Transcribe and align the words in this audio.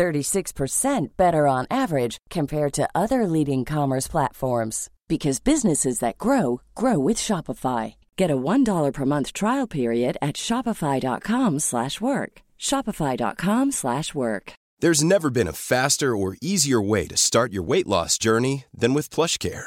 36% 0.00 1.08
better 1.18 1.46
on 1.46 1.66
average 1.70 2.16
compared 2.30 2.72
to 2.72 2.88
other 2.94 3.26
leading 3.26 3.66
commerce 3.66 4.08
platforms 4.08 4.88
because 5.08 5.40
businesses 5.40 5.98
that 5.98 6.16
grow 6.16 6.62
grow 6.74 6.98
with 6.98 7.18
Shopify. 7.18 7.94
Get 8.16 8.30
a 8.30 8.42
$1 8.52 8.92
per 8.94 9.04
month 9.04 9.32
trial 9.34 9.66
period 9.66 10.16
at 10.22 10.36
shopify.com/work. 10.36 12.32
shopify.com/work. 12.68 14.52
There's 14.82 15.04
never 15.04 15.30
been 15.30 15.48
a 15.48 15.60
faster 15.72 16.10
or 16.16 16.36
easier 16.40 16.80
way 16.92 17.06
to 17.08 17.16
start 17.16 17.52
your 17.52 17.66
weight 17.70 17.86
loss 17.86 18.16
journey 18.16 18.64
than 18.80 18.94
with 18.94 19.14
PlushCare. 19.14 19.66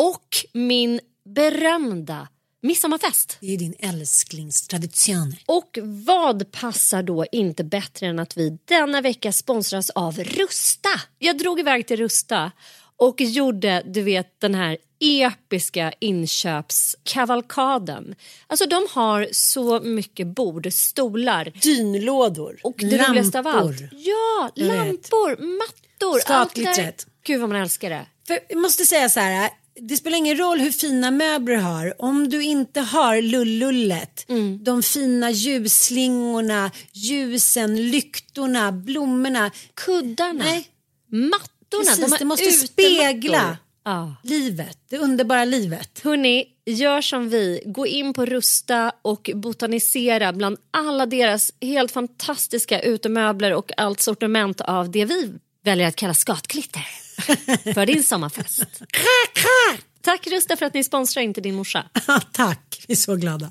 Och 0.00 0.46
min 0.52 1.00
berömda 1.24 2.28
midsommarfest. 2.62 3.38
Det 3.40 3.54
är 3.54 3.58
din 3.58 3.74
älsklingstradition. 3.78 5.34
Och 5.46 5.78
vad 5.82 6.52
passar 6.52 7.02
då 7.02 7.26
inte 7.32 7.64
bättre 7.64 8.06
än 8.06 8.18
att 8.18 8.36
vi 8.36 8.58
denna 8.64 9.00
vecka 9.00 9.32
sponsras 9.32 9.90
av 9.90 10.18
Rusta? 10.18 10.88
Jag 11.18 11.38
drog 11.38 11.60
iväg 11.60 11.86
till 11.86 11.96
Rusta 11.96 12.52
och 12.96 13.20
gjorde, 13.20 13.82
du 13.86 14.02
vet, 14.02 14.40
den 14.40 14.54
här 14.54 14.76
episka 15.00 15.92
inköpskavalkaden. 16.00 18.14
Alltså 18.46 18.66
de 18.66 18.86
har 18.90 19.28
så 19.32 19.80
mycket 19.80 20.26
bord, 20.26 20.72
stolar 20.72 21.52
Dynlådor. 21.62 22.58
och 22.62 22.74
det 22.78 23.08
roligaste 23.08 23.38
av 23.38 23.46
allt. 23.46 23.80
Ja, 23.92 24.50
Jag 24.54 24.66
vet. 24.66 24.76
lampor, 24.76 25.30
mattor. 25.58 26.12
där. 26.14 26.20
Skatglittret. 26.20 27.06
Gud 27.24 27.40
vad 27.40 27.48
man 27.48 27.60
älskar 27.60 27.90
det. 27.90 28.06
För 28.26 28.38
jag 28.48 28.58
måste 28.58 28.84
säga 28.84 29.08
så 29.08 29.20
här. 29.20 29.50
Det 29.82 29.96
spelar 29.96 30.18
ingen 30.18 30.36
roll 30.38 30.58
hur 30.60 30.70
fina 30.70 31.10
möbler 31.10 31.56
du 31.56 31.62
har. 31.62 31.94
Om 32.02 32.28
du 32.28 32.42
inte 32.42 32.80
har 32.80 33.22
lullullet, 33.22 34.24
Mm. 34.28 34.64
de 34.64 34.82
fina 34.82 35.30
ljusslingorna, 35.30 36.70
ljusen, 36.92 37.90
lyktorna, 37.90 38.72
blommorna. 38.72 39.50
Kuddarna, 39.74 40.44
Nej, 40.44 40.68
mattorna. 41.08 41.84
precis. 41.84 42.10
de 42.10 42.16
det 42.18 42.24
måste 42.24 42.52
spegla 42.52 43.56
Ja. 43.84 44.16
livet, 44.22 44.78
det 44.90 44.98
underbara 44.98 45.44
livet. 45.44 46.00
Hörni, 46.04 46.44
gör 46.66 47.00
som 47.00 47.28
vi. 47.28 47.62
Gå 47.66 47.86
in 47.86 48.12
på 48.14 48.26
Rusta 48.26 48.92
och 49.02 49.30
botanisera 49.34 50.32
bland 50.32 50.56
alla 50.70 51.06
deras 51.06 51.52
helt 51.60 51.92
fantastiska 51.92 52.80
utemöbler 52.80 53.52
och 53.54 53.72
allt 53.76 54.00
sortiment 54.00 54.60
av 54.60 54.90
det 54.90 55.04
vi 55.04 55.32
väljer 55.64 55.88
att 55.88 55.96
kalla 55.96 56.14
skatglitter 56.14 56.86
för 57.74 57.86
din 57.86 58.02
sommarfest. 58.02 58.82
Tack 60.02 60.26
Rusta 60.26 60.56
för 60.56 60.66
att 60.66 60.74
ni 60.74 60.84
sponsrar 60.84 61.22
Inte 61.22 61.40
din 61.40 61.54
morsa. 61.54 61.84
Tack, 62.32 62.84
vi 62.88 62.92
är 62.92 62.96
så 62.96 63.16
glada. 63.16 63.50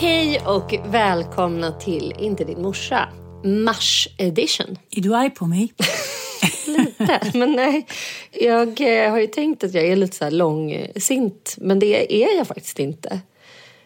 Hej 0.00 0.40
och 0.46 0.74
välkomna 0.86 1.72
till 1.72 2.14
Inte 2.18 2.44
din 2.44 2.62
morsa, 2.62 3.08
Mars 3.44 4.08
edition. 4.18 4.78
Är 4.90 5.00
du 5.00 5.14
arg 5.14 5.30
på 5.30 5.46
mig? 5.46 5.74
Lite, 6.66 7.20
men 7.34 7.52
nej. 7.52 7.86
Jag 8.30 8.80
eh, 8.80 9.10
har 9.10 9.18
ju 9.18 9.26
tänkt 9.26 9.64
att 9.64 9.74
jag 9.74 9.84
är 9.84 9.96
lite 9.96 10.16
så 10.16 10.24
här 10.24 10.30
långsint, 10.30 11.54
men 11.58 11.78
det 11.78 12.22
är 12.24 12.36
jag 12.36 12.46
faktiskt 12.46 12.78
inte. 12.78 13.20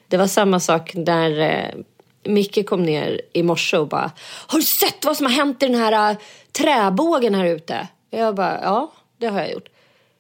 Det 0.09 0.17
var 0.17 0.27
samma 0.27 0.61
sak 0.61 0.95
när 0.95 1.41
eh, 1.41 1.75
Micke 2.25 2.67
kom 2.67 2.83
ner 2.83 3.21
i 3.33 3.43
morse 3.43 3.77
och 3.77 3.89
bara 3.89 4.11
Har 4.47 4.59
du 4.59 4.65
sett 4.65 5.05
vad 5.05 5.17
som 5.17 5.27
har 5.27 5.33
hänt 5.33 5.63
i 5.63 5.67
den 5.67 5.75
här 5.75 6.11
eh, 6.11 6.17
träbågen 6.53 7.35
här 7.35 7.47
ute? 7.47 7.89
Jag 8.11 8.35
bara, 8.35 8.61
ja, 8.63 8.93
det 9.19 9.27
har 9.27 9.41
jag 9.41 9.53
gjort. 9.53 9.69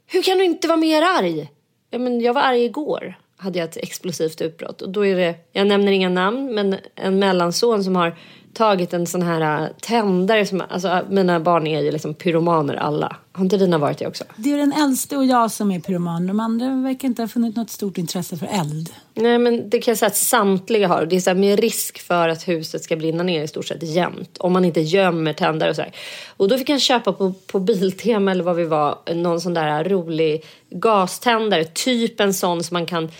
Hur 0.06 0.22
kan 0.22 0.38
du 0.38 0.44
inte 0.44 0.68
vara 0.68 0.76
mer 0.76 1.02
arg? 1.02 1.50
Ja, 1.90 1.98
men 1.98 2.20
jag 2.20 2.34
var 2.34 2.42
arg 2.42 2.64
igår, 2.64 3.18
hade 3.36 3.58
jag 3.58 3.68
ett 3.68 3.76
explosivt 3.76 4.40
utbrott. 4.40 4.82
Och 4.82 4.90
då 4.90 5.06
är 5.06 5.16
det, 5.16 5.34
jag 5.52 5.66
nämner 5.66 5.92
inga 5.92 6.08
namn, 6.08 6.54
men 6.54 6.76
en 6.94 7.18
mellanson 7.18 7.84
som 7.84 7.96
har 7.96 8.16
tagit 8.52 8.94
en 8.94 9.06
sån 9.06 9.22
här 9.22 9.62
äh, 9.62 9.68
tändare. 9.80 10.46
Som, 10.46 10.62
alltså, 10.68 10.88
äh, 10.88 11.00
mina 11.08 11.40
barn 11.40 11.66
är 11.66 11.80
ju 11.80 11.90
liksom 11.90 12.14
pyromaner 12.14 12.74
alla. 12.74 13.16
Har 13.32 13.44
inte 13.44 13.56
dina 13.56 13.78
varit 13.78 13.98
det 13.98 14.06
också? 14.06 14.24
Det 14.36 14.52
är 14.52 14.58
den 14.58 14.72
äldste 14.72 15.16
och 15.16 15.24
jag 15.24 15.50
som 15.50 15.70
är 15.70 15.80
pyroman. 15.80 16.26
De 16.26 16.40
andra 16.40 16.74
verkar 16.74 17.08
inte 17.08 17.22
ha 17.22 17.28
funnit 17.28 17.56
något 17.56 17.70
stort 17.70 17.98
intresse 17.98 18.36
för 18.36 18.46
eld. 18.46 18.94
Nej 19.14 19.38
men 19.38 19.70
det 19.70 19.78
kan 19.78 19.92
jag 19.92 19.98
säga 19.98 20.06
att 20.06 20.16
samtliga 20.16 20.88
har. 20.88 21.06
Det 21.06 21.16
är 21.16 21.20
så 21.20 21.30
här 21.30 21.34
med 21.34 21.60
risk 21.60 21.98
för 21.98 22.28
att 22.28 22.48
huset 22.48 22.82
ska 22.82 22.96
brinna 22.96 23.22
ner 23.22 23.42
i 23.42 23.48
stort 23.48 23.66
sett 23.66 23.82
jämt. 23.82 24.38
Om 24.38 24.52
man 24.52 24.64
inte 24.64 24.80
gömmer 24.80 25.32
tändare 25.32 25.70
och 25.70 25.76
sådär. 25.76 25.92
Och 26.36 26.48
då 26.48 26.58
fick 26.58 26.68
jag 26.68 26.80
köpa 26.80 27.12
på, 27.12 27.32
på 27.46 27.60
Biltema 27.60 28.30
eller 28.30 28.44
vad 28.44 28.56
vi 28.56 28.64
var. 28.64 28.98
Någon 29.14 29.40
sån 29.40 29.54
där 29.54 29.84
rolig 29.84 30.44
gaständare. 30.70 31.64
Typ 31.64 32.20
en 32.20 32.34
sån 32.34 32.64
som 32.64 32.74
man 32.74 32.86
kan. 32.86 33.10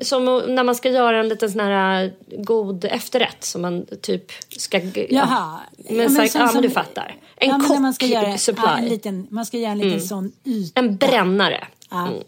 Som 0.00 0.24
när 0.24 0.64
man 0.64 0.74
ska 0.74 0.90
göra 0.90 1.20
en 1.20 1.28
liten 1.28 1.50
sån 1.50 1.60
här 1.60 2.12
god 2.38 2.84
efterrätt. 2.84 3.44
Som 3.44 3.62
man 3.62 3.86
typ 4.02 4.32
ska. 4.56 4.80
Jaha. 5.08 5.60
Men, 5.76 5.98
Ja, 5.98 6.08
så, 6.08 6.14
men 6.14 6.28
sån 6.28 6.40
ja, 6.40 6.50
men 6.52 6.62
du 6.62 6.70
fattar. 6.70 7.16
En 7.36 7.48
ja, 7.48 7.56
när 7.56 7.80
man 7.80 7.94
ska 7.94 8.06
kock 8.06 8.12
göra, 8.12 8.38
supply. 8.38 8.64
Ja, 8.66 8.78
en 8.78 8.84
liten, 8.84 9.26
man 9.30 9.46
ska 9.46 9.56
göra 9.58 9.72
en 9.72 9.78
liten 9.78 10.00
sån 10.00 10.32
yta. 10.44 10.80
En 10.80 10.96
brännare. 10.96 11.66
Ja. 11.90 12.06
Mm. 12.06 12.22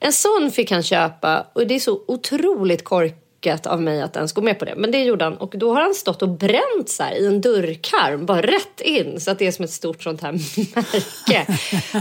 En 0.00 0.12
sån 0.12 0.50
fick 0.50 0.70
han 0.70 0.82
köpa 0.82 1.46
och 1.52 1.66
det 1.66 1.74
är 1.74 1.80
så 1.80 2.00
otroligt 2.06 2.84
korkat 2.84 3.66
av 3.66 3.82
mig 3.82 4.02
att 4.02 4.16
ens 4.16 4.32
gå 4.32 4.42
med 4.42 4.58
på 4.58 4.64
det. 4.64 4.74
Men 4.76 4.90
det 4.90 5.04
gjorde 5.04 5.24
han 5.24 5.36
och 5.36 5.54
då 5.56 5.74
har 5.74 5.82
han 5.82 5.94
stått 5.94 6.22
och 6.22 6.28
bränt 6.28 6.88
så 6.88 7.02
här 7.02 7.14
i 7.14 7.26
en 7.26 7.40
dörrkarm 7.40 8.26
bara 8.26 8.42
rätt 8.42 8.80
in 8.80 9.20
så 9.20 9.30
att 9.30 9.38
det 9.38 9.46
är 9.46 9.52
som 9.52 9.64
ett 9.64 9.70
stort 9.70 10.02
sånt 10.02 10.22
här 10.22 10.32
märke. 10.74 11.46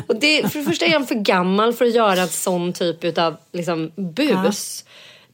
och 0.07 0.15
det, 0.15 0.51
för 0.51 0.59
det 0.59 0.65
första 0.65 0.85
är 0.85 0.93
han 0.93 1.07
för 1.07 1.15
gammal 1.15 1.73
för 1.73 1.85
att 1.85 1.95
göra 1.95 2.21
en 2.21 2.27
sån 2.27 2.73
typ 2.73 3.17
av 3.17 3.37
liksom, 3.51 3.91
bus. 3.95 4.85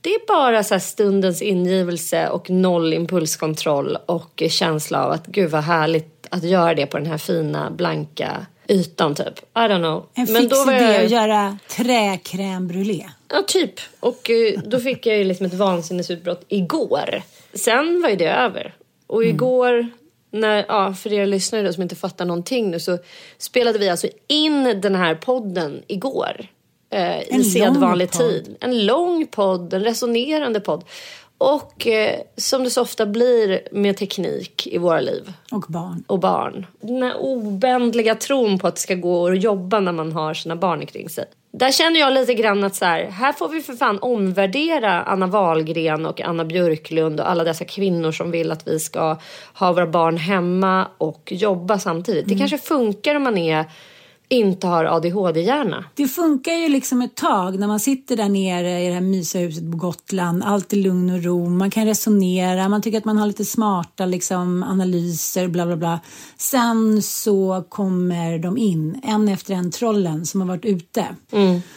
Det 0.01 0.09
är 0.09 0.27
bara 0.27 0.63
så 0.63 0.73
här 0.73 0.79
stundens 0.79 1.41
ingivelse 1.41 2.29
och 2.29 2.49
noll 2.49 2.93
impulskontroll 2.93 3.97
och 4.05 4.43
känsla 4.49 5.05
av 5.05 5.11
att 5.11 5.27
gud 5.27 5.51
vad 5.51 5.63
härligt 5.63 6.12
att 6.33 6.43
göra 6.43 6.73
det 6.75 6.85
på 6.85 6.97
den 6.97 7.05
här 7.07 7.17
fina 7.17 7.71
blanka 7.71 8.45
ytan 8.67 9.15
typ. 9.15 9.39
I 9.39 9.59
don't 9.59 9.77
know. 9.79 10.05
En 10.13 10.33
Men 10.33 10.41
fix 10.41 10.57
då 10.59 10.65
var 10.65 10.73
idé 10.73 10.83
jag- 10.93 11.05
att 11.05 11.11
göra 11.11 11.57
träcrème 11.69 12.67
brûlée. 12.67 13.09
Ja, 13.29 13.43
typ. 13.47 13.73
Och 13.99 14.29
eh, 14.29 14.59
då 14.65 14.79
fick 14.79 15.05
jag 15.05 15.17
ju 15.17 15.23
liksom 15.23 15.45
ett 15.45 15.53
vansinnesutbrott 15.53 16.45
igår. 16.47 17.21
Sen 17.53 18.01
var 18.01 18.09
ju 18.09 18.15
det 18.15 18.29
över. 18.31 18.73
Och 19.07 19.25
igår, 19.25 19.87
när, 20.31 20.65
ja, 20.67 20.93
för 20.93 21.13
er 21.13 21.25
lyssnare 21.25 21.61
då 21.63 21.73
som 21.73 21.83
inte 21.83 21.95
fattar 21.95 22.25
någonting 22.25 22.71
nu, 22.71 22.79
så 22.79 22.97
spelade 23.37 23.79
vi 23.79 23.89
alltså 23.89 24.07
in 24.27 24.81
den 24.81 24.95
här 24.95 25.15
podden 25.15 25.83
igår. 25.87 26.47
eh, 26.89 27.21
i 27.39 27.43
sedvanlig 27.43 28.11
tid. 28.11 28.55
En 28.59 28.85
lång 28.85 29.27
podd, 29.27 29.73
en 29.73 29.83
resonerande 29.83 30.59
podd. 30.59 30.83
Och 31.43 31.87
eh, 31.87 32.19
som 32.37 32.63
det 32.63 32.69
så 32.69 32.81
ofta 32.81 33.05
blir 33.05 33.61
med 33.71 33.97
teknik 33.97 34.67
i 34.67 34.77
våra 34.77 34.99
liv 34.99 35.33
Och 35.51 35.65
barn. 35.67 36.03
och 36.07 36.19
barn. 36.19 36.65
Den 36.81 37.03
här 37.03 37.15
obändliga 37.19 38.15
tron 38.15 38.59
på 38.59 38.67
att 38.67 38.75
det 38.75 38.81
ska 38.81 38.95
gå 38.95 39.27
att 39.27 39.43
jobba 39.43 39.79
när 39.79 39.91
man 39.91 40.11
har 40.11 40.33
sina 40.33 40.55
barn 40.55 40.85
kring 40.85 41.09
sig. 41.09 41.25
Där 41.51 41.71
känner 41.71 41.99
jag 41.99 42.13
lite 42.13 42.33
grann 42.33 42.63
att 42.63 42.75
så 42.75 42.85
här, 42.85 43.03
här 43.05 43.33
får 43.33 43.49
vi 43.49 43.61
för 43.61 43.73
fan 43.73 43.99
omvärdera 43.99 45.03
Anna 45.03 45.27
Wahlgren 45.27 46.05
och 46.05 46.21
Anna 46.21 46.45
Björklund 46.45 47.19
och 47.19 47.29
alla 47.29 47.43
dessa 47.43 47.65
kvinnor 47.65 48.11
som 48.11 48.31
vill 48.31 48.51
att 48.51 48.67
vi 48.67 48.79
ska 48.79 49.17
ha 49.53 49.71
våra 49.73 49.87
barn 49.87 50.17
hemma 50.17 50.87
och 50.97 51.31
jobba 51.31 51.79
samtidigt. 51.79 52.27
Det 52.27 52.35
kanske 52.35 52.57
funkar 52.57 53.15
om 53.15 53.23
man 53.23 53.37
är, 53.37 53.65
inte 54.29 54.67
har 54.67 54.85
ADHD-hjärna. 54.85 55.85
Det 55.95 56.07
funkar 56.07 56.53
ju 56.53 56.69
liksom 56.69 57.01
ett 57.01 57.15
tag 57.15 57.59
när 57.59 57.67
man 57.67 57.79
sitter 57.79 58.17
där 58.17 58.29
nere 58.29 58.81
i 58.83 58.87
det 58.87 58.93
här 58.93 59.01
mysiga 59.01 59.41
huset 59.41 59.71
på 59.71 59.77
Gotland. 59.77 60.43
Allt 60.43 60.73
är 60.73 60.77
lugn 60.77 61.09
och 61.09 61.23
ro. 61.23 61.49
Man 61.49 61.71
kan 61.71 61.85
resonera. 61.85 62.69
Man 62.69 62.81
tycker 62.81 62.97
att 62.97 63.05
man 63.05 63.17
har 63.17 63.27
lite 63.27 63.45
smarta 63.45 64.05
liksom, 64.05 64.63
analyser. 64.63 65.47
Bla 65.47 65.65
bla 65.65 65.75
bla. 65.75 65.99
Sen 66.37 67.01
så 67.01 67.63
kommer 67.69 68.39
de 68.39 68.57
in, 68.57 69.01
en 69.03 69.29
efter 69.29 69.53
en, 69.53 69.71
trollen 69.71 70.25
som 70.25 70.41
har 70.41 70.47
varit 70.47 70.65
ute. 70.65 71.05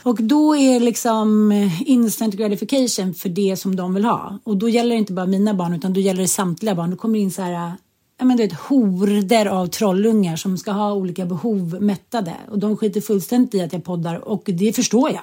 Och 0.03 0.23
då 0.23 0.57
är 0.57 0.81
liksom 0.81 1.53
instant 1.87 2.35
gratification 2.35 3.15
för 3.15 3.29
det 3.29 3.57
som 3.57 3.77
de 3.77 3.95
vill 3.95 4.05
ha. 4.05 4.39
Och 4.45 4.57
då 4.57 4.69
gäller 4.69 4.91
det 4.91 4.99
inte 4.99 5.13
bara 5.13 5.27
mina 5.27 5.55
barn 5.55 5.75
utan 5.75 5.93
då 5.93 6.01
gäller 6.01 6.23
det 6.23 6.29
samtliga 6.29 6.75
barn. 6.75 6.91
Då 6.91 6.97
kommer 6.97 7.15
det 7.15 7.23
in 7.23 7.31
så 7.31 7.43
här 7.43 7.73
men 8.19 8.37
du 8.37 8.43
vet, 8.43 8.53
horder 8.53 9.47
av 9.47 9.67
trollungar 9.67 10.37
som 10.37 10.59
ska 10.59 10.71
ha 10.71 10.93
olika 10.93 11.27
behov 11.27 11.83
mättade. 11.83 12.35
Och 12.51 12.59
de 12.59 12.77
skiter 12.77 13.01
fullständigt 13.01 13.55
i 13.55 13.61
att 13.61 13.73
jag 13.73 13.85
poddar 13.85 14.29
och 14.29 14.43
det 14.47 14.73
förstår 14.73 15.11
jag. 15.11 15.23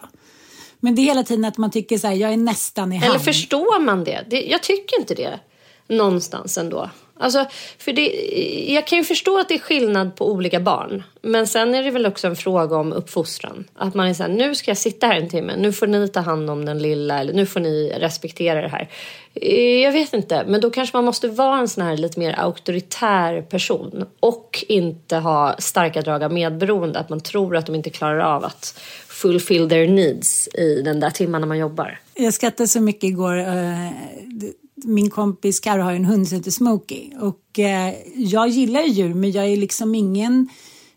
Men 0.80 0.96
det 0.96 1.02
är 1.02 1.04
hela 1.04 1.24
tiden 1.24 1.46
att 1.46 1.58
man 1.58 1.72
tycker 1.72 1.98
så 1.98 2.08
här, 2.08 2.16
jag 2.16 2.34
är 2.34 2.38
nästan 2.38 2.94
i 2.94 2.96
hamn. 2.96 3.10
Eller 3.10 3.20
förstår 3.20 3.80
man 3.80 4.04
det? 4.04 4.26
det? 4.30 4.42
Jag 4.42 4.64
tycker 4.64 5.00
inte 5.00 5.14
det. 5.14 5.40
Någonstans 5.88 6.58
ändå. 6.58 6.90
Alltså, 7.24 7.46
för 7.78 7.94
det, 7.94 8.10
jag 8.74 8.88
kan 8.88 8.98
ju 8.98 9.04
förstå 9.04 9.40
att 9.40 9.48
det 9.48 9.54
är 9.54 9.60
skillnad 9.60 10.16
på 10.16 10.32
olika 10.32 10.60
barn. 10.60 11.04
Men 11.22 11.48
sen 11.48 11.76
är 11.76 11.84
det 11.84 11.92
väl 11.92 12.06
också 12.06 12.28
en 12.28 12.36
fråga 12.36 12.78
om 12.78 12.94
uppfostran. 12.94 13.64
Att 13.76 13.94
man 13.94 14.08
är 14.08 14.14
så 14.14 14.24
här, 14.24 14.30
nu 14.30 14.56
ska 14.56 14.72
jag 14.72 14.78
sitta 14.78 15.08
här 15.08 15.16
en 15.16 15.30
timme. 15.30 15.54
Nu 15.58 15.74
får 15.74 15.88
ni 15.88 16.08
ta 16.08 16.20
hand 16.20 16.50
om 16.50 16.66
den 16.66 16.80
lilla. 16.80 17.20
Eller 17.20 17.34
nu 17.34 17.46
får 17.46 17.60
ni 17.60 17.94
respektera 17.98 18.62
det 18.62 18.68
här. 18.68 18.90
Eh, 19.34 19.82
jag 19.82 19.92
vet 19.92 20.14
inte. 20.14 20.44
Men 20.48 20.62
då 20.62 20.70
kanske 20.70 20.98
man 20.98 21.06
måste 21.06 21.28
vara 21.28 21.60
en 21.60 21.68
sån 21.68 21.84
här 21.84 21.98
lite 21.98 22.20
mer 22.20 22.40
auktoritär 22.40 23.42
person. 23.42 24.06
Och 24.20 24.66
inte 24.68 25.16
ha 25.16 25.56
starka 25.60 26.02
drag 26.02 26.24
av 26.24 26.34
medberoende. 26.34 27.00
Att 27.00 27.10
man 27.10 27.22
tror 27.22 27.58
att 27.58 27.66
de 27.66 27.76
inte 27.76 27.90
klarar 27.90 28.20
av 28.20 28.46
att 28.46 28.80
fulfill 29.08 29.70
their 29.70 29.88
needs 29.88 30.48
i 30.48 30.82
den 30.82 31.00
där 31.00 31.10
timmarna 31.10 31.46
man 31.46 31.58
jobbar. 31.58 32.00
Jag 32.14 32.34
skrattade 32.34 32.68
så 32.68 32.82
mycket 32.82 33.04
igår. 33.04 33.40
Eh, 33.40 33.90
min 34.84 35.10
kompis 35.10 35.60
Karo 35.60 35.82
har 35.82 35.92
ju 35.92 35.98
en 35.98 36.06
hund 36.06 36.28
som 36.28 36.38
heter 36.38 36.52
Smokey. 36.52 37.12
Och 37.20 37.60
eh, 37.60 37.94
jag 38.16 38.48
gillar 38.48 38.82
ju 38.82 38.88
djur 38.88 39.14
men 39.14 39.32
jag 39.32 39.46
är 39.46 39.58
liksom 39.58 39.96
ingen, 39.96 40.50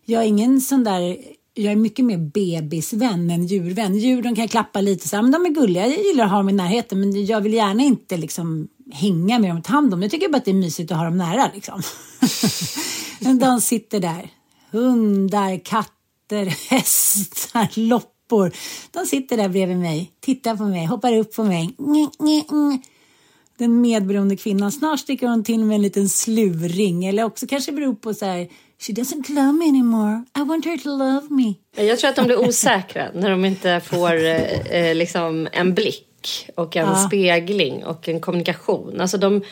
jag 0.04 0.22
är 0.22 0.26
ingen 0.26 0.60
sån 0.60 0.84
där 0.84 1.16
jag 1.58 1.72
är 1.72 1.76
mycket 1.76 2.04
mer 2.04 2.18
bebisvän 2.18 3.30
än 3.30 3.46
djurvän. 3.46 3.98
Djur 3.98 4.22
de 4.22 4.36
kan 4.36 4.48
klappa 4.48 4.80
lite 4.80 5.08
så 5.08 5.16
här, 5.16 5.22
men 5.22 5.32
de 5.32 5.46
är 5.46 5.50
gulliga. 5.50 5.86
Jag 5.86 6.04
gillar 6.04 6.24
att 6.24 6.30
ha 6.30 6.36
dem 6.36 6.48
i 6.48 6.52
närheten 6.52 7.00
men 7.00 7.26
jag 7.26 7.40
vill 7.40 7.54
gärna 7.54 7.82
inte 7.82 8.16
liksom 8.16 8.68
hänga 8.92 9.38
med 9.38 9.50
dem 9.50 9.58
och 9.58 9.64
ta 9.64 9.72
hand 9.72 9.84
om 9.84 9.90
dem. 9.90 10.02
Jag 10.02 10.10
tycker 10.10 10.28
bara 10.28 10.36
att 10.36 10.44
det 10.44 10.50
är 10.50 10.54
mysigt 10.54 10.92
att 10.92 10.98
ha 10.98 11.04
dem 11.04 11.18
nära 11.18 11.50
liksom. 11.54 11.82
men 13.20 13.38
de 13.38 13.60
sitter 13.60 14.00
där. 14.00 14.30
Hundar, 14.70 15.64
katter, 15.64 16.46
hästar, 16.70 17.80
loppor. 17.88 18.52
De 18.90 19.06
sitter 19.06 19.36
där 19.36 19.48
bredvid 19.48 19.76
mig, 19.76 20.12
tittar 20.20 20.56
på 20.56 20.64
mig, 20.64 20.86
hoppar 20.86 21.16
upp 21.16 21.34
på 21.34 21.44
mig. 21.44 21.74
Nj, 21.78 22.08
nj, 22.18 22.44
nj. 22.50 22.82
Den 23.58 23.80
medberoende 23.80 24.36
kvinnan. 24.36 24.72
Snart 24.72 25.00
sticker 25.00 25.26
hon 25.26 25.44
till 25.44 25.64
med 25.64 25.74
en 25.74 25.82
liten 25.82 26.08
slurring. 26.08 27.04
Eller 27.06 27.24
också 27.24 27.46
kanske 27.46 27.72
beror 27.72 27.94
på 27.94 28.14
så 28.14 28.24
här. 28.26 28.48
She 28.78 28.92
doesn't 28.92 29.28
love 29.30 29.52
me 29.52 29.64
anymore. 29.68 30.24
I 30.38 30.40
want 30.48 30.64
her 30.64 30.76
to 30.76 30.88
love 30.88 31.26
me. 31.30 31.54
Jag 31.86 31.98
tror 31.98 32.10
att 32.10 32.16
de 32.16 32.26
blir 32.26 32.48
osäkra 32.48 33.08
när 33.14 33.30
de 33.30 33.44
inte 33.44 33.80
får 33.84 34.24
eh, 34.24 34.60
eh, 34.60 34.94
liksom 34.94 35.48
en 35.52 35.74
blick 35.74 36.48
och 36.54 36.76
en 36.76 36.96
spegling 36.96 37.84
och 37.84 38.08
en 38.08 38.20
kommunikation. 38.20 39.00
Alltså 39.00 39.18
de, 39.18 39.42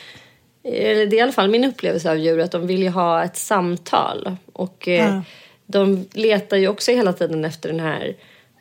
eller 0.63 1.05
det 1.05 1.15
är 1.15 1.17
i 1.17 1.21
alla 1.21 1.31
fall 1.31 1.49
min 1.49 1.63
upplevelse 1.65 2.11
av 2.11 2.17
djur 2.17 2.39
att 2.39 2.51
de 2.51 2.67
vill 2.67 2.83
ju 2.83 2.89
ha 2.89 3.23
ett 3.23 3.37
samtal. 3.37 4.35
Och 4.53 4.87
eh, 4.87 5.05
Ja. 5.15 5.21
de 5.67 6.05
letar 6.13 6.57
ju 6.57 6.67
också 6.67 6.91
hela 6.91 7.13
tiden 7.13 7.45
efter 7.45 7.69
den 7.69 7.79
här 7.79 8.15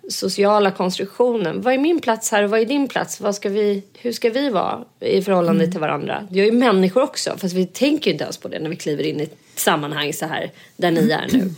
sociala 0.09 0.71
konstruktionen. 0.71 1.61
Vad 1.61 1.75
är 1.75 1.79
min 1.79 2.01
plats 2.01 2.31
här 2.31 2.43
och 2.43 2.51
vad 2.51 2.61
är 2.61 2.65
din 2.65 2.89
plats? 2.89 3.21
Vad 3.21 3.35
ska 3.35 3.49
vi, 3.49 3.83
hur 3.99 4.13
ska 4.13 4.31
vi 4.31 4.51
vara 4.51 4.85
i 5.01 5.23
förhållande 5.23 5.67
till 5.71 5.81
varandra? 5.81 6.29
Jag 6.31 6.47
är 6.47 6.53
ju 6.53 6.59
människor 6.59 7.03
också 7.03 7.37
fast 7.39 7.55
vi 7.55 7.67
tänker 7.67 8.07
ju 8.07 8.13
inte 8.13 8.25
ens 8.25 8.37
på 8.39 8.49
det 8.49 8.59
när 8.59 8.71
vi 8.71 8.77
kliver 8.77 9.05
in 9.05 9.21
i 9.21 9.23
ett 9.23 9.37
sammanhang 9.55 10.13
så 10.13 10.27
här 10.27 10.51
där 10.77 10.91
ni 10.91 11.11
är 11.11 11.27
nu. 11.33 11.51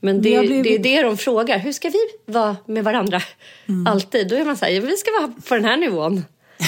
Men 0.00 0.22
det, 0.22 0.38
blivit- 0.40 0.64
det 0.64 0.74
är 0.74 0.96
det 0.96 1.02
de 1.02 1.16
frågar. 1.16 1.58
Hur 1.58 1.72
ska 1.72 1.88
vi 1.88 2.32
vara 2.32 2.56
med 2.66 2.84
varandra? 2.84 3.22
Alltid. 3.88 4.28
Då 4.28 4.36
är 4.36 4.44
man 4.44 4.56
så 4.56 4.64
här, 4.64 4.72
ja, 4.72 4.80
vi 4.80 4.96
ska 4.96 5.10
vara 5.20 5.32
på 5.48 5.54
den 5.54 5.64
här 5.64 5.76
nivån. 5.76 6.24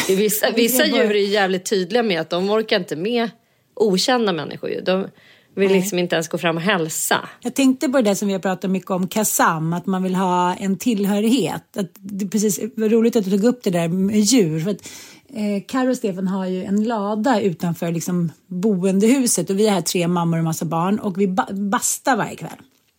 Vissa, 0.08 0.50
vissa 0.56 0.86
djur 0.86 1.10
är 1.10 1.26
jävligt 1.28 1.64
tydliga 1.70 2.02
med 2.02 2.20
att 2.20 2.30
de 2.30 2.50
orkar 2.50 2.76
inte 2.76 2.96
med 2.96 3.30
okända 3.74 4.32
människor. 4.32 4.80
De 4.82 5.08
vill 5.54 5.72
liksom 5.72 5.98
inte 5.98 6.16
ens 6.16 6.28
gå 6.28 6.38
fram 6.38 6.56
och 6.56 6.62
hälsa. 6.62 7.28
Jag 7.40 7.54
tänkte 7.54 7.88
på 7.88 7.96
det 7.96 8.02
där 8.02 8.14
som 8.14 8.28
vi 8.28 8.34
har 8.34 8.40
pratat 8.40 8.70
mycket 8.70 8.90
om, 8.90 9.08
Kazam, 9.08 9.72
att 9.72 9.86
man 9.86 10.02
vill 10.02 10.14
ha 10.14 10.54
en 10.54 10.78
tillhörighet. 10.78 11.76
Att 11.76 11.90
det 11.94 12.26
precis, 12.28 12.56
det 12.56 12.80
var 12.80 12.88
roligt 12.88 13.16
att 13.16 13.24
du 13.24 13.30
tog 13.30 13.44
upp 13.44 13.62
det 13.62 13.70
där 13.70 13.88
med 13.88 14.20
djur. 14.20 14.60
För 14.60 14.70
att, 14.70 14.88
eh, 15.28 15.62
Karo 15.68 15.90
och 15.90 15.96
Stefan 15.96 16.28
har 16.28 16.46
ju 16.46 16.64
en 16.64 16.84
lada 16.84 17.40
utanför 17.40 17.92
liksom, 17.92 18.32
boendehuset 18.46 19.50
och 19.50 19.58
vi 19.58 19.66
är 19.66 19.70
här 19.70 19.80
tre 19.80 20.08
mammor 20.08 20.38
och 20.38 20.44
massa 20.44 20.64
barn 20.64 20.98
och 20.98 21.20
vi 21.20 21.28
ba- 21.28 21.52
bastar 21.52 22.16
varje 22.16 22.36
kväll. 22.36 22.58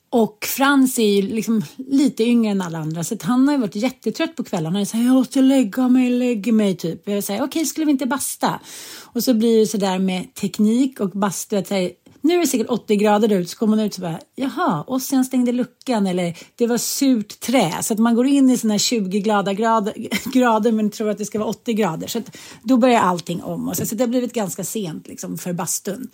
Och 0.10 0.46
Frans 0.58 1.00
är 1.00 1.04
ju 1.04 1.22
liksom 1.22 1.62
lite 1.78 2.24
yngre 2.24 2.52
än 2.52 2.62
alla 2.62 2.78
andra 2.78 3.04
så 3.04 3.14
att 3.14 3.22
han 3.22 3.48
har 3.48 3.56
ju 3.56 3.62
varit 3.62 3.76
jättetrött 3.76 4.36
på 4.36 4.44
kvällarna. 4.44 4.80
Han 4.80 4.86
säger 4.86 5.06
jag 5.06 5.14
måste 5.14 5.42
lägga 5.42 5.88
mig, 5.88 6.10
lägga 6.10 6.52
mig 6.54 6.76
typ. 6.76 7.10
Jag 7.10 7.24
säger 7.24 7.44
okej, 7.44 7.66
skulle 7.66 7.86
vi 7.86 7.92
inte 7.92 8.06
basta? 8.06 8.60
Och 9.04 9.24
så 9.24 9.34
blir 9.34 9.60
det 9.60 9.68
så 9.68 9.78
där 9.78 10.00
med 10.00 10.34
teknik 10.34 11.00
och 11.00 11.10
bastu. 11.10 11.56
Att 11.58 11.68
säga, 11.68 11.90
nu 12.26 12.36
är 12.36 12.40
det 12.40 12.48
säkert 12.48 12.70
80 12.70 12.96
grader 12.96 13.28
där 13.28 13.36
ute 13.36 13.52
så 13.52 13.58
kommer 13.58 13.76
man 13.76 13.86
ut 13.86 13.92
och 13.92 13.96
så 13.96 14.02
bara 14.02 14.20
jaha, 14.36 14.84
och 14.88 15.02
sen 15.02 15.26
stängde 15.26 15.52
luckan 15.52 16.08
eller 16.08 16.38
det 16.56 16.68
var 16.68 16.78
surt 16.78 17.40
trä. 17.40 17.74
Så 17.82 17.94
att 17.94 18.00
man 18.00 18.16
går 18.16 18.28
in 18.28 18.50
i 18.50 18.58
sådana 18.58 18.74
här 18.74 18.80
20 18.80 19.20
glada 19.20 19.54
grader, 19.54 19.94
grader 20.34 20.72
men 20.72 20.90
tror 20.90 21.10
att 21.10 21.18
det 21.18 21.26
ska 21.26 21.40
vara 21.40 21.50
80 21.50 21.74
grader. 21.74 22.08
Så 22.08 22.20
att 22.20 22.38
då 22.64 22.78
börjar 22.78 23.00
allting 23.00 23.44
om. 23.44 23.68
Och 23.68 23.78
så, 23.78 23.86
så 23.86 23.96
det 23.96 24.04
har 24.04 24.08
blivit 24.08 24.34
ganska 24.34 24.64
sent 24.64 25.08
liksom 25.08 25.38
för 25.38 25.54
bastun. 25.54 26.10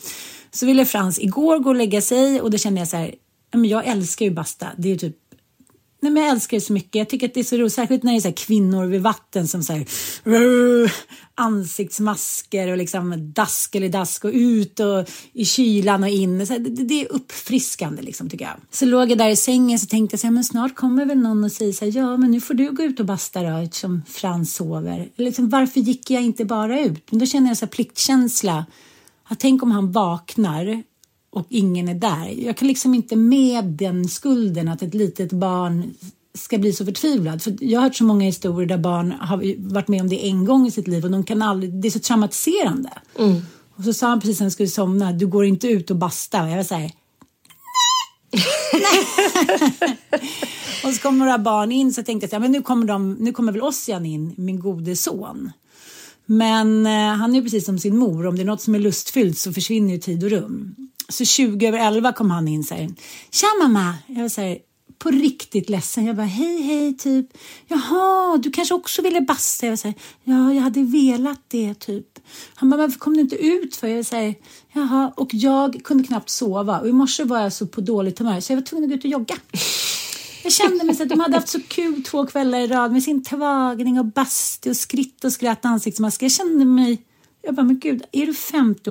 Så 0.51 0.65
ville 0.65 0.86
Frans 0.86 1.20
igår 1.20 1.60
gå 1.60 1.70
och 1.70 1.75
lägga 1.75 2.01
sig 2.01 2.41
och 2.41 2.51
då 2.51 2.58
kände 2.58 2.82
jag 2.82 2.88
så 2.88 2.98
här 2.98 3.15
Ja, 3.51 3.58
men 3.58 3.70
jag 3.70 3.88
älskar 3.88 4.25
ju 4.25 4.32
basta. 4.32 4.68
Det 4.77 4.88
är 4.88 4.91
ju 4.91 4.98
typ 4.98 5.18
Nej, 6.03 6.12
men 6.12 6.24
jag 6.24 6.31
älskar 6.31 6.58
det 6.58 6.62
så 6.62 6.74
mycket. 6.74 6.96
Jag 6.96 7.10
tycker 7.10 7.27
att 7.27 7.34
det 7.34 7.39
är 7.39 7.43
så 7.43 7.58
roligt, 7.58 7.74
särskilt 7.74 8.03
när 8.03 8.12
det 8.12 8.17
är 8.17 8.22
så 8.22 8.27
här 8.27 8.36
kvinnor 8.36 8.86
vid 8.86 9.01
vatten 9.01 9.48
som 9.48 9.63
säger 9.63 9.88
ansiktsmasker 11.36 12.72
och 12.72 12.77
liksom 12.77 13.34
dask 13.34 13.75
eller 13.75 13.89
dask 13.89 14.25
och 14.25 14.31
ut 14.34 14.79
och 14.79 15.10
i 15.34 15.46
kylan 15.46 16.03
och 16.03 16.10
in. 16.10 16.48
Så 16.48 16.53
här, 16.53 16.60
det, 16.60 16.70
det 16.70 17.01
är 17.01 17.12
uppfriskande 17.12 18.01
liksom 18.01 18.29
tycker 18.29 18.46
jag. 18.46 18.53
Så 18.72 18.86
låg 18.86 19.12
jag 19.12 19.17
där 19.17 19.29
i 19.29 19.36
sängen 19.36 19.79
så 19.79 19.86
tänkte 19.86 20.13
jag 20.13 20.20
så 20.20 20.27
här, 20.27 20.31
men 20.31 20.43
snart 20.43 20.75
kommer 20.75 21.05
väl 21.05 21.17
någon 21.17 21.43
och 21.43 21.51
säger 21.51 21.74
så 21.74 21.86
här, 21.86 21.98
ja 21.98 22.17
men 22.17 22.31
nu 22.31 22.41
får 22.41 22.53
du 22.53 22.72
gå 22.72 22.84
ut 22.84 23.00
och 23.00 23.05
basta 23.05 23.43
då 23.43 23.58
eftersom 23.58 24.01
Frans 24.08 24.55
sover. 24.55 25.10
Liksom, 25.15 25.50
varför 25.50 25.79
gick 25.79 26.10
jag 26.10 26.24
inte 26.24 26.46
bara 26.46 26.81
ut? 26.81 27.12
Men 27.12 27.20
då 27.20 27.25
känner 27.25 27.48
jag 27.48 27.58
så 27.58 27.65
här 27.65 27.72
pliktkänsla. 27.72 28.65
Att 29.24 29.39
tänk 29.39 29.63
om 29.63 29.72
han 29.72 29.91
vaknar 29.91 30.84
och 31.32 31.46
ingen 31.50 31.88
är 31.88 31.94
där. 31.94 32.46
Jag 32.46 32.58
kan 32.58 32.68
liksom 32.68 32.94
inte 32.94 33.16
med 33.16 33.66
den 33.66 34.08
skulden 34.08 34.68
att 34.68 34.82
ett 34.82 34.94
litet 34.94 35.32
barn 35.32 35.94
ska 36.34 36.58
bli 36.58 36.74
så 36.74 36.86
förtvivlad. 36.86 37.42
För 37.42 37.58
jag 37.60 37.80
har 37.80 37.88
hört 37.88 37.96
så 37.96 38.04
många 38.04 38.26
historier 38.26 38.68
där 38.68 38.78
barn 38.78 39.12
har 39.12 39.72
varit 39.74 39.88
med 39.88 40.02
om 40.02 40.10
det 40.10 40.28
en 40.28 40.46
gång 40.46 40.68
i 40.68 40.72
sitt 40.72 40.88
liv 40.88 41.06
och 41.06 41.12
de 41.12 41.24
kan 41.24 41.42
aldrig, 41.42 41.74
det 41.74 41.88
är 41.88 41.92
så 41.92 42.00
traumatiserande. 42.00 42.90
Och 43.76 43.84
så 43.84 43.94
sa 43.94 44.08
han 44.08 44.20
precis 44.20 44.40
när 44.40 44.46
han 44.46 44.52
skulle 44.52 44.70
somna, 44.70 45.12
du 45.12 45.28
går 45.28 45.46
inte 45.46 45.68
ut 45.68 45.92
och 45.92 45.98
basta. 45.98 46.44
Och 46.44 46.50
jag 46.50 46.56
var 46.56 46.64
så 46.64 46.76
här, 46.76 46.92
och 50.84 50.94
så 50.94 51.02
kom 51.02 51.20
några 51.20 51.38
barn 51.38 51.72
in 51.72 51.94
så 51.94 52.04
tänkte 52.04 52.26
jag, 52.26 52.32
här, 52.32 52.40
men 52.40 52.52
nu 52.52 52.62
kommer, 52.62 52.88
de, 52.88 53.14
nu 53.14 53.32
kommer 53.32 53.52
väl 53.52 53.62
Ossian 53.62 54.06
in, 54.06 54.34
min 54.38 54.60
gode 54.60 54.96
son. 54.96 55.52
Men 56.26 56.86
eh, 56.86 57.16
han 57.16 57.36
är 57.36 57.42
precis 57.42 57.66
som 57.66 57.80
sin 57.80 57.98
mor. 57.98 58.28
Om 58.28 58.36
det 58.36 58.42
är 58.42 58.46
något 58.46 58.62
som 58.62 58.76
är 58.76 58.80
lustfyllt 58.80 59.38
så 59.38 59.54
försvinner 59.54 59.94
ju 59.94 60.00
tid 60.00 60.24
och 60.24 60.30
rum. 60.30 60.76
Så 61.12 61.25
20 61.25 61.68
över 61.68 61.80
11 61.80 62.13
kom 62.13 62.32
han 62.32 62.48
in 62.48 62.60
och 62.60 62.65
säger 62.65 62.91
Tja 63.32 63.48
mamma! 63.62 63.96
Jag 64.08 64.22
var 64.22 64.30
så 64.30 64.41
här, 64.41 64.58
på 65.01 65.12
riktigt 65.12 65.70
ledsen. 65.70 66.06
Jag 66.06 66.15
bara 66.15 66.25
hej 66.25 66.62
hej 66.62 66.98
typ. 66.98 67.38
Jaha, 67.68 68.38
du 68.38 68.51
kanske 68.51 68.74
också 68.74 69.01
ville 69.01 69.22
basta? 69.22 69.65
Jag 69.65 69.80
säger 69.80 69.96
ja 70.24 70.53
jag 70.53 70.62
hade 70.62 70.84
velat 70.84 71.41
det 71.48 71.74
typ. 71.74 72.20
Han 72.56 72.70
bara 72.70 72.82
varför 72.82 73.00
kom 73.00 73.13
du 73.13 73.22
inte 73.22 73.36
ut 73.36 73.75
för? 73.75 73.88
Jag 73.88 74.06
säger 74.06 74.36
jaha. 74.74 75.13
Och 75.18 75.30
jag 75.34 75.82
kunde 75.84 76.03
knappt 76.03 76.30
sova. 76.30 76.80
Och 76.80 76.89
i 76.89 76.91
morse 76.91 77.24
var 77.24 77.39
jag 77.39 77.53
så 77.53 77.68
på 77.68 77.82
dåligt 77.82 78.20
humör 78.20 78.39
så 78.39 78.51
jag 78.51 78.58
var 78.58 78.63
tvungen 78.63 78.84
att 78.84 78.89
gå 78.89 78.96
ut 78.96 79.03
och 79.03 79.12
jogga. 79.12 79.36
Jag 80.44 80.53
kände 80.53 80.84
mig 80.84 80.96
så 80.96 81.03
att 81.03 81.10
de 81.10 81.20
hade 81.20 81.36
haft 81.36 81.50
så 81.50 81.62
kul 81.68 82.03
två 82.03 82.25
kvällar 82.25 82.60
i 82.60 82.68
rad 82.68 82.91
med 82.91 83.03
sin 83.03 83.24
tvagning 83.24 84.00
och 84.00 84.06
bastu 84.06 84.70
och 84.70 84.77
skritt 84.77 85.24
och 85.24 85.34
skratt 85.34 85.65
ansiktsmask. 85.65 86.24
Jag 86.24 86.32
kände 86.32 86.65
mig... 86.65 87.01
Jag 87.41 87.56
bara, 87.56 87.63
men 87.63 87.80
gud, 87.80 88.03
är 88.12 88.25
du 88.25 88.34
50 88.34 88.91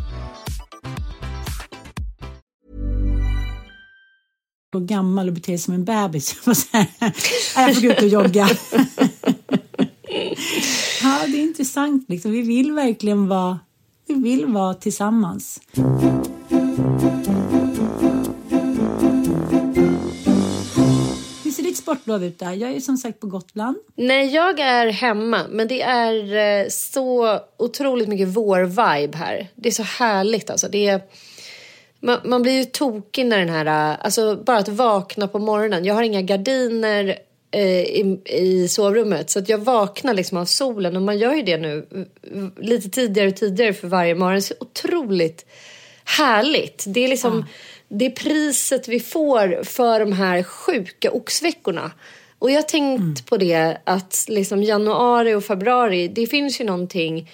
Och 4.75 4.87
gammal 4.87 5.27
och 5.27 5.33
beter 5.33 5.47
sig 5.47 5.57
som 5.57 5.73
en 5.73 5.85
bebis. 5.85 6.35
Jag, 6.45 6.57
så 6.57 6.67
här, 6.71 6.87
jag 7.55 7.75
får 7.75 7.81
gå 7.81 7.87
ut 7.87 8.01
och 8.01 8.07
jogga. 8.07 8.49
ja, 11.01 11.19
det 11.27 11.37
är 11.37 11.41
intressant. 11.41 12.09
Liksom. 12.09 12.31
Vi 12.31 12.41
vill 12.41 12.71
verkligen 12.71 13.27
vara, 13.27 13.59
vi 14.07 14.13
vill 14.13 14.45
vara 14.45 14.73
tillsammans. 14.73 15.61
Hur 21.43 21.51
ser 21.51 21.63
ditt 21.63 21.77
sportlov 21.77 22.23
ut 22.23 22.39
där? 22.39 22.53
Jag 22.53 22.71
är 22.71 22.79
som 22.79 22.97
sagt 22.97 23.19
på 23.19 23.27
Gotland. 23.27 23.77
Nej, 23.95 24.33
jag 24.33 24.59
är 24.59 24.87
hemma, 24.87 25.39
men 25.49 25.67
det 25.67 25.81
är 25.81 26.35
eh, 26.61 26.67
så 26.69 27.39
otroligt 27.57 28.07
mycket 28.07 28.27
vår-vibe 28.27 29.15
här. 29.15 29.47
Det 29.55 29.69
är 29.69 29.73
så 29.73 29.83
härligt 29.83 30.49
alltså. 30.49 30.67
Det 30.67 30.87
är, 30.87 31.01
man, 32.01 32.19
man 32.25 32.41
blir 32.41 32.57
ju 32.57 32.65
tokig 32.65 33.25
när 33.25 33.39
den 33.39 33.49
här, 33.49 33.97
alltså 33.97 34.35
bara 34.35 34.57
att 34.57 34.69
vakna 34.69 35.27
på 35.27 35.39
morgonen. 35.39 35.85
Jag 35.85 35.93
har 35.93 36.03
inga 36.03 36.21
gardiner 36.21 37.19
eh, 37.51 37.81
i, 37.81 38.21
i 38.25 38.67
sovrummet 38.67 39.29
så 39.29 39.39
att 39.39 39.49
jag 39.49 39.57
vaknar 39.57 40.13
liksom 40.13 40.37
av 40.37 40.45
solen 40.45 40.95
och 40.95 41.01
man 41.01 41.17
gör 41.17 41.33
ju 41.33 41.41
det 41.41 41.57
nu 41.57 41.87
lite 42.57 42.89
tidigare 42.89 43.27
och 43.27 43.35
tidigare 43.35 43.73
för 43.73 43.87
varje 43.87 44.15
morgon. 44.15 44.33
Det 44.33 44.39
är 44.39 44.41
så 44.41 44.53
otroligt 44.59 45.45
härligt. 46.03 46.83
Det 46.87 46.99
är 46.99 47.07
liksom 47.07 47.45
det 47.87 48.05
är 48.05 48.09
priset 48.09 48.87
vi 48.87 48.99
får 48.99 49.63
för 49.63 49.99
de 49.99 50.11
här 50.11 50.43
sjuka 50.43 51.11
oxveckorna. 51.11 51.91
Och 52.39 52.51
jag 52.51 52.55
har 52.55 52.61
tänkt 52.61 53.25
på 53.25 53.37
det 53.37 53.77
att 53.83 54.25
liksom 54.27 54.63
januari 54.63 55.33
och 55.33 55.43
februari, 55.43 56.07
det 56.07 56.27
finns 56.27 56.61
ju 56.61 56.65
någonting 56.65 57.29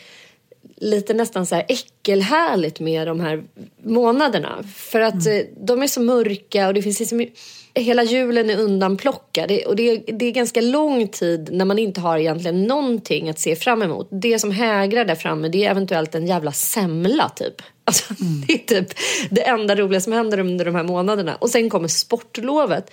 lite 0.81 1.13
nästan 1.13 1.45
så 1.45 1.55
här 1.55 1.65
äckelhärligt 1.67 2.79
med 2.79 3.07
de 3.07 3.19
här 3.19 3.43
månaderna. 3.83 4.63
För 4.75 4.99
att 4.99 5.27
eh, 5.27 5.39
de 5.65 5.81
är 5.81 5.87
så 5.87 6.01
mörka 6.01 6.67
och 6.67 6.73
det 6.73 6.81
finns 6.81 6.99
liksom, 6.99 7.25
hela 7.73 8.03
julen 8.03 8.49
är 8.49 8.59
undanplockad. 8.59 9.51
Och 9.67 9.75
det, 9.75 9.83
är- 9.89 10.17
det 10.17 10.25
är 10.25 10.31
ganska 10.31 10.61
lång 10.61 11.07
tid 11.07 11.49
när 11.51 11.65
man 11.65 11.79
inte 11.79 12.01
har 12.01 12.17
egentligen 12.17 12.63
någonting 12.63 13.29
att 13.29 13.39
se 13.39 13.55
fram 13.55 13.81
emot. 13.81 14.07
Det 14.11 14.39
som 14.39 14.51
hägrar 14.51 15.05
där 15.05 15.15
framme 15.15 15.49
det 15.49 15.65
är 15.65 15.71
eventuellt 15.71 16.15
en 16.15 16.27
jävla 16.27 16.51
semla 16.51 17.29
typ. 17.29 17.55
Alltså, 17.87 18.13
Det 18.47 18.53
är 18.53 18.57
typ 18.57 18.87
det 19.29 19.41
enda 19.47 19.75
roliga 19.75 20.01
som 20.01 20.13
händer 20.13 20.39
under 20.39 20.65
de 20.65 20.75
här 20.75 20.83
månaderna. 20.83 21.35
Och 21.35 21.49
sen 21.49 21.69
kommer 21.69 21.87
sportlovet. 21.87 22.91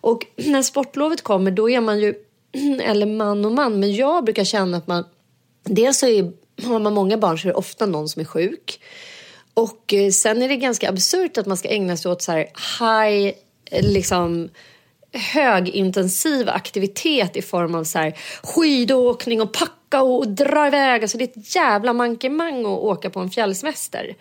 Och 0.00 0.26
när 0.36 0.62
sportlovet 0.62 1.22
kommer 1.22 1.50
då 1.50 1.70
är 1.70 1.80
man 1.80 2.00
ju, 2.00 2.14
eller 2.82 3.06
man 3.06 3.44
och 3.44 3.52
man, 3.52 3.80
men 3.80 3.94
jag 3.94 4.24
brukar 4.24 4.44
känna 4.44 4.76
att 4.76 4.86
man 4.86 5.04
Dels 5.66 5.98
så 5.98 6.06
är, 6.06 6.32
har 6.62 6.78
man 6.78 6.94
många 6.94 7.18
barn 7.18 7.38
så 7.38 7.48
är 7.48 7.52
det 7.52 7.58
ofta 7.58 7.86
någon 7.86 8.08
som 8.08 8.20
är 8.20 8.26
sjuk. 8.26 8.80
Och 9.54 9.94
eh, 9.94 10.10
sen 10.10 10.42
är 10.42 10.48
det 10.48 10.56
ganska 10.56 10.88
absurt 10.88 11.38
att 11.38 11.46
man 11.46 11.56
ska 11.56 11.68
ägna 11.68 11.96
sig 11.96 12.10
åt 12.10 12.22
så 12.22 12.32
här 12.32 12.48
high, 12.80 13.34
eh, 13.70 13.92
liksom 13.92 14.48
högintensiv 15.14 16.48
aktivitet 16.48 17.36
i 17.36 17.42
form 17.42 17.74
av 17.74 17.84
så 17.84 17.98
här 17.98 18.18
skidåkning 18.42 19.40
och 19.40 19.52
packa 19.52 20.02
och 20.02 20.28
dra 20.28 20.66
iväg. 20.66 21.02
Alltså 21.02 21.18
det 21.18 21.24
är 21.24 21.40
ett 21.40 21.54
jävla 21.54 21.92
mankemang 21.92 22.60
att 22.60 22.66
åka 22.66 23.10
på 23.10 23.20
en 23.20 23.30
fjällsemester. 23.30 24.16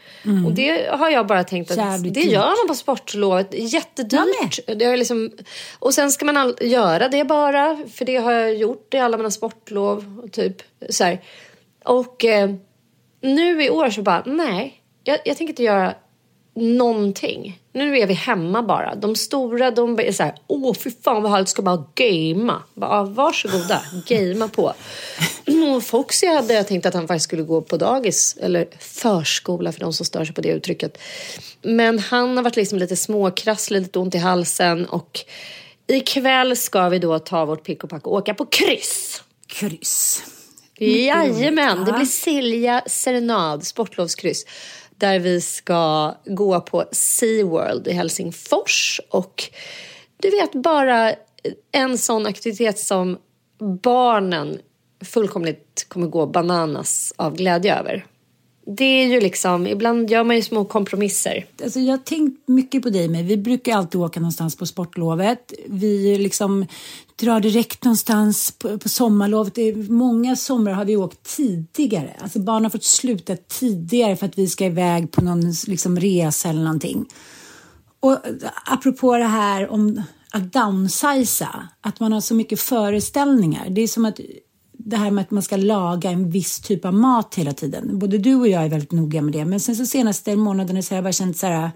Och 0.46 0.54
det 0.54 0.90
har 0.90 1.10
jag 1.10 1.28
bara 1.28 1.44
tänkt 1.44 1.72
att 1.72 1.78
Jävligt 1.78 2.14
det 2.14 2.22
gör 2.22 2.62
man 2.62 2.68
på 2.68 2.76
sportlovet. 2.76 3.48
Jättedyrt. 3.52 4.60
Det 4.76 4.86
har 4.86 4.98
liksom, 4.98 5.32
och 5.80 5.94
sen 5.94 6.12
ska 6.12 6.26
man 6.26 6.38
all, 6.38 6.56
göra 6.62 7.10
det 7.10 7.24
bara, 7.24 7.78
för 7.94 8.06
det 8.06 8.16
har 8.16 8.32
jag 8.32 8.56
gjort 8.56 8.94
i 8.94 8.98
alla 8.98 9.18
mina 9.18 9.32
sportlov. 9.32 10.30
Typ 10.32 10.62
så 10.90 11.04
här. 11.04 11.22
Och 11.86 12.26
eh, 12.26 12.54
nu 13.22 13.64
i 13.64 13.70
år 13.70 13.90
så 13.90 14.02
bara, 14.02 14.24
nej, 14.26 14.82
jag, 15.04 15.20
jag 15.26 15.38
tänker 15.38 15.52
inte 15.52 15.64
göra 15.64 15.96
någonting. 16.56 17.60
Nu 17.74 17.98
är 17.98 18.08
vi 18.08 18.14
hemma 18.14 18.64
bara. 18.64 18.96
De 18.96 19.16
stora, 19.16 19.72
de 19.72 20.00
är 20.00 20.12
så 20.12 20.24
här, 20.24 20.36
åh 20.48 20.74
fy 20.74 20.92
fan 21.04 21.24
vad 21.24 21.32
härligt, 21.32 21.50
ska 21.50 21.62
bara 21.62 21.86
gamea. 21.96 22.64
Bara, 22.74 23.04
varsågoda, 23.04 23.82
gamea 24.08 24.48
på. 24.48 24.74
Och 25.76 25.84
Foxy 25.84 26.28
hade 26.28 26.54
jag 26.54 26.68
tänkt 26.68 26.86
att 26.86 26.94
han 26.94 27.08
faktiskt 27.08 27.24
skulle 27.24 27.44
gå 27.44 27.62
på 27.62 27.78
dagis, 27.78 28.38
eller 28.42 28.68
förskola 28.80 29.72
för 29.72 29.80
de 29.80 29.94
som 29.94 30.06
stör 30.06 30.26
sig 30.26 30.36
på 30.36 30.42
det 30.42 30.50
uttrycket. 30.50 30.98
Men 31.62 32.00
han 32.00 32.38
har 32.38 32.44
varit 32.44 32.56
liksom 32.56 32.80
lite 32.80 32.96
småkrasslig, 32.96 33.82
lite 33.82 34.00
ont 34.00 34.16
i 34.16 34.18
halsen 34.18 34.86
och 34.86 35.20
ikväll 35.88 36.58
ska 36.58 36.90
vi 36.90 37.00
då 37.00 37.20
ta 37.20 37.46
vårt 37.46 37.64
pick 37.64 37.84
och 37.84 37.90
pack 37.90 38.08
och 38.08 38.14
åka 38.14 38.34
på 38.34 38.46
kryss. 38.46 39.24
Kryss. 39.48 40.24
Jajamän, 40.78 41.86
det 41.86 41.92
blir 41.92 42.06
Silja 42.06 42.84
Serenad, 42.86 43.64
sportlovskryss. 43.64 44.46
Där 44.96 45.20
vi 45.20 45.42
ska 45.42 46.16
gå 46.26 46.62
på 46.62 46.86
SeaWorld 46.92 47.88
i 47.88 47.92
Helsingfors. 47.94 49.02
Och 49.10 49.44
du 50.18 50.30
vet 50.30 50.54
bara 50.54 51.14
en 51.72 51.98
sån 51.98 52.26
aktivitet 52.26 52.80
som 52.80 53.18
barnen 53.84 54.60
fullkomligt 55.06 55.86
kommer 55.88 56.08
gå 56.08 56.26
bananas 56.26 57.14
av 57.16 57.36
glädje 57.36 57.80
över. 57.80 58.06
Det 58.66 58.84
är 58.84 59.08
ju 59.08 59.20
liksom, 59.20 59.68
ibland 59.68 60.10
gör 60.10 60.24
man 60.24 60.36
ju 60.36 60.42
små 60.42 60.66
kompromisser. 60.66 61.46
Alltså 61.64 61.80
jag 61.80 61.94
har 61.94 61.98
tänkt 61.98 62.48
mycket 62.48 62.84
på 62.84 62.90
dig 62.90 63.08
med. 63.08 63.26
Vi 63.26 63.38
brukar 63.38 63.78
alltid 63.78 64.02
åka 64.02 64.20
någonstans 64.20 64.56
på 64.56 64.66
sportlovet. 64.66 65.54
Vi 65.68 66.18
liksom 66.18 66.66
drar 67.16 67.40
direkt 67.40 67.84
någonstans 67.84 68.52
på, 68.52 68.78
på 68.78 68.90
sommarlovet. 68.90 69.56
Det 69.56 69.62
är, 69.62 69.92
många 69.92 70.36
somrar 70.36 70.74
har 70.74 70.86
vi 70.86 70.96
åkt 70.96 71.36
tidigare. 71.36 72.14
Alltså 72.20 72.40
barnen 72.40 72.64
har 72.64 72.70
fått 72.70 72.84
sluta 72.84 73.36
tidigare 73.36 74.16
för 74.16 74.26
att 74.26 74.38
vi 74.38 74.48
ska 74.48 74.66
iväg 74.66 75.12
på 75.12 75.24
någon 75.24 75.52
liksom, 75.68 76.00
resa 76.00 76.50
eller 76.50 76.64
någonting. 76.64 77.06
Och 78.00 78.18
apropå 78.66 79.18
det 79.18 79.24
här 79.24 79.72
om 79.72 80.02
att 80.32 80.54
downsiza, 80.54 81.68
att 81.82 82.00
man 82.00 82.12
har 82.12 82.22
så 82.22 82.36
mycket 82.36 82.60
föreställningar. 82.60 83.70
Det 83.70 83.82
är 83.82 83.88
som 83.88 84.06
att 84.06 84.20
det 84.86 84.98
här 84.98 85.12
med 85.12 85.22
att 85.22 85.32
man 85.32 85.44
ska 85.44 85.56
laga 85.58 86.10
en 86.10 86.30
viss 86.30 86.60
typ 86.60 86.86
av 86.86 86.94
mat 86.94 87.36
hela 87.36 87.54
tiden. 87.54 88.00
Både 88.00 88.18
du 88.18 88.36
och 88.36 88.48
jag 88.48 88.66
är 88.66 88.70
väldigt 88.70 88.92
noga 88.92 89.22
med 89.22 89.34
det. 89.34 89.46
Men 89.46 89.60
sen 89.60 89.76
så 89.76 89.86
senaste 89.86 90.36
månaden 90.36 90.84
så 90.84 90.94
har 90.94 90.98
jag 90.98 91.04
bara 91.04 91.14
känt 91.14 91.38
så 91.38 91.48
här, 91.48 91.72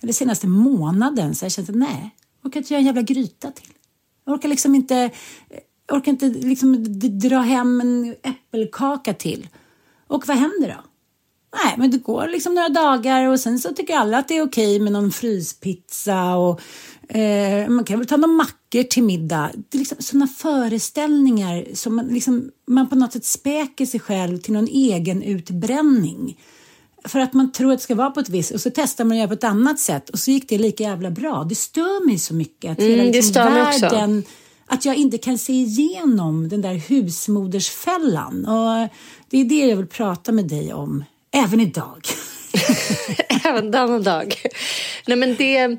eller 0.00 0.12
senaste 0.12 0.46
månaden 0.46 1.34
så 1.34 1.44
har 1.44 1.46
jag 1.46 1.52
känt 1.52 1.70
att 1.70 1.76
nej, 1.76 2.14
jag 2.42 2.48
orkar 2.48 2.60
inte 2.60 2.72
göra 2.74 2.80
en 2.80 2.86
jävla 2.86 3.02
gryta 3.02 3.50
till. 3.50 3.72
Jag 4.24 4.34
orkar 4.34 4.48
liksom 4.48 4.74
inte, 4.74 5.10
orkar 5.92 6.12
inte 6.12 6.28
liksom 6.28 6.84
dra 7.18 7.38
hem 7.38 7.80
en 7.80 8.14
äppelkaka 8.22 9.14
till. 9.14 9.48
Och 10.06 10.28
vad 10.28 10.36
händer 10.36 10.68
då? 10.68 10.84
Nej, 11.64 11.74
men 11.78 11.90
det 11.90 11.98
går 11.98 12.28
liksom 12.28 12.54
några 12.54 12.68
dagar 12.68 13.28
och 13.28 13.40
sen 13.40 13.58
så 13.58 13.74
tycker 13.74 13.96
alla 13.96 14.18
att 14.18 14.28
det 14.28 14.36
är 14.36 14.46
okej 14.46 14.80
med 14.80 14.92
någon 14.92 15.10
fryspizza 15.10 16.36
och 16.36 16.60
eh, 17.08 17.68
man 17.68 17.84
kan 17.84 17.98
väl 17.98 18.08
ta 18.08 18.16
några 18.16 18.34
mackor 18.34 18.82
till 18.82 19.02
middag. 19.02 19.50
Det 19.54 19.76
är 19.76 19.78
liksom 19.78 19.96
sådana 20.00 20.26
föreställningar 20.26 21.66
som 21.74 21.96
man, 21.96 22.06
liksom, 22.06 22.50
man 22.66 22.88
på 22.88 22.96
något 22.96 23.12
sätt 23.12 23.24
späker 23.24 23.86
sig 23.86 24.00
själv 24.00 24.38
till 24.38 24.52
någon 24.52 24.68
egen 24.68 25.22
utbränning. 25.22 26.38
För 27.04 27.20
att 27.20 27.32
man 27.32 27.52
tror 27.52 27.72
att 27.72 27.78
det 27.78 27.82
ska 27.82 27.94
vara 27.94 28.10
på 28.10 28.20
ett 28.20 28.28
visst 28.28 28.50
och 28.50 28.60
så 28.60 28.70
testar 28.74 29.04
man 29.04 29.12
att 29.12 29.18
göra 29.18 29.28
på 29.28 29.34
ett 29.34 29.44
annat 29.44 29.80
sätt 29.80 30.10
och 30.10 30.18
så 30.18 30.30
gick 30.30 30.48
det 30.48 30.58
lika 30.58 30.84
jävla 30.84 31.10
bra. 31.10 31.44
Det 31.48 31.54
stör 31.54 32.06
mig 32.06 32.18
så 32.18 32.34
mycket 32.34 32.72
att 32.72 32.78
Mm, 32.78 32.90
hela 32.90 33.02
det 33.04 33.12
liksom, 33.12 33.44
världen 33.44 34.24
att 34.68 34.84
jag 34.84 34.96
inte 34.96 35.18
kan 35.18 35.38
se 35.38 35.52
igenom 35.52 36.48
den 36.48 36.60
där 36.60 36.74
husmodersfällan. 36.74 38.46
Och 38.46 38.88
det 39.30 39.38
är 39.38 39.44
det 39.44 39.66
jag 39.66 39.76
vill 39.76 39.86
prata 39.86 40.32
med 40.32 40.48
dig 40.48 40.72
om, 40.72 41.04
även 41.30 41.60
idag. 41.60 42.08
Även 43.44 43.70
denna 43.70 43.98
dag. 43.98 44.34
Nej 45.06 45.16
men 45.16 45.34
det, 45.34 45.76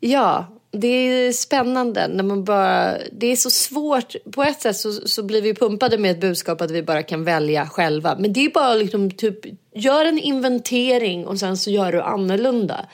ja, 0.00 0.55
det 0.80 0.88
är 0.88 1.32
spännande 1.32 2.08
när 2.08 2.24
man 2.24 2.44
bara, 2.44 2.98
det 3.12 3.32
är 3.32 3.36
så 3.36 3.50
svårt. 3.50 4.14
På 4.32 4.42
ett 4.42 4.60
sätt 4.60 4.76
så, 4.76 4.92
så 4.92 5.22
blir 5.22 5.42
vi 5.42 5.54
pumpade 5.54 5.98
med 5.98 6.10
ett 6.10 6.20
budskap 6.20 6.60
att 6.60 6.70
vi 6.70 6.82
bara 6.82 7.02
kan 7.02 7.24
välja 7.24 7.66
själva. 7.66 8.16
Men 8.18 8.32
det 8.32 8.40
är 8.44 8.50
bara 8.50 8.74
liksom 8.74 9.10
typ, 9.10 9.38
gör 9.74 10.04
en 10.04 10.18
inventering 10.18 11.26
och 11.26 11.38
sen 11.38 11.56
så 11.56 11.70
gör 11.70 11.92
du 11.92 12.02
annorlunda. 12.02 12.86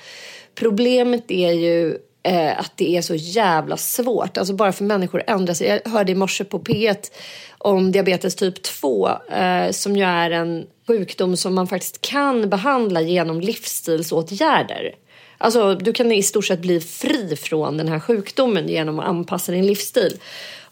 Problemet 0.55 1.31
är 1.31 1.53
ju 1.53 1.99
eh, 2.23 2.59
att 2.59 2.73
det 2.77 2.97
är 2.97 3.03
så 3.03 3.15
jävla 3.15 3.77
svårt. 3.77 4.39
Alltså 4.39 4.55
bara 4.55 4.73
för 4.73 4.85
människor 4.85 5.21
att 5.21 5.31
ändra 5.31 5.55
sig. 5.55 5.69
Jag 5.85 5.91
hörde 5.91 6.13
i 6.13 6.15
morse 6.15 6.45
på 6.45 6.59
P1 6.59 7.13
om 7.59 7.93
diabetes 7.93 8.35
typ 8.35 8.63
2 8.63 9.09
eh, 9.09 9.71
som 9.71 9.97
ju 9.97 10.05
är 10.05 10.31
en 10.31 10.67
sjukdom 10.87 11.37
som 11.37 11.55
man 11.55 11.69
faktiskt 11.69 12.01
kan 12.01 12.51
behandla 12.51 13.01
genom 13.01 13.41
livsstilsåtgärder. 13.41 14.95
Alltså 15.43 15.75
du 15.75 15.93
kan 15.93 16.13
i 16.13 16.23
stort 16.23 16.47
sett 16.47 16.61
bli 16.61 16.81
fri 16.81 17.37
från 17.37 17.77
den 17.77 17.89
här 17.89 18.01
sjukdomen 18.01 18.69
genom 18.69 18.99
att 18.99 19.07
anpassa 19.07 19.53
din 19.53 19.67
livsstil. 19.67 20.21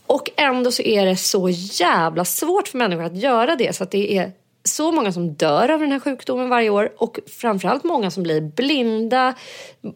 Och 0.07 0.31
ändå 0.37 0.73
så 0.73 0.83
är 0.83 1.07
det 1.07 1.17
så 1.17 1.49
jävla 1.51 2.25
svårt 2.25 2.69
för 2.69 2.79
människor 2.79 3.03
att 3.03 3.17
göra 3.17 3.57
det 3.57 3.77
så 3.77 3.85
att 3.85 3.91
det 3.91 4.17
är 4.17 4.33
så 4.65 4.93
många 4.93 5.13
som 5.13 5.33
dör 5.33 5.69
av 5.69 5.81
den 5.81 5.93
här 5.93 6.01
sjukdomen 6.01 6.49
varje 6.49 6.71
år 6.71 6.93
och 6.97 7.19
framförallt 7.27 7.85
många 7.85 8.11
som 8.11 8.23
blir 8.23 8.41
blinda, 8.41 9.35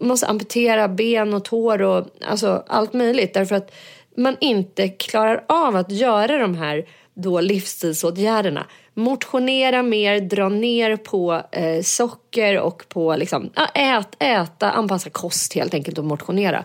måste 0.01 0.27
amputera 0.27 0.89
ben 0.89 1.35
och 1.35 1.45
tår 1.45 1.83
och 1.83 2.07
alltså 2.27 2.65
allt 2.67 2.93
möjligt 2.93 3.35
därför 3.35 3.55
att 3.55 3.73
man 4.17 4.37
inte 4.41 4.89
klarar 4.89 5.45
av 5.49 5.77
att 5.77 5.91
göra 5.91 6.39
de 6.39 6.55
här 6.55 6.87
då 7.15 7.41
livsstilsåtgärderna. 7.41 8.67
Motionera 8.95 9.83
mer, 9.83 10.21
dra 10.21 10.49
ner 10.49 10.97
på 10.97 11.43
eh, 11.53 11.83
socker 11.83 12.61
och 12.61 12.85
på 12.89 13.17
liksom, 13.17 13.51
ät, 13.75 14.17
äta, 14.19 14.71
anpassa 14.71 15.11
kost 15.11 15.55
helt 15.55 15.75
enkelt 15.75 15.99
och 15.99 16.05
motionera. 16.05 16.65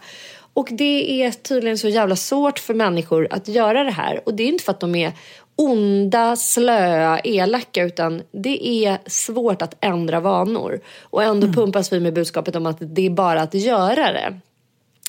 Och 0.53 0.67
det 0.71 1.23
är 1.23 1.31
tydligen 1.31 1.77
så 1.77 1.87
jävla 1.87 2.15
svårt 2.15 2.59
för 2.59 2.73
människor 2.73 3.27
att 3.31 3.47
göra 3.47 3.83
det 3.83 3.91
här. 3.91 4.21
Och 4.25 4.33
det 4.33 4.43
är 4.43 4.47
inte 4.47 4.63
för 4.63 4.71
att 4.71 4.79
de 4.79 4.95
är 4.95 5.13
onda, 5.55 6.35
slöa, 6.35 7.19
elaka 7.19 7.83
utan 7.83 8.21
det 8.31 8.67
är 8.67 8.97
svårt 9.05 9.61
att 9.61 9.77
ändra 9.81 10.19
vanor. 10.19 10.81
Och 11.01 11.23
ändå 11.23 11.47
pumpas 11.47 11.93
vi 11.93 11.99
med 11.99 12.13
budskapet 12.13 12.55
om 12.55 12.65
att 12.65 12.77
det 12.79 13.05
är 13.05 13.09
bara 13.09 13.41
att 13.41 13.53
göra 13.53 14.11
det. 14.11 14.39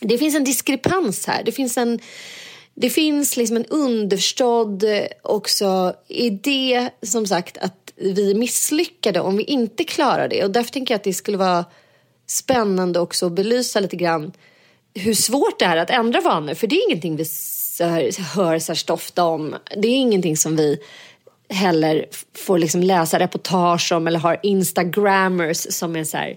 Det 0.01 0.19
finns 0.19 0.37
en 0.37 0.45
diskrepans 0.45 1.27
här. 1.27 1.43
Det 1.45 1.53
finns 1.53 1.79
en, 1.79 1.99
det 2.75 2.91
finns 2.91 3.37
liksom 3.37 3.57
en 3.57 3.67
underförstådd 3.67 4.85
eh, 4.85 5.07
också 5.23 5.95
idé 6.09 6.91
som 7.03 7.27
sagt 7.27 7.59
att 7.59 7.93
vi 7.97 8.31
är 8.31 8.35
misslyckade 8.35 9.21
om 9.21 9.37
vi 9.37 9.45
inte 9.45 9.85
klarar 9.85 10.29
det. 10.29 10.45
Och 10.45 10.51
därför 10.51 10.73
tänker 10.73 10.95
jag 10.95 10.99
att 10.99 11.05
det 11.05 11.13
skulle 11.13 11.37
vara 11.37 11.65
spännande 12.27 13.01
också 13.01 13.27
att 13.27 13.33
belysa 13.33 13.81
lite 13.81 13.97
grann 13.97 14.33
hur 14.95 15.15
svårt 15.15 15.59
det 15.59 15.65
är 15.65 15.77
att 15.77 15.91
ändra 15.91 16.21
vanor. 16.21 16.55
För 16.55 16.67
det 16.67 16.77
är 16.77 16.91
ingenting 16.91 17.17
vi 17.17 17.25
så 17.25 17.85
här, 17.85 18.35
hör 18.37 18.59
särskilt 18.59 18.91
ofta 18.91 19.25
om. 19.25 19.57
Det 19.77 19.89
är 19.89 19.97
ingenting 19.97 20.37
som 20.37 20.57
vi 20.57 20.79
heller 21.49 22.07
får 22.35 22.59
liksom 22.59 22.83
läsa 22.83 23.19
reportage 23.19 23.93
om 23.93 24.07
eller 24.07 24.19
har 24.19 24.41
instagrammers 24.43 25.67
som 25.71 25.97
är 25.97 26.05
så 26.05 26.17
här 26.17 26.37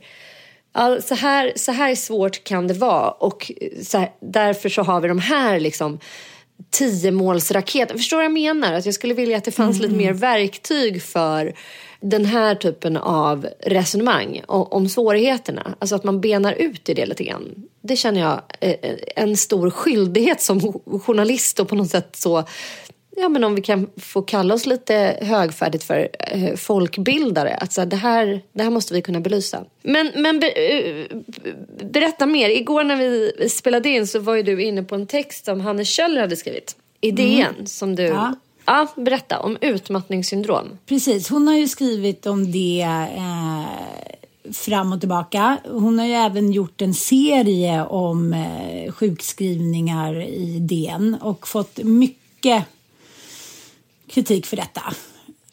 Ja, 0.73 1.01
så, 1.01 1.15
här, 1.15 1.53
så 1.55 1.71
här 1.71 1.95
svårt 1.95 2.43
kan 2.43 2.67
det 2.67 2.73
vara 2.73 3.11
och 3.11 3.51
så 3.83 3.97
här, 3.97 4.11
därför 4.19 4.69
så 4.69 4.81
har 4.81 5.01
vi 5.01 5.07
de 5.07 5.19
här 5.19 5.59
liksom 5.59 5.99
tiomålsraketen. 6.69 7.97
Förstår 7.97 8.17
vad 8.17 8.25
jag 8.25 8.31
menar? 8.31 8.73
Att 8.73 8.85
jag 8.85 8.95
skulle 8.95 9.13
vilja 9.13 9.37
att 9.37 9.43
det 9.43 9.51
fanns 9.51 9.79
lite 9.79 9.93
mer 9.93 10.13
verktyg 10.13 11.03
för 11.03 11.53
den 12.01 12.25
här 12.25 12.55
typen 12.55 12.97
av 12.97 13.47
resonemang 13.59 14.41
om, 14.47 14.67
om 14.71 14.89
svårigheterna. 14.89 15.75
Alltså 15.79 15.95
att 15.95 16.03
man 16.03 16.21
benar 16.21 16.53
ut 16.53 16.89
i 16.89 16.93
det 16.93 17.05
lite 17.05 17.23
grann. 17.23 17.55
Det 17.81 17.95
känner 17.95 18.21
jag 18.21 18.41
eh, 18.59 18.75
en 19.15 19.37
stor 19.37 19.69
skyldighet 19.69 20.41
som 20.41 20.73
journalist 21.05 21.59
och 21.59 21.69
på 21.69 21.75
något 21.75 21.89
sätt 21.89 22.15
så 22.15 22.43
Ja, 23.15 23.29
men 23.29 23.43
om 23.43 23.55
vi 23.55 23.61
kan 23.61 23.89
få 23.97 24.21
kalla 24.21 24.53
oss 24.53 24.65
lite 24.65 25.19
högfärdigt 25.21 25.83
för 25.83 26.09
eh, 26.19 26.55
folkbildare. 26.55 27.55
Att 27.55 27.73
så 27.73 27.81
här, 27.81 27.85
det, 27.85 27.95
här, 27.95 28.41
det 28.53 28.63
här 28.63 28.69
måste 28.69 28.93
vi 28.93 29.01
kunna 29.01 29.19
belysa. 29.19 29.63
Men, 29.81 30.11
men 30.15 30.39
be, 30.39 30.47
eh, 30.47 31.05
berätta 31.83 32.25
mer. 32.25 32.49
Igår 32.49 32.83
när 32.83 32.95
vi 32.95 33.49
spelade 33.49 33.89
in 33.89 34.07
så 34.07 34.19
var 34.19 34.35
ju 34.35 34.43
du 34.43 34.63
inne 34.63 34.83
på 34.83 34.95
en 34.95 35.07
text 35.07 35.45
som 35.45 35.61
Hanne 35.61 35.85
Kjöller 35.85 36.21
hade 36.21 36.35
skrivit 36.35 36.75
i 37.01 37.11
DN. 37.11 37.67
Som 37.67 37.95
du... 37.95 38.03
Ja. 38.03 38.35
Ja, 38.65 38.87
berätta 38.95 39.39
om 39.39 39.57
utmattningssyndrom. 39.61 40.77
Precis, 40.85 41.29
hon 41.29 41.47
har 41.47 41.55
ju 41.55 41.67
skrivit 41.67 42.25
om 42.25 42.51
det 42.51 42.87
eh, 43.15 44.53
fram 44.53 44.93
och 44.93 44.99
tillbaka. 44.99 45.57
Hon 45.69 45.99
har 45.99 46.05
ju 46.05 46.13
även 46.13 46.51
gjort 46.51 46.81
en 46.81 46.93
serie 46.93 47.85
om 47.85 48.33
eh, 48.33 48.91
sjukskrivningar 48.91 50.21
i 50.21 50.59
DN 50.59 51.17
och 51.21 51.47
fått 51.47 51.83
mycket 51.83 52.63
kritik 54.07 54.45
för 54.45 54.57
detta. 54.57 54.93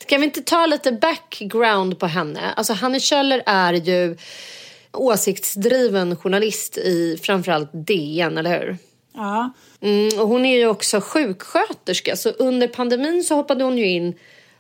Ska 0.02 0.18
vi 0.18 0.24
inte 0.24 0.42
ta 0.42 0.66
lite 0.66 0.92
background 0.92 1.98
på 1.98 2.06
henne? 2.06 2.52
Alltså 2.56 2.72
Hanne 2.72 3.00
Kjöller 3.00 3.42
är 3.46 3.72
ju 3.72 4.16
åsiktsdriven 4.92 6.16
journalist 6.16 6.78
i 6.78 7.18
framförallt 7.22 7.70
DN, 7.72 8.38
eller 8.38 8.60
hur? 8.60 8.78
Ja, 9.12 9.50
Mm, 9.82 10.20
och 10.20 10.28
hon 10.28 10.44
är 10.44 10.58
ju 10.58 10.66
också 10.66 11.00
sjuksköterska 11.00 12.16
så 12.16 12.28
under 12.28 12.68
pandemin 12.68 13.24
så 13.24 13.34
hoppade 13.34 13.64
hon 13.64 13.78
ju 13.78 13.86
in 13.86 14.14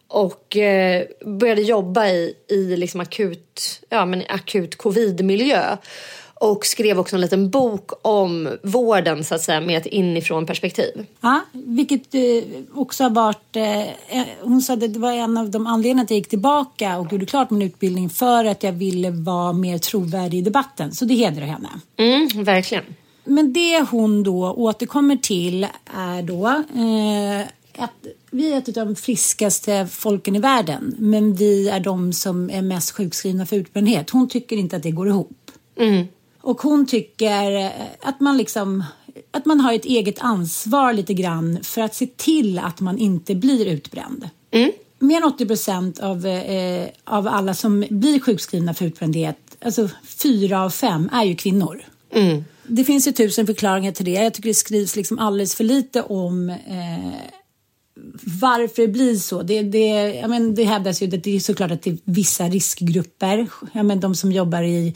och 0.08 0.56
eh, 0.56 1.06
började 1.24 1.62
jobba 1.62 2.06
i, 2.08 2.34
i 2.48 2.76
liksom 2.76 3.00
akut, 3.00 3.80
ja, 3.88 4.04
men 4.04 4.22
akut 4.28 4.76
covidmiljö. 4.76 5.76
Och 6.40 6.66
skrev 6.66 6.98
också 6.98 7.16
en 7.16 7.20
liten 7.20 7.50
bok 7.50 7.90
om 8.02 8.48
vården 8.62 9.24
så 9.24 9.34
att 9.34 9.42
säga 9.42 9.60
med 9.60 9.76
ett 9.76 9.86
inifrån 9.86 10.46
perspektiv. 10.46 11.06
ja 11.20 11.40
vilket 11.52 12.14
eh, 12.14 12.20
också 12.74 13.02
har 13.02 13.10
varit... 13.10 13.56
Eh, 13.56 13.80
eh, 13.88 14.26
hon 14.40 14.62
sa 14.62 14.72
att 14.72 14.80
det 14.80 14.98
var 14.98 15.12
en 15.12 15.38
av 15.38 15.50
de 15.50 15.66
anledningarna 15.66 16.02
att 16.02 16.10
jag 16.10 16.16
gick 16.18 16.28
tillbaka 16.28 16.98
och 16.98 17.12
gjorde 17.12 17.26
klart 17.26 17.50
min 17.50 17.62
utbildning 17.62 18.10
för 18.10 18.44
att 18.44 18.62
jag 18.62 18.72
ville 18.72 19.10
vara 19.10 19.52
mer 19.52 19.78
trovärdig 19.78 20.38
i 20.38 20.42
debatten. 20.42 20.94
Så 20.94 21.04
det 21.04 21.14
hedrar 21.14 21.46
henne. 21.46 21.68
Mm, 21.96 22.44
verkligen. 22.44 22.84
Men 23.24 23.52
det 23.52 23.80
hon 23.90 24.22
då 24.22 24.52
återkommer 24.52 25.16
till 25.16 25.66
är 25.96 26.22
då 26.22 26.46
eh, 26.46 27.46
att 27.84 28.06
vi 28.30 28.52
är 28.52 28.58
ett 28.58 28.68
av 28.68 28.86
de 28.86 28.96
friskaste 28.96 29.86
folken 29.90 30.36
i 30.36 30.38
världen 30.38 30.94
men 30.98 31.34
vi 31.34 31.68
är 31.68 31.80
de 31.80 32.12
som 32.12 32.50
är 32.50 32.62
mest 32.62 32.90
sjukskrivna 32.90 33.46
för 33.46 33.56
utbrändhet. 33.56 34.10
Hon 34.10 34.28
tycker 34.28 34.56
inte 34.56 34.76
att 34.76 34.82
det 34.82 34.90
går 34.90 35.08
ihop. 35.08 35.50
Och 36.40 36.62
hon 36.62 36.86
tycker 36.86 37.56
eh, 37.56 37.70
att 38.00 38.20
man 38.20 38.36
liksom 38.36 38.84
att 39.30 39.46
man 39.46 39.60
har 39.60 39.72
ett 39.72 39.84
eget 39.84 40.18
ansvar 40.18 40.92
lite 40.92 41.14
grann 41.14 41.58
för 41.62 41.80
att 41.80 41.94
se 41.94 42.06
till 42.06 42.58
att 42.58 42.80
man 42.80 42.98
inte 42.98 43.34
blir 43.34 43.66
utbränd. 43.66 44.28
mer 44.98 45.16
än 45.16 45.24
80 45.24 45.46
procent 45.46 45.98
av, 45.98 46.26
eh, 46.26 46.88
av 47.04 47.28
alla 47.28 47.54
som 47.54 47.84
blir 47.90 48.20
sjukskrivna 48.20 48.74
för 48.74 48.84
utbrändhet, 48.84 49.36
alltså 49.60 49.88
fyra 50.22 50.64
av 50.64 50.70
fem, 50.70 51.10
är 51.12 51.24
ju 51.24 51.36
kvinnor. 51.36 51.82
Mm. 52.12 52.44
Det 52.66 52.84
finns 52.84 53.08
ju 53.08 53.12
tusen 53.12 53.46
förklaringar 53.46 53.92
till 53.92 54.04
det. 54.04 54.10
Jag 54.10 54.34
tycker 54.34 54.48
det 54.48 54.54
skrivs 54.54 54.96
liksom 54.96 55.18
alldeles 55.18 55.54
för 55.54 55.64
lite 55.64 56.02
om 56.02 56.50
eh, 56.50 57.14
varför 58.40 58.82
det 58.82 58.88
blir 58.88 59.16
så. 59.16 59.42
Det, 59.42 59.62
det, 59.62 60.14
jag 60.14 60.30
men, 60.30 60.54
det 60.54 60.64
hävdas 60.64 61.02
ju 61.02 61.16
att 61.16 61.24
det 61.24 61.36
är 61.36 61.40
såklart 61.40 61.70
att 61.70 61.82
det 61.82 61.90
är 61.90 61.98
vissa 62.04 62.48
riskgrupper. 62.48 63.46
Jag 63.72 63.86
men, 63.86 64.00
de 64.00 64.14
som 64.14 64.32
jobbar 64.32 64.62
i 64.62 64.94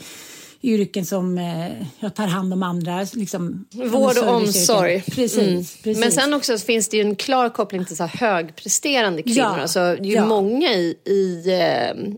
yrken 0.65 1.05
som 1.05 1.37
eh, 1.37 2.09
tar 2.09 2.27
hand 2.27 2.53
om 2.53 2.63
andra. 2.63 3.07
Liksom, 3.13 3.65
Vård 3.71 4.17
och 4.17 4.35
omsorg. 4.35 5.01
Precis, 5.01 5.37
Mm. 5.37 5.63
precis. 5.83 5.97
Men 5.99 6.11
sen 6.11 6.33
också 6.33 6.57
finns 6.57 6.89
det 6.89 6.97
ju 6.97 7.03
en 7.03 7.15
klar 7.15 7.49
koppling 7.49 7.85
till 7.85 7.97
så 7.97 8.03
högpresterande 8.05 9.21
kvinnor. 9.23 9.37
Ja, 9.37 9.61
Alltså, 9.61 9.79
det 9.79 9.85
är 10.01 10.05
ju 10.05 10.13
ja. 10.13 10.25
många 10.25 10.73
i, 10.73 10.95
i 11.05 11.43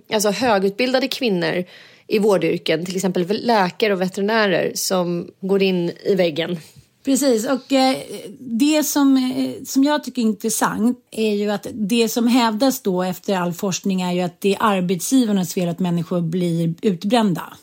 eh, 0.09 0.15
alltså 0.15 0.29
högutbildade 0.29 1.07
kvinnor 1.07 1.63
i 2.07 2.19
vårdyrken, 2.19 2.85
till 2.85 2.95
exempel 2.95 3.27
läkare 3.45 3.93
och 3.93 4.01
veterinärer 4.01 4.71
som 4.75 5.27
går 5.41 5.63
in 5.63 5.91
i 6.05 6.15
väggen. 6.15 6.57
Precis, 7.05 7.47
och 7.49 7.73
eh, 7.73 7.97
det 8.39 8.83
som, 8.83 9.17
eh, 9.17 9.63
som 9.65 9.83
jag 9.83 10.03
tycker 10.03 10.21
är 10.21 10.25
intressant 10.25 10.97
är 11.11 11.35
ju 11.35 11.49
att 11.51 11.67
det 11.73 12.09
som 12.09 12.27
hävdas 12.27 12.81
då 12.81 13.03
efter 13.03 13.35
all 13.37 13.53
forskning 13.53 14.01
är 14.01 14.13
ju 14.13 14.21
att 14.21 14.41
det 14.41 14.53
är 14.53 14.57
arbetsgivarnas 14.59 15.53
fel 15.53 15.69
att 15.69 15.79
människor 15.79 16.21
blir 16.21 16.73
utbrända. 16.81 17.53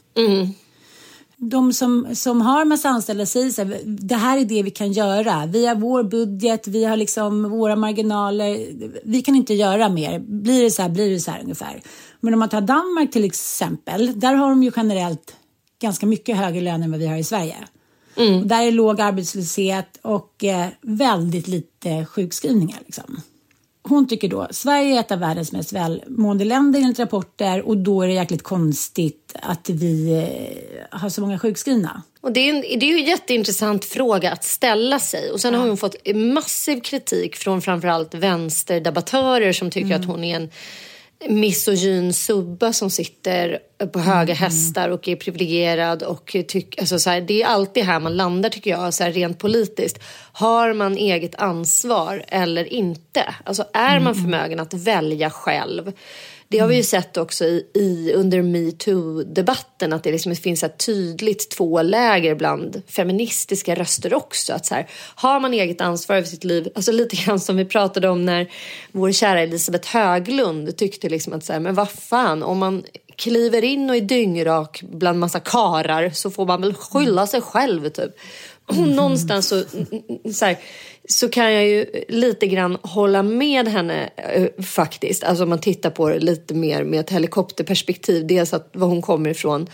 De 1.51 1.73
som, 1.73 2.07
som 2.15 2.41
har 2.41 2.65
massa 2.65 2.89
anställda 2.89 3.27
säger 3.27 3.51
så 3.51 3.65
här, 3.65 3.81
det 3.85 4.15
här 4.15 4.39
är 4.39 4.45
det 4.45 4.63
vi 4.63 4.71
kan 4.71 4.93
göra. 4.93 5.47
Vi 5.47 5.67
har 5.67 5.75
vår 5.75 6.03
budget, 6.03 6.69
vi 6.69 6.85
har 6.85 6.97
liksom 6.97 7.51
våra 7.51 7.77
marginaler. 7.77 8.67
Vi 9.05 9.23
kan 9.23 9.35
inte 9.35 9.55
göra 9.55 9.89
mer. 9.89 10.19
Blir 10.19 10.63
det 10.63 10.71
så 10.71 10.83
här, 10.83 10.89
blir 10.89 11.11
det 11.11 11.21
så 11.21 11.31
här 11.31 11.41
ungefär. 11.43 11.83
Men 12.21 12.35
om 12.35 12.41
man 12.41 12.49
tar 12.49 12.61
Danmark 12.61 13.13
till 13.13 13.25
exempel, 13.25 14.21
där 14.21 14.35
har 14.35 14.49
de 14.49 14.63
ju 14.63 14.73
generellt 14.77 15.37
ganska 15.83 16.07
mycket 16.07 16.37
högre 16.37 16.61
löner 16.61 16.85
än 16.85 16.91
vad 16.91 17.01
vi 17.01 17.07
har 17.07 17.17
i 17.17 17.25
Sverige. 17.25 17.57
Och 18.41 18.47
Där 18.47 18.63
är 18.63 18.73
låg 18.73 19.01
arbetslöshet 19.01 19.99
och 20.03 20.45
eh, 20.45 20.67
väldigt 20.81 21.49
lite 21.49 22.07
sjukskrivningar. 22.07 22.79
Liksom. 22.87 23.21
Hon 23.89 24.09
tycker 24.09 24.29
då 24.29 24.49
Sverige 24.51 24.97
är 24.97 25.01
ett 25.01 25.13
av 25.13 25.19
världens 25.19 25.53
mest 25.53 25.73
välmående 25.73 26.45
länder 26.45 26.81
enligt 26.81 26.99
rapporter 26.99 27.63
och 27.63 27.77
då 27.77 28.03
är 28.03 28.07
det 28.07 28.15
jäkligt 28.15 28.43
konstigt 28.43 29.37
att 29.43 29.69
vi 29.69 30.13
eh, 30.13 30.99
har 31.01 31.09
så 31.09 31.21
många 31.21 31.39
sjukskrivna. 31.39 32.03
Och 32.21 32.33
det, 32.33 32.41
är 32.41 32.55
en, 32.55 32.61
det 32.61 32.87
är 32.87 32.91
ju 32.91 32.99
en 32.99 33.05
jätteintressant 33.05 33.85
fråga 33.85 34.33
att 34.33 34.45
ställa 34.45 34.99
sig. 34.99 35.31
Och 35.31 35.41
sen 35.41 35.55
har 35.55 35.67
hon 35.67 35.77
fått 35.77 35.97
massiv 36.15 36.81
kritik 36.81 37.37
från 37.37 37.63
framförallt 37.63 38.15
vänsterdebattörer 38.15 39.53
som 39.53 39.71
tycker 39.71 39.95
att 39.95 40.05
hon 40.05 40.25
är 40.25 40.37
en 40.37 40.51
misogyn 41.29 42.13
subba 42.13 42.73
som 42.73 42.91
sitter 42.91 43.59
på 43.93 43.99
höga 43.99 44.35
hästar 44.35 44.89
och 44.89 45.09
är 45.09 45.17
privilegierad. 45.17 46.03
Och 46.03 46.37
tyck, 46.49 46.79
alltså 46.79 46.99
så 46.99 47.11
här, 47.11 47.21
det 47.21 47.43
är 47.43 47.47
alltid 47.47 47.85
här 47.85 48.01
man 48.01 48.17
landar 48.17 48.51
tycker 48.51 48.71
jag, 48.71 48.95
så 48.95 49.05
här, 49.05 49.13
rent 49.13 49.39
politiskt. 49.39 49.99
Har 50.33 50.73
man 50.73 50.97
eget 50.97 51.35
ansvar 51.35 52.25
eller 52.29 52.73
inte? 52.73 53.35
Alltså 53.45 53.65
är 53.73 54.01
man 54.01 54.15
förmögen 54.15 54.61
att 54.61 54.75
välja 54.75 55.31
själv? 55.31 55.93
Det 56.55 56.61
har 56.61 56.69
vi 56.69 56.77
ju 56.77 56.83
sett 56.83 57.17
också 57.17 57.45
i, 57.45 57.67
i 57.75 58.13
under 58.13 58.43
metoo-debatten 58.43 59.93
att 59.93 60.03
det 60.03 60.13
liksom 60.13 60.37
finns 60.37 60.63
ett 60.63 60.87
tydligt 60.87 61.51
två 61.51 61.83
läger 61.83 62.35
bland 62.35 62.83
feministiska 62.89 63.75
röster 63.75 64.15
också. 64.15 64.53
Att 64.53 64.67
så 64.67 64.75
här, 64.75 64.87
har 65.15 65.41
man 65.41 65.55
eget 65.55 65.81
ansvar 65.81 66.17
över 66.17 66.27
sitt 66.27 66.45
liv, 66.45 66.69
alltså 66.75 66.93
lite 66.93 67.17
grann 67.17 67.41
som 67.41 67.57
vi 67.57 67.65
pratade 67.65 68.09
om 68.09 68.25
när 68.25 68.51
vår 68.93 69.13
kära 69.13 69.41
Elisabeth 69.41 69.89
Höglund 69.97 70.77
tyckte 70.77 71.09
liksom 71.09 71.33
att 71.33 71.45
så 71.45 71.53
här, 71.53 71.61
men 71.61 71.75
vad 71.75 71.91
fan 71.91 72.43
om 72.43 72.59
man 72.59 72.85
kliver 73.17 73.65
in 73.65 73.91
och 73.91 73.97
är 73.97 74.01
dyngrak 74.01 74.83
bland 74.83 75.19
massa 75.19 75.41
karar 75.41 76.11
så 76.11 76.31
får 76.31 76.47
man 76.47 76.61
väl 76.61 76.75
skylla 76.75 77.27
sig 77.27 77.41
själv 77.41 77.89
typ. 77.89 78.11
Och 78.67 78.77
någonstans 78.77 79.49
så, 79.49 79.63
så, 80.33 80.45
här, 80.45 80.59
så 81.09 81.29
kan 81.29 81.53
jag 81.53 81.67
ju 81.67 81.87
lite 82.09 82.47
grann 82.47 82.79
hålla 82.83 83.23
med 83.23 83.69
henne 83.69 84.11
eh, 84.17 84.65
faktiskt. 84.65 85.25
Alltså 85.25 85.43
om 85.45 85.51
man 85.51 85.61
tittar 85.61 85.91
på 85.91 86.09
det 86.09 86.19
lite 86.19 86.55
mer 86.55 86.85
med 86.85 87.01
ett 87.01 87.11
helikopterperspektiv. 87.11 88.27
Dels 88.27 88.55
att 88.55 88.71
var 88.73 88.89
hon 88.89 89.03
kommer 89.03 89.31
ifrån 89.31 89.67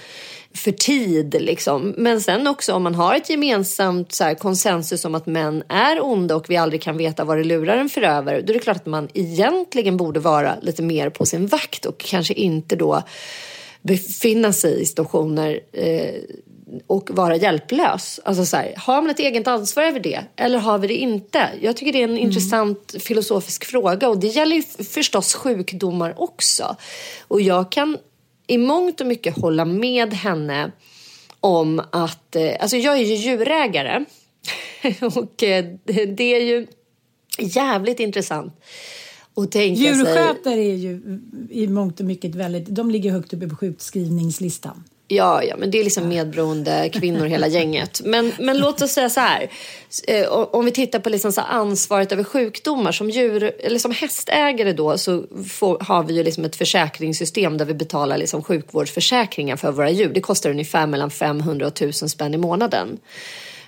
för 0.55 0.73
tid 0.73 1.37
liksom. 1.41 1.95
Men 1.97 2.21
sen 2.21 2.47
också 2.47 2.73
om 2.73 2.83
man 2.83 2.95
har 2.95 3.15
ett 3.15 3.31
gemensamt 3.31 4.13
så 4.13 4.25
här, 4.25 4.35
konsensus 4.35 5.05
om 5.05 5.15
att 5.15 5.27
män 5.27 5.63
är 5.69 6.05
onda 6.05 6.37
och 6.37 6.51
vi 6.51 6.57
aldrig 6.57 6.83
kan 6.83 6.97
veta 6.97 7.25
vad 7.25 7.37
det 7.37 7.45
lurar 7.45 7.77
en 7.77 7.89
förövare. 7.89 8.41
Då 8.41 8.53
är 8.53 8.55
det 8.55 8.63
klart 8.63 8.77
att 8.77 8.87
man 8.87 9.09
egentligen 9.15 9.97
borde 9.97 10.21
vara 10.21 10.57
lite 10.63 10.83
mer 10.83 11.11
på 11.11 11.27
sin 11.27 11.47
vakt 11.47 11.87
och 11.87 11.99
kanske 11.99 12.35
inte 12.35 12.77
då 12.77 13.03
befinna 13.83 14.53
sig 14.53 14.83
i 14.83 14.87
situationer 14.87 15.61
eh, 15.73 16.15
och 16.87 17.11
vara 17.11 17.37
hjälplös. 17.37 18.21
Alltså 18.25 18.45
så 18.45 18.57
här, 18.57 18.75
har 18.77 19.03
man 19.03 19.11
ett 19.11 19.19
eget 19.19 19.49
ansvar 19.49 19.83
över 19.83 20.01
det 20.01 20.25
eller 20.37 20.59
har 20.59 20.79
vi 20.79 20.87
det 20.87 20.97
inte? 20.97 21.49
Jag 21.61 21.77
tycker 21.77 21.93
det 21.93 22.01
är 22.01 22.09
en 22.09 22.19
intressant 22.19 22.95
filosofisk 22.99 23.65
fråga 23.65 24.09
och 24.09 24.19
det 24.19 24.27
gäller 24.27 24.57
ju 24.57 24.63
förstås 24.85 25.35
sjukdomar 25.35 26.15
också. 26.17 26.77
Och 27.29 27.41
jag 27.41 27.73
kan 27.73 27.99
i 28.47 28.59
mångt 28.59 29.01
och 29.01 29.07
mycket 29.07 29.37
hålla 29.37 29.65
med 29.65 30.15
henne 30.15 30.73
om 31.41 31.83
att, 31.91 32.37
eh, 32.37 32.53
alltså 32.61 32.77
jag 32.77 32.99
är 32.99 33.05
ju 33.05 33.15
djurägare 33.15 34.05
och 35.01 35.43
eh, 35.43 35.65
det 36.17 36.35
är 36.35 36.41
ju 36.41 36.67
jävligt 37.39 38.01
intressant 38.01 38.61
att 39.35 39.53
tänka 39.53 39.77
sig 39.77 39.87
Djurskötare 39.87 40.61
är 40.61 40.75
ju 40.75 41.21
i 41.51 41.67
mångt 41.67 42.01
och 42.01 42.07
mycket 42.07 42.35
väldigt, 42.35 42.67
de 42.67 42.91
ligger 42.91 43.11
högt 43.11 43.35
uppe 43.35 43.49
på 43.49 43.57
sjukskrivningslistan. 43.57 44.85
Ja, 45.13 45.45
ja, 45.45 45.57
men 45.57 45.71
det 45.71 45.81
är 45.81 45.85
liksom 45.85 46.09
medberoende 46.09 46.91
kvinnor 46.93 47.27
hela 47.27 47.47
gänget. 47.57 48.01
Men, 48.05 48.33
men 48.39 48.59
låt 48.59 48.83
oss 48.83 48.91
säga 48.93 49.11
så 49.11 49.21
här. 49.21 49.51
Eh, 50.07 50.33
Om 50.33 50.65
vi 50.65 50.71
tittar 50.71 50.99
på 50.99 51.09
liksom 51.09 51.33
så 51.33 51.41
ansvaret 51.41 52.13
över 52.13 52.25
sjukdomar. 52.25 52.93
Som, 52.93 53.11
djur, 53.11 53.53
eller 53.59 53.79
som 53.79 53.91
hästägare 53.91 54.73
då 54.73 54.99
så 54.99 55.25
får, 55.49 55.79
har 55.81 56.03
vi 56.03 56.15
ju 56.15 56.23
liksom 56.23 56.45
ett 56.45 56.57
försäkringssystem 56.57 57.59
där 57.59 57.65
vi 57.65 57.75
betalar 57.75 58.19
liksom 58.19 58.43
sjukvårdsförsäkringar 58.43 59.57
för 59.57 59.73
våra 59.73 59.91
djur. 59.91 60.11
Det 60.15 60.21
kostar 60.21 60.51
ungefär 60.51 60.87
mellan 60.87 61.11
500 61.11 61.67
och 61.67 61.73
1000 61.73 62.09
spänn 62.09 62.35
i 62.35 62.39
månaden. 62.39 62.99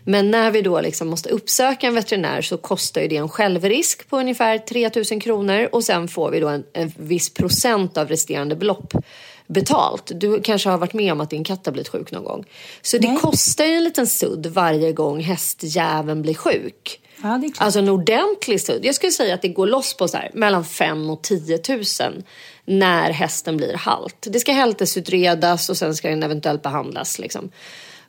Men 0.05 0.31
när 0.31 0.51
vi 0.51 0.63
då 0.63 0.81
liksom 0.81 1.09
måste 1.09 1.29
uppsöka 1.29 1.87
en 1.87 1.95
veterinär 1.95 2.43
så 2.43 2.57
kostar 2.57 3.01
ju 3.01 3.09
det 3.09 3.17
en 3.17 3.29
självrisk 3.29 4.09
på 4.09 4.19
ungefär 4.19 4.59
3000 4.59 5.21
kronor 5.21 5.69
och 5.73 5.85
sen 5.85 6.09
får 6.09 6.31
vi 6.31 6.41
då 6.41 6.49
en, 6.49 6.65
en 6.73 6.93
viss 6.97 7.35
procent 7.35 7.99
av 7.99 8.09
resterande 8.09 8.57
belopp 8.57 8.95
betalt. 9.53 10.13
Du 10.15 10.41
kanske 10.41 10.69
har 10.69 10.79
varit 10.79 10.93
med 10.93 11.13
om 11.13 11.21
att 11.21 11.31
din 11.31 11.45
katt 11.45 11.67
har 11.67 11.73
blivit 11.73 11.89
sjuk 11.89 12.13
någon 12.13 12.25
gång. 12.25 12.45
Så 12.83 12.99
det 12.99 13.09
Nej. 13.09 13.19
kostar 13.19 13.65
ju 13.65 13.75
en 13.75 13.85
liten 13.85 14.07
sudd 14.07 14.47
varje 14.47 14.93
gång 14.93 15.21
hästjäveln 15.21 16.23
blir 16.23 16.35
sjuk. 16.35 17.01
Ja, 17.23 17.29
det 17.29 17.47
är 17.47 17.53
klart. 17.53 17.65
Alltså 17.65 17.79
en 17.79 17.89
ordentlig 17.89 18.61
sudd. 18.61 18.85
Jag 18.85 18.95
skulle 18.95 19.13
säga 19.13 19.35
att 19.35 19.43
det 19.43 19.49
går 19.49 19.67
loss 19.67 19.97
på 19.97 20.09
så 20.09 20.17
här, 20.17 20.31
mellan 20.35 20.65
5 20.65 21.11
och 21.11 21.23
10 21.23 21.61
000 21.69 21.83
när 22.65 23.11
hästen 23.11 23.57
blir 23.57 23.75
halt. 23.75 24.27
Det 24.31 24.41
ska 24.41 24.53
hältesutredas 24.53 25.69
och 25.69 25.77
sen 25.77 25.95
ska 25.95 26.09
den 26.09 26.23
eventuellt 26.23 26.63
behandlas. 26.63 27.19
Liksom. 27.19 27.51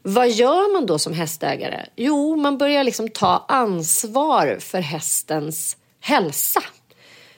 Vad 0.01 0.29
gör 0.29 0.73
man 0.73 0.85
då 0.85 0.99
som 0.99 1.13
hästägare? 1.13 1.85
Jo, 1.95 2.35
man 2.35 2.57
börjar 2.57 2.83
liksom 2.83 3.09
ta 3.09 3.45
ansvar 3.47 4.57
för 4.59 4.79
hästens 4.79 5.77
hälsa. 5.99 6.63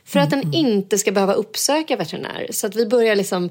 För 0.06 0.20
att 0.20 0.30
den 0.30 0.54
inte 0.54 0.98
ska 0.98 1.12
behöva 1.12 1.34
uppsöka 1.34 1.96
veterinär. 1.96 2.48
Så 2.52 2.68
att 2.68 2.76
vi 2.76 2.86
börjar 2.86 3.16
liksom 3.16 3.50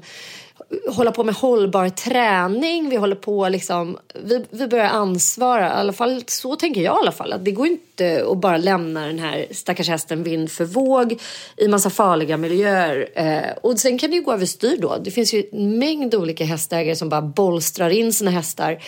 hålla 0.89 1.11
på 1.11 1.23
med 1.23 1.35
hållbar 1.35 1.89
träning. 1.89 2.89
Vi 2.89 2.95
håller 2.95 3.15
på 3.15 3.49
liksom, 3.49 3.97
vi, 4.13 4.45
vi 4.49 4.67
börjar 4.67 4.85
ansvara. 4.85 5.67
I 5.67 5.71
alla 5.71 5.93
fall, 5.93 6.23
så 6.27 6.55
tänker 6.55 6.81
jag 6.81 6.95
i 6.95 6.99
alla 6.99 7.11
fall. 7.11 7.33
Att 7.33 7.45
det 7.45 7.51
går 7.51 7.67
inte 7.67 8.25
att 8.31 8.37
bara 8.37 8.57
lämna 8.57 9.07
den 9.07 9.19
här 9.19 9.45
stackars 9.51 9.89
hästen 9.89 10.23
vind 10.23 10.51
för 10.51 10.65
våg 10.65 11.19
i 11.57 11.67
massa 11.67 11.89
farliga 11.89 12.37
miljöer. 12.37 13.09
Eh, 13.15 13.57
och 13.61 13.79
sen 13.79 13.97
kan 13.97 14.09
det 14.09 14.15
ju 14.15 14.21
gå 14.21 14.33
överstyr 14.33 14.77
då. 14.81 14.97
Det 15.03 15.11
finns 15.11 15.33
ju 15.33 15.43
en 15.51 15.79
mängd 15.79 16.15
olika 16.15 16.45
hästägare 16.45 16.95
som 16.95 17.09
bara 17.09 17.21
bolstrar 17.21 17.89
in 17.89 18.13
sina 18.13 18.31
hästar 18.31 18.79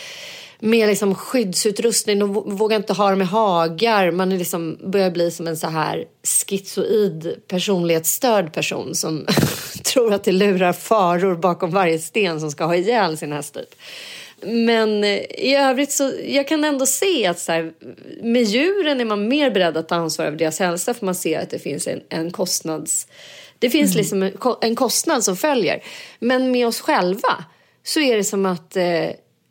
med 0.60 0.88
liksom 0.88 1.14
skyddsutrustning. 1.14 2.18
De 2.18 2.56
vågar 2.56 2.76
inte 2.76 2.92
ha 2.92 3.10
dem 3.10 3.22
i 3.22 3.24
hagar. 3.24 4.10
Man 4.10 4.32
är 4.32 4.38
liksom, 4.38 4.78
börjar 4.84 5.10
bli 5.10 5.30
som 5.30 5.46
en 5.46 5.56
så 5.56 5.66
här 5.66 6.04
schizoid 6.22 7.34
personlighetsstörd 7.48 8.52
person 8.52 8.94
som 8.94 9.26
tror 9.84 10.12
att 10.12 10.24
det 10.24 10.32
lurar 10.32 10.72
faror 10.72 11.34
bakom 11.34 11.70
varje 11.70 11.98
sten 11.98 12.40
som 12.40 12.50
ska 12.50 12.64
ha 12.64 12.76
ihjäl 12.76 13.16
sin 13.16 13.32
häst. 13.32 13.54
Typ. 13.54 13.74
Men 14.42 15.04
eh, 15.04 15.20
i 15.28 15.54
övrigt 15.54 15.92
så 15.92 16.12
jag 16.24 16.48
kan 16.48 16.64
ändå 16.64 16.86
se 16.86 17.26
att 17.26 17.38
så 17.38 17.52
här, 17.52 17.72
med 18.22 18.42
djuren 18.42 19.00
är 19.00 19.04
man 19.04 19.28
mer 19.28 19.50
beredd 19.50 19.76
att 19.76 19.88
ta 19.88 19.94
ansvar 19.94 20.26
över 20.26 20.38
deras 20.38 20.58
hälsa 20.58 20.94
för 20.94 21.06
man 21.06 21.14
ser 21.14 21.40
att 21.40 21.50
det 21.50 21.58
finns 21.58 21.86
en, 21.86 22.00
en 22.08 22.30
kostnads... 22.30 23.06
Det 23.60 23.70
finns 23.70 23.94
liksom 23.94 24.22
en, 24.22 24.32
en 24.60 24.76
kostnad 24.76 25.24
som 25.24 25.36
följer. 25.36 25.82
Men 26.18 26.50
med 26.50 26.66
oss 26.66 26.80
själva 26.80 27.44
så 27.82 28.00
är 28.00 28.16
det 28.16 28.24
som 28.24 28.46
att 28.46 28.76
eh, 28.76 29.10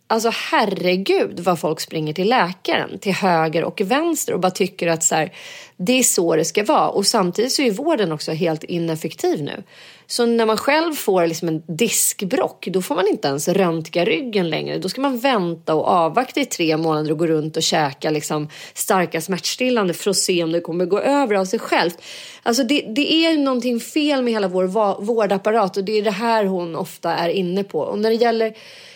Alltså 0.10 0.30
herregud 0.34 1.40
vad 1.40 1.60
folk 1.60 1.80
springer 1.80 2.14
till 2.14 2.30
läkaren 2.30 3.00
till 3.00 3.14
höger 3.14 3.64
och 3.64 3.82
vänster 3.82 4.34
och 4.34 4.40
bara 4.40 4.52
tycker 4.52 4.88
att 4.88 5.04
så 5.04 5.16
här, 5.16 5.34
det 5.78 5.94
är 6.00 6.04
så 6.04 6.36
det 6.36 6.46
ska 6.46 6.64
vara. 6.64 6.90
Och 6.90 7.08
samtidigt 7.08 7.52
så 7.52 7.62
är 7.62 7.72
vården 7.72 8.12
också 8.12 8.32
helt 8.32 8.64
ineffektiv 8.64 9.44
nu. 9.44 9.64
Så 10.08 10.26
när 10.26 10.46
man 10.46 10.58
själv 10.58 10.94
får 10.94 11.28
liksom 11.28 11.48
en 11.48 11.64
diskbrock 11.68 12.68
då 12.72 12.82
får 12.82 12.96
man 12.96 13.08
inte 13.08 13.28
ens 13.28 13.48
röntga 13.48 14.06
ryggen 14.06 14.50
längre. 14.50 14.78
Då 14.78 14.90
ska 14.90 15.02
man 15.02 15.20
vänta 15.20 15.76
och 15.76 15.88
avvakta 15.88 16.40
i 16.40 16.46
tre 16.46 16.78
månader 16.78 17.12
och 17.12 17.18
gå 17.18 17.28
runt 17.28 17.58
och 17.58 17.64
käka 17.64 18.10
liksom 18.10 18.50
starka 18.74 19.22
smärtstillande 19.22 19.94
för 19.94 20.10
att 20.10 20.18
se 20.18 20.44
om 20.44 20.52
det 20.52 20.62
kommer 20.62 20.86
gå 20.86 21.00
över 21.00 21.36
av 21.36 21.46
sig 21.46 21.60
självt. 21.60 22.02
Alltså 22.44 22.64
det, 22.64 22.86
det 22.96 23.14
är 23.14 23.38
någonting 23.38 23.80
fel 23.80 24.24
med 24.24 24.34
hela 24.34 24.48
vår 24.48 24.68
vårdapparat 25.02 25.78
och 25.78 25.84
det 25.84 25.98
är 25.98 26.02
det 26.02 26.12
här 26.12 26.46
hon 26.46 26.76
ofta 26.76 27.16
är 27.16 27.30
inne 27.30 27.64
på. 27.64 27.80
Och 27.80 28.00
när 28.00 28.10
det 28.10 28.16
gäller 28.16 28.54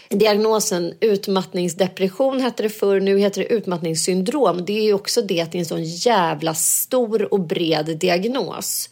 diagnosen 0.10 0.94
utmattningsdepression 1.00 2.42
hette 2.42 2.64
det 2.64 2.70
förr, 2.70 3.00
nu 3.00 3.20
heter 3.20 3.42
det 3.42 3.48
utmattningssyndrom. 3.48 4.66
Det 4.66 4.80
är 4.80 4.84
ju 4.84 4.94
också 4.94 5.22
det 5.22 5.42
att 5.42 5.52
det 5.52 5.58
är 5.58 5.60
en 5.60 5.66
sån 5.66 5.84
jävla 5.84 6.54
stor 6.54 7.34
och 7.34 7.40
bred 7.40 7.98
diagnos. 7.98 8.90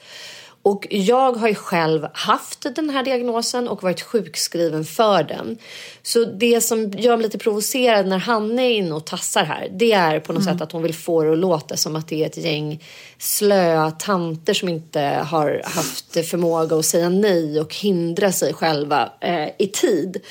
Och 0.69 0.87
jag 0.89 1.33
har 1.33 1.47
ju 1.47 1.55
själv 1.55 2.07
haft 2.13 2.75
den 2.75 2.89
här 2.89 3.03
diagnosen 3.03 3.67
och 3.67 3.83
varit 3.83 4.01
sjukskriven 4.01 4.85
för 4.85 5.23
den. 5.23 5.57
Så 6.03 6.25
det 6.25 6.61
som 6.61 6.91
gör 6.91 7.17
mig 7.17 7.23
lite 7.23 7.37
provocerad 7.37 8.07
när 8.07 8.17
Hanna 8.17 8.61
är 8.61 8.69
inne 8.69 8.95
och 8.95 9.05
tassar 9.05 9.43
här, 9.43 9.69
det 9.71 9.91
är 9.91 10.19
på 10.19 10.33
något 10.33 10.41
mm. 10.41 10.53
sätt 10.53 10.61
att 10.61 10.71
hon 10.71 10.83
vill 10.83 10.93
få 10.93 11.23
det 11.23 11.31
att 11.31 11.37
låta 11.37 11.77
som 11.77 11.95
att 11.95 12.07
det 12.07 12.23
är 12.23 12.25
ett 12.25 12.37
gäng 12.37 12.83
slöa 13.17 13.91
tanter 13.91 14.53
som 14.53 14.69
inte 14.69 15.01
har 15.01 15.61
haft 15.65 16.29
förmåga 16.29 16.75
att 16.75 16.85
säga 16.85 17.09
nej 17.09 17.59
och 17.59 17.75
hindra 17.75 18.31
sig 18.31 18.53
själva 18.53 19.11
eh, 19.21 19.49
i 19.57 19.67
tid. 19.67 20.21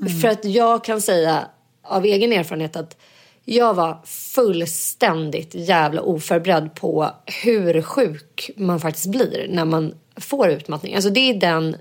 Mm. 0.00 0.20
För 0.20 0.28
att 0.28 0.44
jag 0.44 0.84
kan 0.84 1.00
säga 1.00 1.46
av 1.82 2.04
egen 2.04 2.32
erfarenhet 2.32 2.76
att 2.76 2.96
jag 3.48 3.74
var 3.74 4.00
fullständigt 4.04 5.54
jävla 5.54 6.02
oförberedd 6.02 6.74
på 6.74 7.10
hur 7.44 7.82
sjuk 7.82 8.50
man 8.56 8.80
faktiskt 8.80 9.06
blir 9.06 9.46
när 9.50 9.64
man 9.64 9.94
får 10.16 10.48
utmattning. 10.48 10.94
Alltså 10.94 11.10
det 11.10 11.20
är 11.20 11.34
den, 11.34 11.76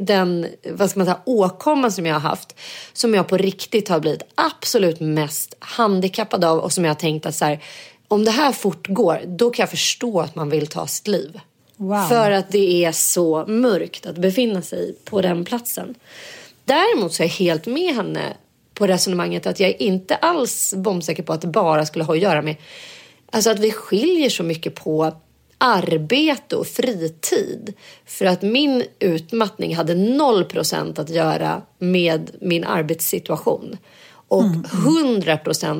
den 0.00 0.46
vad 0.70 0.90
ska 0.90 0.98
man 0.98 1.06
säga, 1.06 1.20
åkomman 1.24 1.92
som 1.92 2.06
jag 2.06 2.14
har 2.14 2.20
haft 2.20 2.56
som 2.92 3.14
jag 3.14 3.28
på 3.28 3.36
riktigt 3.36 3.88
har 3.88 4.00
blivit 4.00 4.22
absolut 4.34 5.00
mest 5.00 5.54
handikappad 5.58 6.44
av 6.44 6.58
och 6.58 6.72
som 6.72 6.84
jag 6.84 6.90
har 6.90 7.00
tänkt 7.00 7.26
att 7.26 7.34
så 7.34 7.44
här, 7.44 7.62
om 8.08 8.24
det 8.24 8.30
här 8.30 8.52
fortgår 8.52 9.20
då 9.26 9.50
kan 9.50 9.62
jag 9.62 9.70
förstå 9.70 10.20
att 10.20 10.34
man 10.34 10.50
vill 10.50 10.66
ta 10.66 10.86
sitt 10.86 11.06
liv. 11.06 11.40
Wow. 11.76 12.08
För 12.08 12.30
att 12.30 12.52
det 12.52 12.84
är 12.84 12.92
så 12.92 13.44
mörkt 13.46 14.06
att 14.06 14.16
befinna 14.16 14.62
sig 14.62 14.96
på 15.04 15.20
den 15.20 15.44
platsen. 15.44 15.94
Däremot 16.64 17.14
så 17.14 17.22
är 17.22 17.26
jag 17.26 17.32
helt 17.32 17.66
med 17.66 17.94
henne 17.94 18.36
på 18.74 18.86
resonemanget 18.86 19.46
att 19.46 19.60
jag 19.60 19.70
är 19.70 19.82
inte 19.82 20.16
alls 20.16 20.74
bombsäker 20.76 21.22
på 21.22 21.32
att 21.32 21.40
det 21.40 21.46
bara 21.46 21.86
skulle 21.86 22.04
ha 22.04 22.14
att 22.14 22.20
göra 22.20 22.42
med 22.42 22.56
alltså 23.30 23.50
att 23.50 23.58
vi 23.58 23.72
skiljer 23.72 24.30
så 24.30 24.42
mycket 24.42 24.74
på 24.74 25.12
arbete 25.58 26.56
och 26.56 26.66
fritid. 26.66 27.74
För 28.06 28.24
att 28.24 28.42
min 28.42 28.84
utmattning 28.98 29.76
hade 29.76 29.94
0% 29.94 31.00
att 31.00 31.10
göra 31.10 31.62
med 31.78 32.30
min 32.40 32.64
arbetssituation 32.64 33.76
och 34.28 34.42
mm. 34.42 34.64
100 35.14 35.38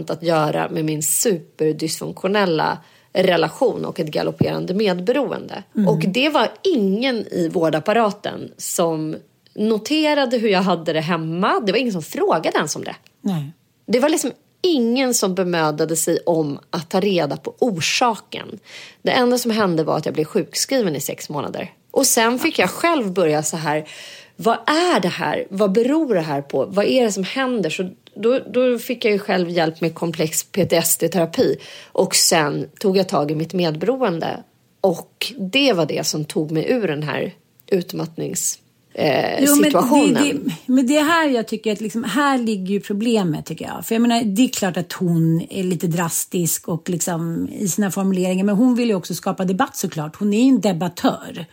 att 0.08 0.22
göra 0.22 0.68
med 0.68 0.84
min 0.84 1.02
superdysfunktionella 1.02 2.78
relation 3.12 3.84
och 3.84 4.00
ett 4.00 4.06
galopperande 4.06 4.74
medberoende. 4.74 5.62
Mm. 5.76 5.88
Och 5.88 5.98
det 5.98 6.28
var 6.28 6.48
ingen 6.62 7.16
i 7.16 7.48
vårdapparaten 7.48 8.52
som 8.56 9.16
noterade 9.54 10.38
hur 10.38 10.48
jag 10.48 10.62
hade 10.62 10.92
det 10.92 11.00
hemma. 11.00 11.60
Det 11.60 11.72
var 11.72 11.78
ingen 11.78 11.92
som 11.92 12.02
frågade 12.02 12.56
ens 12.56 12.76
om 12.76 12.84
det. 12.84 12.96
Nej. 13.20 13.52
Det 13.86 14.00
var 14.00 14.08
liksom 14.08 14.32
ingen 14.62 15.14
som 15.14 15.34
bemödade 15.34 15.96
sig 15.96 16.18
om 16.26 16.58
att 16.70 16.90
ta 16.90 17.00
reda 17.00 17.36
på 17.36 17.54
orsaken. 17.58 18.58
Det 19.02 19.10
enda 19.10 19.38
som 19.38 19.50
hände 19.50 19.84
var 19.84 19.96
att 19.96 20.06
jag 20.06 20.14
blev 20.14 20.24
sjukskriven 20.24 20.96
i 20.96 21.00
sex 21.00 21.28
månader. 21.28 21.72
Och 21.90 22.06
sen 22.06 22.38
fick 22.38 22.58
jag 22.58 22.70
själv 22.70 23.12
börja 23.12 23.42
så 23.42 23.56
här. 23.56 23.88
Vad 24.36 24.58
är 24.66 25.00
det 25.00 25.08
här? 25.08 25.46
Vad 25.50 25.72
beror 25.72 26.14
det 26.14 26.20
här 26.20 26.42
på? 26.42 26.64
Vad 26.66 26.84
är 26.84 27.04
det 27.04 27.12
som 27.12 27.24
händer? 27.24 27.70
Så 27.70 27.90
då, 28.14 28.38
då 28.38 28.78
fick 28.78 29.04
jag 29.04 29.12
ju 29.12 29.18
själv 29.18 29.50
hjälp 29.50 29.80
med 29.80 29.94
komplex 29.94 30.46
PTSD-terapi. 30.52 31.56
Och 31.92 32.14
sen 32.14 32.68
tog 32.80 32.96
jag 32.96 33.08
tag 33.08 33.30
i 33.30 33.34
mitt 33.34 33.52
medberoende. 33.52 34.42
Och 34.80 35.32
det 35.38 35.72
var 35.72 35.86
det 35.86 36.06
som 36.06 36.24
tog 36.24 36.50
mig 36.50 36.70
ur 36.70 36.88
den 36.88 37.02
här 37.02 37.34
utmattnings 37.66 38.58
eh, 38.94 39.44
jo, 39.44 39.54
situationen. 39.54 40.12
Men 40.12 40.24
det, 40.24 40.32
det, 40.32 40.52
men 40.66 40.86
det 40.86 41.00
här 41.00 41.28
jag 41.28 41.48
tycker 41.48 41.72
att 41.72 41.80
liksom, 41.80 42.04
här 42.04 42.38
ligger 42.38 42.74
ju 42.74 42.80
problemet 42.80 43.46
tycker 43.46 43.64
jag. 43.64 43.86
För 43.86 43.94
jag 43.94 44.02
menar, 44.02 44.22
det 44.24 44.42
är 44.42 44.48
klart 44.48 44.76
att 44.76 44.92
hon 44.92 45.46
är 45.50 45.62
lite 45.62 45.86
drastisk 45.86 46.68
och 46.68 46.90
liksom 46.90 47.48
i 47.48 47.68
sina 47.68 47.90
formuleringar, 47.90 48.44
men 48.44 48.56
hon 48.56 48.74
vill 48.74 48.88
ju 48.88 48.94
också 48.94 49.14
skapa 49.14 49.44
debatt 49.44 49.76
såklart. 49.76 50.16
Hon 50.16 50.34
är 50.34 50.42
ju 50.42 50.48
en 50.48 50.60
debattör 50.60 51.46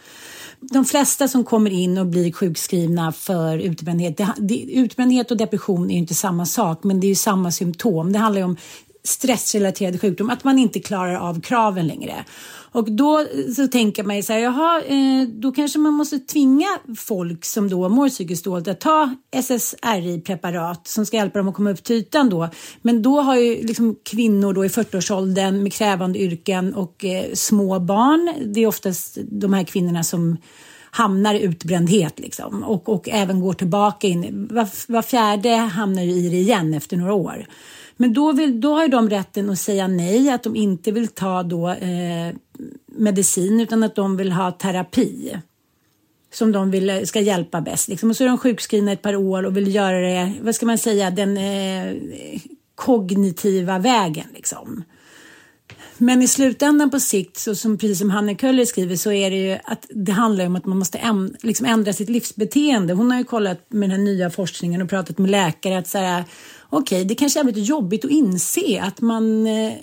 de 0.62 0.86
flesta 0.86 1.28
som 1.28 1.44
kommer 1.44 1.72
in 1.72 1.98
och 1.98 2.06
blir 2.06 2.32
sjukskrivna 2.32 3.12
för 3.12 3.58
utbrändhet, 3.58 4.18
det, 4.18 4.34
det, 4.38 4.62
utbrändhet 4.62 5.32
och 5.32 5.38
depression 5.38 5.90
är 5.90 5.94
ju 5.94 6.00
inte 6.00 6.16
samma 6.16 6.46
sak, 6.46 6.84
men 6.84 7.00
det 7.00 7.08
är 7.08 7.10
ju 7.10 7.16
samma 7.16 7.52
symptom. 7.52 8.14
Det 8.14 8.20
handlar 8.20 8.42
ju 8.42 8.46
om 8.46 8.58
stressrelaterad 9.04 10.02
sjukdom, 10.02 10.30
att 10.30 10.44
man 10.44 10.60
inte 10.60 10.80
klarar 10.80 11.16
av 11.16 11.42
kraven 11.42 11.88
längre. 11.88 12.26
Och 12.74 12.92
då 12.92 13.20
eh, 13.20 13.26
så 13.56 13.68
tänker 13.68 14.04
man 14.04 14.16
ju 14.16 14.24
så 14.24 14.34
här, 14.34 14.40
jaha, 14.40 14.82
eh, 14.82 15.28
då 15.28 15.52
kanske 15.52 15.80
man 15.80 15.94
måste 15.94 16.20
tvinga 16.20 16.68
folk 16.98 17.46
som 17.46 17.70
då 17.70 17.90
mår 17.90 18.10
psykiskt 18.10 18.46
dåligt 18.46 18.68
att 18.68 18.80
ta 18.80 19.16
SSRI-preparat 19.32 20.88
som 20.88 21.06
ska 21.06 21.18
hjälpa 21.18 21.40
dem 21.40 21.48
att 21.48 21.56
komma 21.56 21.72
upp 21.72 21.84
till 21.84 21.96
ytan 21.96 22.30
då. 22.30 22.50
Men 22.82 23.02
då 23.02 23.22
har 23.22 23.36
ju 23.36 23.68
liksom 23.68 23.96
kvinnor 24.04 24.54
då 24.54 24.66
i 24.66 24.68
40-årsåldern 24.68 25.64
med 25.64 25.74
krävande 25.74 26.20
yrken 26.20 26.74
och 26.74 27.06
eh, 27.06 27.34
små 27.34 27.80
barn, 27.80 28.34
det 28.54 28.60
är 28.60 28.68
oftast 28.68 29.18
de 29.22 29.54
här 29.54 29.64
kvinnorna 29.64 30.04
som 30.04 30.38
hamnar 30.92 31.34
i 31.34 31.42
utbrändhet 31.42 32.20
liksom 32.20 32.64
och, 32.64 32.90
och 32.90 33.10
även 33.10 33.40
går 33.40 33.54
tillbaka 33.54 34.08
in. 34.08 34.48
Var, 34.52 34.92
var 34.92 35.02
fjärde 35.02 35.50
hamnar 35.50 36.04
ju 36.04 36.12
i 36.12 36.30
det 36.30 36.38
igen 36.38 36.74
efter 36.74 36.98
några 36.98 37.14
år. 37.14 37.46
Men 38.02 38.14
då, 38.14 38.32
vill, 38.32 38.62
då 38.62 38.74
har 38.74 38.84
ju 38.84 38.88
de 38.88 39.10
rätten 39.10 39.50
att 39.50 39.60
säga 39.60 39.88
nej, 39.88 40.30
att 40.30 40.44
de 40.44 40.56
inte 40.56 40.92
vill 40.92 41.08
ta 41.08 41.44
då 41.44 41.70
eh, 41.70 42.36
medicin 42.86 43.60
utan 43.60 43.84
att 43.84 43.96
de 43.96 44.18
vill 44.18 44.32
ha 44.32 44.52
terapi 44.52 45.38
som 46.34 46.52
de 46.52 46.72
vill 46.72 46.90
eh, 46.90 47.02
ska 47.02 47.20
hjälpa 47.20 47.62
bäst. 47.62 47.88
Liksom. 47.88 48.10
Och 48.10 48.16
så 48.16 48.24
är 48.24 48.28
de 48.28 48.38
sjukskrivna 48.38 48.92
ett 48.92 49.02
par 49.02 49.16
år 49.16 49.44
och 49.44 49.58
vill 49.58 49.76
göra 49.76 50.00
det, 50.00 50.34
vad 50.42 50.56
ska 50.56 50.66
man 50.66 50.78
säga, 50.78 51.12
den 51.12 51.38
eh, 51.38 51.96
kognitiva 52.76 53.80
vägen. 53.80 54.28
Liksom. 54.36 54.84
Men 55.98 56.22
i 56.22 56.28
slutändan 56.28 56.90
på 56.90 57.00
sikt, 57.00 57.38
så 57.38 57.56
som, 57.56 57.78
precis 57.78 58.00
som 58.00 58.10
Hanne 58.10 58.36
Köller 58.36 58.66
skriver, 58.66 58.96
så 58.96 59.12
är 59.12 59.32
det 59.32 59.38
ju 59.38 59.58
att 59.64 59.86
det 59.90 60.12
handlar 60.12 60.46
om 60.46 60.56
att 60.56 60.66
man 60.66 60.78
måste 60.78 60.98
äm, 60.98 61.36
liksom 61.42 61.66
ändra 61.66 61.94
sitt 61.94 62.10
livsbeteende. 62.10 62.94
Hon 62.94 63.12
har 63.12 63.18
ju 63.18 63.24
kollat 63.24 63.66
med 63.70 63.90
den 63.90 64.00
här 64.00 64.06
nya 64.06 64.30
forskningen 64.30 64.82
och 64.82 64.90
pratat 64.90 65.18
med 65.18 65.32
läkare 65.32 65.78
att 65.78 65.88
så 65.88 65.98
här, 65.98 66.24
okej, 66.72 66.98
okay, 66.98 67.04
det 67.04 67.16
kanske 67.16 67.40
är 67.40 67.44
lite 67.44 67.60
jobbigt 67.60 68.06
att 68.06 68.12
inse 68.12 68.82
att 68.82 69.02
man 69.02 69.48
eh, 69.48 69.74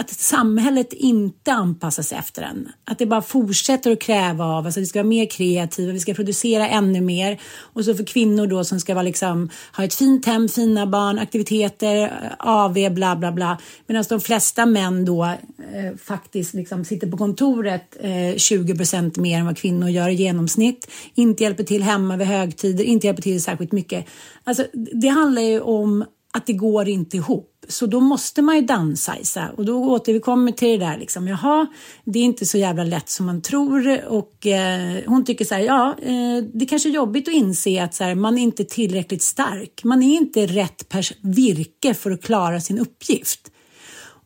att 0.00 0.10
samhället 0.10 0.92
inte 0.92 1.52
anpassas 1.52 2.12
efter 2.12 2.42
en. 2.42 2.68
Att 2.84 2.98
det 2.98 3.06
bara 3.06 3.22
fortsätter 3.22 3.92
att 3.92 4.00
kräva 4.00 4.44
av 4.44 4.66
oss 4.66 4.76
att 4.76 4.82
vi 4.82 4.86
ska 4.86 4.98
vara 4.98 5.08
mer 5.08 5.26
kreativa, 5.26 5.92
vi 5.92 6.00
ska 6.00 6.14
producera 6.14 6.68
ännu 6.68 7.00
mer. 7.00 7.40
Och 7.58 7.84
så 7.84 7.94
för 7.94 8.04
kvinnor 8.04 8.46
då 8.46 8.64
som 8.64 8.80
ska 8.80 8.94
vara 8.94 9.02
liksom, 9.02 9.50
ha 9.76 9.84
ett 9.84 9.94
fint 9.94 10.26
hem, 10.26 10.48
fina 10.48 10.86
barn, 10.86 11.18
aktiviteter, 11.18 12.02
eh, 12.02 12.10
AV, 12.38 12.94
bla 12.94 13.16
bla 13.16 13.32
bla. 13.32 13.58
Medan 13.86 14.04
de 14.08 14.20
flesta 14.20 14.66
män 14.66 15.04
då 15.04 15.24
eh, 15.24 15.96
faktiskt 16.04 16.54
liksom 16.54 16.84
sitter 16.84 17.06
på 17.06 17.16
kontoret 17.16 17.96
eh, 18.00 18.36
20 18.36 18.76
procent 18.76 19.16
mer 19.16 19.38
än 19.38 19.46
vad 19.46 19.58
kvinnor 19.58 19.88
gör 19.88 20.08
i 20.08 20.14
genomsnitt. 20.14 20.90
Inte 21.14 21.42
hjälper 21.42 21.64
till 21.64 21.82
hemma 21.82 22.16
vid 22.16 22.26
högtider, 22.26 22.84
inte 22.84 23.06
hjälper 23.06 23.22
till 23.22 23.42
särskilt 23.42 23.72
mycket. 23.72 24.06
Alltså, 24.44 24.66
det 24.72 25.08
handlar 25.08 25.42
ju 25.42 25.60
om 25.60 26.04
att 26.32 26.46
det 26.46 26.52
går 26.52 26.88
inte 26.88 27.16
ihop. 27.16 27.46
Så 27.68 27.86
då 27.86 28.00
måste 28.00 28.42
man 28.42 28.56
ju 28.56 28.62
downsizea 28.62 29.50
och 29.56 29.64
då 29.64 29.84
återkommer 29.84 30.46
vi 30.46 30.56
till 30.56 30.80
det 30.80 30.86
där 30.86 30.98
liksom, 30.98 31.28
jaha, 31.28 31.66
det 32.04 32.18
är 32.18 32.22
inte 32.22 32.46
så 32.46 32.58
jävla 32.58 32.84
lätt 32.84 33.08
som 33.08 33.26
man 33.26 33.42
tror 33.42 34.04
och 34.06 34.46
eh, 34.46 35.02
hon 35.06 35.24
tycker 35.24 35.44
så 35.44 35.54
här, 35.54 35.62
ja, 35.62 35.94
eh, 36.02 36.44
det 36.54 36.66
kanske 36.66 36.88
är 36.88 36.92
jobbigt 36.92 37.28
att 37.28 37.34
inse 37.34 37.84
att 37.84 37.94
så 37.94 38.04
här, 38.04 38.14
man 38.14 38.38
är 38.38 38.42
inte 38.42 38.64
tillräckligt 38.64 39.22
stark. 39.22 39.84
Man 39.84 40.02
är 40.02 40.16
inte 40.16 40.46
rätt 40.46 40.94
virke 41.20 41.94
för 41.94 42.10
att 42.10 42.22
klara 42.22 42.60
sin 42.60 42.78
uppgift. 42.78 43.50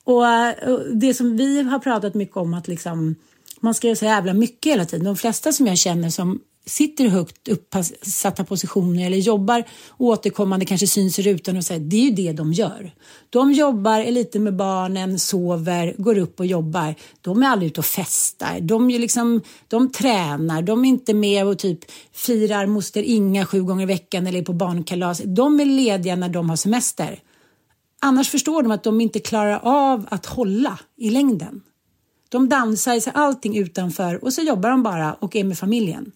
Och, 0.04 0.26
eh, 0.26 0.68
och 0.68 0.96
det 0.96 1.14
som 1.14 1.36
vi 1.36 1.62
har 1.62 1.78
pratat 1.78 2.14
mycket 2.14 2.36
om 2.36 2.54
att 2.54 2.68
liksom 2.68 3.14
man 3.60 3.74
ska 3.74 3.86
göra 3.86 3.96
så 3.96 4.04
jävla 4.04 4.34
mycket 4.34 4.72
hela 4.72 4.84
tiden. 4.84 5.04
De 5.04 5.16
flesta 5.16 5.52
som 5.52 5.66
jag 5.66 5.78
känner 5.78 6.10
som 6.10 6.40
sitter 6.66 7.04
i 7.04 7.08
högt 7.08 7.48
uppsatta 7.48 8.44
positioner 8.44 9.06
eller 9.06 9.16
jobbar 9.16 9.64
återkommande, 9.98 10.66
kanske 10.66 10.86
syns 10.86 11.18
i 11.18 11.22
rutan 11.22 11.56
och 11.56 11.64
säger 11.64 11.80
det 11.80 11.96
är 11.96 12.04
ju 12.04 12.10
det 12.10 12.32
de 12.32 12.52
gör. 12.52 12.94
De 13.30 13.52
jobbar, 13.52 14.00
är 14.00 14.12
lite 14.12 14.38
med 14.38 14.56
barnen, 14.56 15.18
sover, 15.18 15.94
går 15.98 16.18
upp 16.18 16.40
och 16.40 16.46
jobbar. 16.46 16.94
De 17.20 17.42
är 17.42 17.46
aldrig 17.46 17.70
ute 17.70 17.80
och 17.80 17.84
festar. 17.84 18.60
De, 18.60 18.90
är 18.90 18.98
liksom, 18.98 19.40
de 19.68 19.92
tränar, 19.92 20.62
de 20.62 20.84
är 20.84 20.88
inte 20.88 21.14
med 21.14 21.46
och 21.46 21.58
typ 21.58 21.78
firar 22.12 22.66
moster 22.66 23.02
Inga 23.02 23.46
sju 23.46 23.62
gånger 23.62 23.82
i 23.82 23.86
veckan 23.86 24.26
eller 24.26 24.38
är 24.38 24.44
på 24.44 24.52
barnkalas. 24.52 25.22
De 25.24 25.60
är 25.60 25.64
lediga 25.64 26.16
när 26.16 26.28
de 26.28 26.50
har 26.50 26.56
semester. 26.56 27.20
Annars 28.00 28.28
förstår 28.28 28.62
de 28.62 28.72
att 28.72 28.84
de 28.84 29.00
inte 29.00 29.18
klarar 29.18 29.60
av 29.62 30.06
att 30.10 30.26
hålla 30.26 30.78
i 30.96 31.10
längden. 31.10 31.62
De 32.28 32.48
dansar 32.48 33.00
sig 33.00 33.12
allting 33.16 33.56
utanför 33.56 34.24
och 34.24 34.32
så 34.32 34.42
jobbar 34.42 34.70
de 34.70 34.82
bara 34.82 35.14
och 35.14 35.36
är 35.36 35.44
med 35.44 35.58
familjen. 35.58 36.12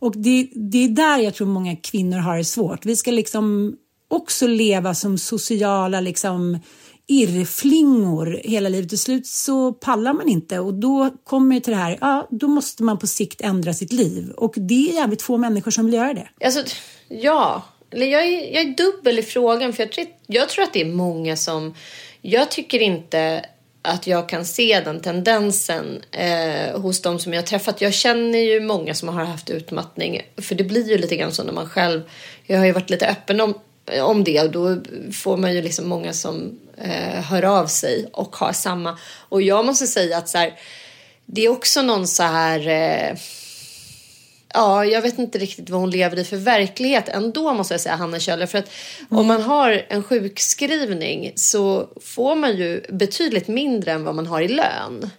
Och 0.00 0.16
det, 0.16 0.48
det 0.54 0.84
är 0.84 0.88
där 0.88 1.18
jag 1.18 1.34
tror 1.34 1.46
många 1.46 1.76
kvinnor 1.76 2.18
har 2.18 2.38
det 2.38 2.44
svårt. 2.44 2.86
Vi 2.86 2.96
ska 2.96 3.10
liksom 3.10 3.76
också 4.08 4.46
leva 4.46 4.94
som 4.94 5.18
sociala 5.18 6.00
liksom 6.00 6.58
irrflingor 7.06 8.40
hela 8.44 8.68
livet. 8.68 8.88
Till 8.88 8.98
slut 8.98 9.26
så 9.26 9.72
pallar 9.72 10.12
man 10.12 10.28
inte 10.28 10.58
och 10.58 10.74
då 10.74 11.10
kommer 11.24 11.54
det 11.54 11.60
till 11.60 11.72
det 11.72 11.78
här, 11.78 11.98
ja 12.00 12.28
då 12.30 12.48
måste 12.48 12.82
man 12.82 12.98
på 12.98 13.06
sikt 13.06 13.40
ändra 13.40 13.74
sitt 13.74 13.92
liv. 13.92 14.30
Och 14.30 14.54
det 14.56 14.90
är 14.90 14.94
jävligt 14.94 15.22
få 15.22 15.36
människor 15.36 15.70
som 15.70 15.84
vill 15.84 15.94
göra 15.94 16.14
det. 16.14 16.28
Alltså, 16.44 16.64
ja, 17.08 17.62
eller 17.90 18.06
jag 18.06 18.26
är, 18.26 18.54
jag 18.54 18.62
är 18.62 18.76
dubbel 18.76 19.18
i 19.18 19.22
frågan 19.22 19.72
för 19.72 19.82
jag 19.82 19.92
tror, 19.92 20.06
jag 20.26 20.48
tror 20.48 20.64
att 20.64 20.72
det 20.72 20.80
är 20.80 20.92
många 20.92 21.36
som, 21.36 21.74
jag 22.22 22.50
tycker 22.50 22.82
inte 22.82 23.44
att 23.82 24.06
jag 24.06 24.28
kan 24.28 24.44
se 24.44 24.80
den 24.80 25.00
tendensen 25.00 26.02
eh, 26.12 26.80
hos 26.80 27.02
de 27.02 27.18
som 27.18 27.32
jag 27.32 27.42
har 27.42 27.46
träffat. 27.46 27.80
Jag 27.80 27.94
känner 27.94 28.38
ju 28.38 28.60
många 28.60 28.94
som 28.94 29.08
har 29.08 29.24
haft 29.24 29.50
utmattning. 29.50 30.22
För 30.36 30.54
det 30.54 30.64
blir 30.64 30.90
ju 30.90 30.98
lite 30.98 31.16
grann 31.16 31.32
så 31.32 31.44
när 31.44 31.52
man 31.52 31.68
själv... 31.68 32.02
Jag 32.46 32.58
har 32.58 32.66
ju 32.66 32.72
varit 32.72 32.90
lite 32.90 33.08
öppen 33.08 33.40
om, 33.40 33.54
om 34.02 34.24
det 34.24 34.40
och 34.40 34.50
då 34.50 34.80
får 35.12 35.36
man 35.36 35.54
ju 35.54 35.62
liksom 35.62 35.88
många 35.88 36.12
som 36.12 36.58
eh, 36.76 37.22
hör 37.22 37.42
av 37.42 37.66
sig 37.66 38.08
och 38.12 38.36
har 38.36 38.52
samma. 38.52 38.98
Och 39.28 39.42
jag 39.42 39.66
måste 39.66 39.86
säga 39.86 40.18
att 40.18 40.28
så 40.28 40.38
här, 40.38 40.54
det 41.26 41.44
är 41.44 41.48
också 41.48 41.82
någon 41.82 42.06
så 42.06 42.22
här... 42.22 42.68
Eh, 42.68 43.18
ja, 44.58 44.84
jag 44.84 45.02
vet 45.02 45.18
inte 45.18 45.38
riktigt 45.38 45.70
vad 45.70 45.80
hon 45.80 45.90
lever 45.90 46.18
i 46.18 46.24
för 46.24 46.36
verklighet 46.36 47.08
ändå 47.08 47.54
måste 47.54 47.74
jag 47.74 47.80
säga 47.80 47.96
Hanna 47.96 48.18
Kjöller. 48.18 48.46
För 48.46 48.58
att 48.58 48.70
mm. 49.10 49.20
om 49.20 49.26
man 49.26 49.42
har 49.42 49.82
en 49.88 50.02
sjukskrivning 50.02 51.32
så 51.34 51.88
får 52.00 52.36
man 52.36 52.56
ju 52.56 52.82
betydligt 52.88 53.48
mindre 53.48 53.92
än 53.92 54.04
vad 54.04 54.14
man 54.14 54.26
har 54.26 54.40
i 54.40 54.48
lön. 54.48 55.10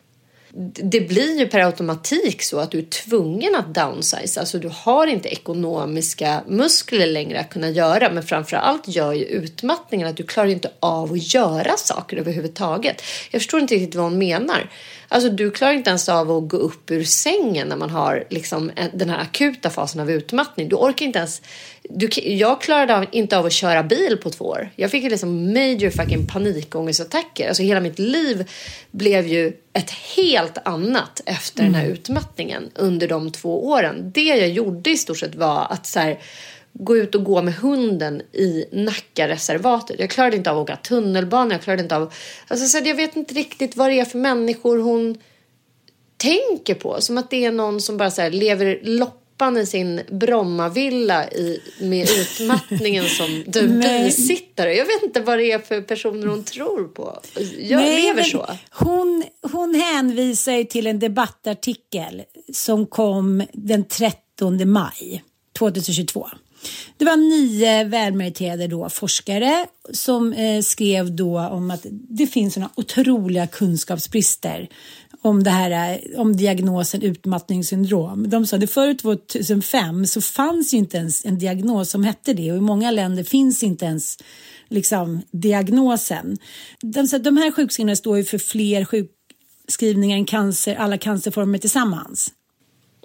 Det 0.91 1.01
blir 1.01 1.39
ju 1.39 1.47
per 1.47 1.59
automatik 1.59 2.43
så 2.43 2.59
att 2.59 2.71
du 2.71 2.79
är 2.79 2.83
tvungen 2.83 3.55
att 3.55 3.73
downsize. 3.75 4.39
Alltså 4.39 4.59
du 4.59 4.71
har 4.73 5.07
inte 5.07 5.29
ekonomiska 5.29 6.41
muskler 6.47 7.07
längre 7.07 7.39
att 7.39 7.49
kunna 7.49 7.69
göra. 7.69 8.11
Men 8.11 8.23
framför 8.23 8.57
allt 8.57 8.87
gör 8.87 9.13
ju 9.13 9.25
utmattningen 9.25 10.07
att 10.07 10.17
du 10.17 10.23
klarar 10.23 10.49
inte 10.49 10.71
av 10.79 11.13
att 11.13 11.33
göra 11.33 11.77
saker 11.77 12.17
överhuvudtaget. 12.17 13.01
Jag 13.31 13.41
förstår 13.41 13.59
inte 13.59 13.75
riktigt 13.75 13.95
vad 13.95 14.03
hon 14.03 14.17
menar. 14.17 14.69
Alltså 15.11 15.29
du 15.29 15.51
klarar 15.51 15.73
inte 15.73 15.89
ens 15.89 16.09
av 16.09 16.31
att 16.31 16.47
gå 16.47 16.57
upp 16.57 16.91
ur 16.91 17.03
sängen 17.03 17.67
när 17.67 17.75
man 17.75 17.89
har 17.89 18.23
liksom 18.29 18.71
den 18.93 19.09
här 19.09 19.21
akuta 19.21 19.69
fasen 19.69 20.01
av 20.01 20.11
utmattning. 20.11 20.69
Du 20.69 20.75
orkar 20.75 21.05
inte 21.05 21.19
ens... 21.19 21.41
Du, 21.83 22.09
jag 22.23 22.61
klarade 22.61 22.97
av, 22.97 23.05
inte 23.11 23.37
av 23.37 23.45
att 23.45 23.53
köra 23.53 23.83
bil 23.83 24.17
på 24.23 24.29
två 24.29 24.45
år. 24.45 24.69
Jag 24.75 24.91
fick 24.91 25.03
liksom 25.03 25.53
major 25.53 25.89
fucking 25.89 26.27
panikångestattacker. 26.27 27.47
Alltså 27.47 27.63
hela 27.63 27.79
mitt 27.79 27.99
liv 27.99 28.49
blev 28.91 29.27
ju 29.27 29.53
ett 29.73 29.89
helt 29.89 30.57
annat 30.65 31.21
efter 31.25 31.59
mm. 31.59 31.71
den 31.71 31.81
här 31.81 31.87
mm. 31.87 31.97
utmattningen 31.97 32.69
under 32.75 33.07
de 33.07 33.31
två 33.31 33.67
åren. 33.67 34.11
Det 34.15 34.21
jag 34.21 34.49
gjorde 34.49 34.89
i 34.89 34.97
stort 34.97 35.17
sett 35.17 35.35
var 35.35 35.67
att 35.69 35.87
så 35.87 35.99
här, 35.99 36.19
gå 36.73 36.97
ut 36.97 37.15
och 37.15 37.23
gå 37.23 37.41
med 37.41 37.53
hunden 37.53 38.21
i 38.21 38.65
Nackareservatet. 38.71 39.99
Jag 39.99 40.09
klarade 40.09 40.35
inte 40.37 40.51
av 40.51 40.57
att 40.57 40.63
åka 40.63 40.75
tunnelbana. 40.75 41.53
Jag 41.53 41.61
klarade 41.61 41.83
inte 41.83 41.95
av... 41.95 42.13
Alltså, 42.47 42.67
så 42.67 42.87
jag 42.87 42.95
vet 42.95 43.15
inte 43.15 43.33
riktigt 43.33 43.75
vad 43.75 43.89
det 43.89 43.99
är 43.99 44.05
för 44.05 44.17
människor 44.17 44.77
hon 44.77 45.17
tänker 46.17 46.73
på. 46.73 47.01
Som 47.01 47.17
att 47.17 47.29
det 47.29 47.45
är 47.45 47.51
någon 47.51 47.81
som 47.81 47.97
bara 47.97 48.11
så 48.11 48.21
här, 48.21 48.31
lever 48.31 48.79
loppan 48.83 49.57
i 49.57 49.65
sin 49.65 50.01
Brommavilla 50.11 51.29
i, 51.29 51.59
med 51.81 52.09
utmattningen 52.09 53.05
som 53.05 53.43
bisittare. 53.81 54.75
Jag 54.75 54.85
vet 54.85 55.03
inte 55.03 55.19
vad 55.19 55.39
det 55.39 55.51
är 55.51 55.59
för 55.59 55.81
personer 55.81 56.27
hon 56.27 56.43
tror 56.43 56.87
på. 56.87 57.19
Jag 57.59 57.79
Nej, 57.79 58.01
lever 58.01 58.23
så. 58.23 58.47
Hon, 58.69 59.23
hon 59.51 59.75
hänvisar 59.75 60.63
till 60.63 60.87
en 60.87 60.99
debattartikel 60.99 62.23
som 62.53 62.85
kom 62.85 63.43
den 63.53 63.85
13 63.85 64.71
maj 64.71 65.23
2022. 65.59 66.27
Det 66.97 67.05
var 67.05 67.17
nio 67.17 67.83
välmeriterade 67.83 68.67
då 68.67 68.89
forskare 68.89 69.65
som 69.93 70.33
eh, 70.33 70.61
skrev 70.61 71.15
då 71.15 71.39
om 71.39 71.71
att 71.71 71.85
det 71.91 72.27
finns 72.27 72.53
såna 72.53 72.69
otroliga 72.75 73.47
kunskapsbrister 73.47 74.69
om 75.21 75.43
det 75.43 75.49
här 75.49 75.91
eh, 75.91 76.19
om 76.19 76.35
diagnosen 76.35 77.01
utmattningssyndrom. 77.01 78.29
De 78.29 78.47
sa 78.47 78.57
att 78.57 78.71
före 78.71 78.93
2005 78.93 80.05
så 80.05 80.21
fanns 80.21 80.73
ju 80.73 80.77
inte 80.77 80.97
ens 80.97 81.25
en 81.25 81.37
diagnos 81.39 81.89
som 81.89 82.03
hette 82.03 82.33
det 82.33 82.51
och 82.51 82.57
i 82.57 82.61
många 82.61 82.91
länder 82.91 83.23
finns 83.23 83.63
inte 83.63 83.85
ens 83.85 84.17
liksom 84.67 85.21
diagnosen. 85.31 86.37
De, 86.81 87.07
sa, 87.07 87.17
de 87.17 87.37
här 87.37 87.51
sjukskrivningarna 87.51 87.95
står 87.95 88.17
ju 88.17 88.23
för 88.23 88.37
fler 88.37 88.85
sjukskrivningar 88.85 90.17
än 90.17 90.25
cancer, 90.25 90.75
alla 90.75 90.97
cancerformer 90.97 91.57
tillsammans. 91.57 92.33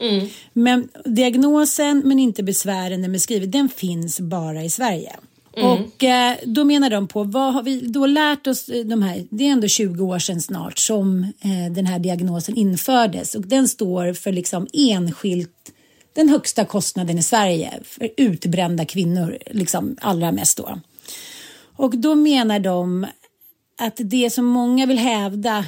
Mm. 0.00 0.28
Men 0.52 0.88
diagnosen 1.04 2.02
men 2.04 2.18
inte 2.18 2.42
besvären 2.42 3.11
med 3.11 3.22
skrivet, 3.22 3.52
den 3.52 3.68
finns 3.68 4.20
bara 4.20 4.64
i 4.64 4.70
Sverige. 4.70 5.16
Mm. 5.57 5.70
Och 5.70 6.04
eh, 6.04 6.37
då 6.44 6.64
menar 6.64 6.90
de 6.90 7.09
på, 7.09 7.24
vad 7.24 7.52
har 7.52 7.62
vi 7.62 7.80
då 7.80 8.07
lärt 8.07 8.46
oss 8.46 8.68
eh, 8.68 8.85
de 8.85 9.02
här, 9.02 9.24
det 9.30 9.44
är 9.48 9.52
ändå 9.52 9.68
20 9.68 10.04
år 10.04 10.18
sedan 10.18 10.40
snart 10.40 10.78
som 10.78 11.22
eh, 11.24 11.72
den 11.72 11.87
här 11.87 11.98
diagnosen 11.98 12.57
infördes 12.57 13.35
och 13.35 13.46
den 13.46 13.68
står 13.68 14.12
för 14.12 14.33
liksom 14.33 14.66
enskilt 14.72 15.72
den 16.12 16.28
högsta 16.28 16.64
kostnaden 16.64 17.18
i 17.18 17.22
Sverige 17.22 17.72
för 17.85 18.11
utbrända 18.16 18.85
kvinnor, 18.85 19.38
liksom 19.50 19.96
allra 20.00 20.33
mest 20.33 20.57
då. 20.57 20.78
Och 21.76 21.96
då 21.98 22.14
menar 22.14 22.59
de 22.59 23.07
att 23.78 23.94
det 23.96 24.30
som 24.33 24.44
många 24.44 24.87
vill 24.87 24.98
hävda, 24.98 25.64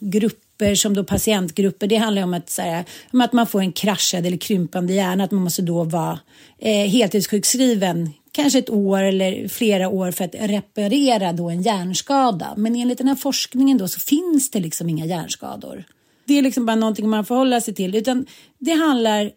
grupp 0.00 0.49
grupper 0.60 0.74
som 0.74 0.94
då 0.94 1.04
patientgrupper. 1.04 1.86
Det 1.86 1.96
handlar 1.96 2.22
om 2.22 2.34
att, 2.34 2.50
så 2.50 2.62
här, 2.62 2.84
om 3.12 3.20
att 3.20 3.32
man 3.32 3.46
får 3.46 3.60
en 3.60 3.72
kraschad 3.72 4.26
eller 4.26 4.36
krympande 4.36 4.92
hjärna. 4.92 5.24
Att 5.24 5.30
man 5.30 5.42
måste 5.42 5.62
då 5.62 5.84
vara 5.84 6.18
eh, 6.58 6.88
heltidssjukskriven 6.90 8.10
kanske 8.32 8.58
ett 8.58 8.70
år 8.70 9.02
eller 9.02 9.48
flera 9.48 9.88
år 9.88 10.12
för 10.12 10.24
att 10.24 10.34
reparera 10.34 11.32
då 11.32 11.50
en 11.50 11.62
hjärnskada. 11.62 12.54
Men 12.56 12.76
enligt 12.76 12.98
den 12.98 13.08
här 13.08 13.16
forskningen 13.16 13.78
då 13.78 13.88
så 13.88 14.00
finns 14.00 14.50
det 14.50 14.60
liksom 14.60 14.88
inga 14.88 15.06
hjärnskador. 15.06 15.84
Det 16.26 16.38
är 16.38 16.42
liksom 16.42 16.66
bara 16.66 16.76
någonting 16.76 17.08
man 17.08 17.24
förhåller 17.24 17.60
sig 17.60 17.74
till. 17.74 17.94
Utan 17.94 18.26
det 18.58 18.72
handlar 18.72 19.30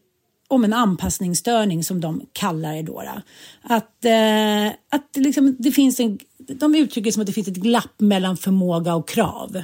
om 0.48 0.64
en 0.64 0.74
anpassningsstörning 0.74 1.84
som 1.84 2.02
de 2.02 2.22
kallar 2.34 2.76
det 2.76 2.82
då. 2.82 3.04
Att, 3.62 4.06
eh, 4.06 4.68
att 4.68 5.16
liksom, 5.16 5.56
det 5.60 5.72
finns 5.72 6.00
en, 6.00 6.20
de 6.38 6.76
uttrycker 6.76 7.12
som 7.12 7.22
att 7.22 7.28
det 7.28 7.34
finns 7.34 7.48
ett 7.48 7.64
glapp 7.64 8.00
mellan 8.00 8.38
förmåga 8.38 8.96
och 8.96 9.10
krav. 9.10 9.64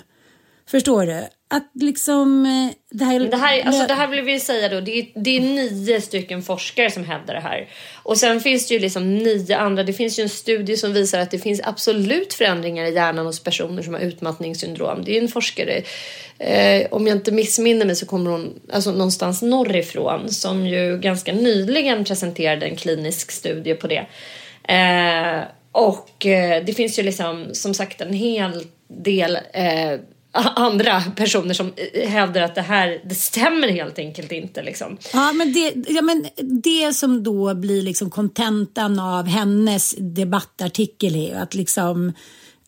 Förstår 0.72 1.06
du? 1.06 1.28
att 1.52 1.72
liksom... 1.74 2.46
Eh, 2.46 2.76
det 2.92 3.06
här, 3.06 3.20
det 3.20 3.38
här, 3.38 3.64
alltså 3.66 3.88
det 3.88 3.94
här 3.94 4.08
vill 4.08 4.22
vi 4.22 4.40
säga 4.40 4.70
då, 4.70 4.80
det 4.82 5.00
är, 5.00 5.08
det 5.16 5.38
är 5.38 5.42
nio 5.42 6.02
stycken 6.02 6.42
forskare 6.42 6.92
som 6.92 7.06
hävdar 7.06 7.34
det 7.34 7.40
här. 7.40 7.68
Och 8.04 8.18
sen 8.18 8.42
finns 8.42 8.68
det 8.68 8.74
ju 8.74 8.80
liksom 8.80 9.18
nio 9.18 9.58
andra. 9.58 9.84
Det 9.84 9.94
finns 9.94 10.20
ju 10.20 10.24
en 10.24 10.30
studie 10.30 10.78
som 10.78 10.94
visar 10.94 11.20
att 11.20 11.32
det 11.32 11.40
finns 11.40 11.62
absolut 11.64 12.34
förändringar 12.34 12.86
i 12.86 12.94
hjärnan 12.94 13.26
hos 13.26 13.44
personer 13.44 13.82
som 13.82 13.94
har 13.94 14.02
utmattningssyndrom. 14.02 15.04
Det 15.06 15.18
är 15.18 15.22
en 15.22 15.28
forskare, 15.28 15.82
eh, 16.38 16.88
om 16.92 17.08
jag 17.08 17.18
inte 17.18 17.32
missminner 17.32 17.86
mig 17.86 17.96
så 17.96 18.06
kommer 18.06 18.32
hon 18.32 18.60
alltså 18.74 18.92
någonstans 18.92 19.42
norrifrån 19.42 20.30
som 20.30 20.68
ju 20.68 20.98
ganska 20.98 21.34
nyligen 21.34 22.06
presenterade 22.06 22.66
en 22.66 22.76
klinisk 22.76 23.32
studie 23.32 23.74
på 23.74 23.88
det. 23.88 24.06
Eh, 24.74 25.44
och 25.72 26.26
eh, 26.26 26.64
det 26.66 26.74
finns 26.74 27.00
ju 27.00 27.04
liksom 27.04 27.50
som 27.54 27.74
sagt 27.74 28.02
en 28.02 28.14
hel 28.14 28.64
del 28.88 29.36
eh, 29.54 30.00
andra 30.56 31.02
personer 31.16 31.54
som 31.54 31.74
hävdar 32.08 32.42
att 32.42 32.56
det 32.56 32.62
här 32.62 33.02
det 33.06 33.16
stämmer 33.16 33.68
helt 33.68 34.00
enkelt 34.00 34.32
inte. 34.32 34.64
Liksom. 34.64 34.98
Ja, 35.14 35.34
men 35.34 35.54
det, 35.54 35.74
ja, 35.88 36.02
men 36.02 36.26
det 36.64 36.94
som 36.94 37.24
då 37.24 37.56
blir 37.56 37.82
liksom 37.82 38.10
kontentan 38.10 39.00
av 39.00 39.28
hennes 39.28 39.96
debattartikel 39.98 41.16
är 41.16 41.36
att 41.36 41.54
liksom 41.54 42.14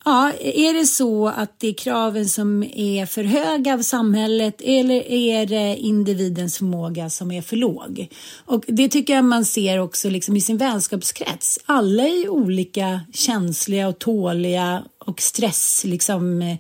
Ja, 0.05 0.31
är 0.39 0.73
det 0.73 0.86
så 0.86 1.27
att 1.27 1.60
det 1.60 1.67
är 1.67 1.73
kraven 1.73 2.29
som 2.29 2.63
är 2.63 3.05
för 3.05 3.23
höga 3.23 3.73
av 3.73 3.81
samhället 3.81 4.62
eller 4.62 5.12
är 5.12 5.45
det 5.45 5.75
individens 5.77 6.57
förmåga 6.57 7.10
som 7.10 7.31
är 7.31 7.41
för 7.41 7.55
låg? 7.55 8.07
Och 8.45 8.63
det 8.67 8.89
tycker 8.89 9.15
jag 9.15 9.25
man 9.25 9.45
ser 9.45 9.77
också 9.77 10.10
liksom 10.10 10.38
i 10.38 10.41
sin 10.41 10.57
vänskapskrets. 10.57 11.60
Alla 11.65 12.03
är 12.03 12.29
olika 12.29 13.01
känsliga 13.13 13.88
och 13.88 13.99
tåliga 13.99 14.84
och 14.99 15.21
stress 15.21 15.84
liksom 15.86 16.57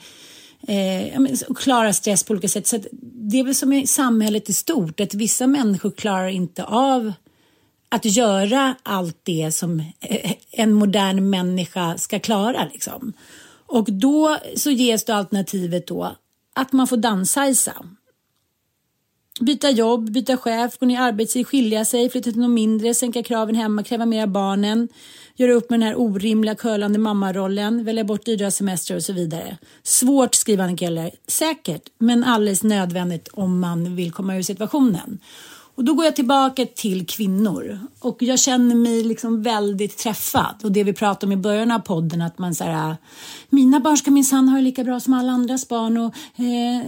eh, 0.67 1.21
och 1.49 1.57
klarar 1.57 1.91
stress 1.91 2.23
på 2.23 2.31
olika 2.31 2.47
sätt. 2.47 2.67
Så 2.67 2.75
att 2.75 2.85
det 3.01 3.39
är 3.39 3.43
väl 3.43 3.55
som 3.55 3.73
i 3.73 3.87
samhället 3.87 4.49
i 4.49 4.53
stort, 4.53 4.99
att 4.99 5.13
vissa 5.13 5.47
människor 5.47 5.91
klarar 5.91 6.27
inte 6.27 6.63
av 6.63 7.13
att 7.89 8.05
göra 8.05 8.75
allt 8.83 9.17
det 9.23 9.51
som 9.51 9.79
eh, 9.99 10.31
en 10.51 10.73
modern 10.73 11.29
människa 11.29 11.97
ska 11.97 12.19
klara. 12.19 12.69
Liksom. 12.73 13.13
Och 13.65 13.93
då 13.93 14.37
så 14.55 14.71
ges 14.71 15.05
då 15.05 15.13
alternativet 15.13 15.87
då 15.87 16.15
att 16.55 16.73
man 16.73 16.87
får 16.87 16.97
downsiza. 16.97 17.73
Byta 19.41 19.69
jobb, 19.69 20.11
byta 20.11 20.37
chef, 20.37 20.77
gå 20.79 20.85
ner 20.85 20.95
i 20.95 20.97
arbetstid, 20.97 21.47
skilja 21.47 21.85
sig, 21.85 22.09
flytta 22.09 22.31
till 22.31 22.41
något 22.41 22.49
mindre, 22.49 22.93
sänka 22.93 23.23
kraven 23.23 23.55
hemma, 23.55 23.83
kräva 23.83 24.05
mer 24.05 24.23
av 24.23 24.27
barnen, 24.27 24.87
göra 25.35 25.53
upp 25.53 25.69
med 25.69 25.79
den 25.79 25.87
här 25.87 25.99
orimliga 25.99 26.55
curlande 26.55 26.99
mammarollen, 26.99 27.83
välja 27.83 28.03
bort 28.03 28.25
dyra 28.25 28.51
semester 28.51 28.95
och 28.95 29.03
så 29.03 29.13
vidare. 29.13 29.57
Svårt 29.83 30.35
skriver 30.35 30.63
Annika 30.63 30.85
Eller. 30.85 31.11
Säkert, 31.27 31.81
men 31.97 32.23
alldeles 32.23 32.63
nödvändigt 32.63 33.27
om 33.33 33.59
man 33.59 33.95
vill 33.95 34.11
komma 34.11 34.35
ur 34.35 34.41
situationen. 34.41 35.19
Och 35.75 35.83
då 35.83 35.93
går 35.93 36.05
jag 36.05 36.15
tillbaka 36.15 36.65
till 36.65 37.07
kvinnor 37.07 37.79
och 37.99 38.17
jag 38.23 38.39
känner 38.39 38.75
mig 38.75 39.03
liksom 39.03 39.43
väldigt 39.43 39.97
träffad. 39.97 40.55
Och 40.63 40.71
det 40.71 40.83
vi 40.83 40.93
pratade 40.93 41.25
om 41.25 41.39
i 41.39 41.41
början 41.41 41.71
av 41.71 41.79
podden 41.79 42.21
att 42.21 42.37
man 42.37 42.55
säger 42.55 42.97
mina 43.49 43.79
barn 43.79 43.97
ska 43.97 44.11
minsann 44.11 44.49
ha 44.49 44.57
det 44.57 44.63
lika 44.63 44.83
bra 44.83 44.99
som 44.99 45.13
alla 45.13 45.31
andras 45.31 45.67
barn 45.67 45.97
och 45.97 46.13
eh, 46.39 46.81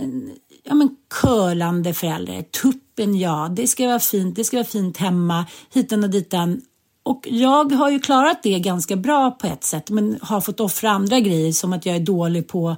ja 0.63 0.73
men 0.73 0.89
curlande 1.21 1.93
föräldrar, 1.93 2.41
tuppen 2.41 3.19
ja, 3.19 3.49
det 3.55 3.67
ska 3.67 3.87
vara 3.87 3.99
fint, 3.99 4.35
det 4.35 4.43
ska 4.43 4.57
vara 4.57 4.67
fint 4.67 4.97
hemma, 4.97 5.45
hitan 5.73 6.03
och 6.03 6.09
ditan. 6.09 6.61
Och 7.03 7.27
jag 7.31 7.71
har 7.71 7.89
ju 7.89 7.99
klarat 7.99 8.43
det 8.43 8.59
ganska 8.59 8.95
bra 8.95 9.31
på 9.31 9.47
ett 9.47 9.63
sätt 9.63 9.89
men 9.89 10.19
har 10.21 10.41
fått 10.41 10.59
offra 10.59 10.89
andra 10.89 11.19
grejer 11.19 11.51
som 11.51 11.73
att 11.73 11.85
jag 11.85 11.95
är 11.95 11.99
dålig 11.99 12.47
på 12.47 12.75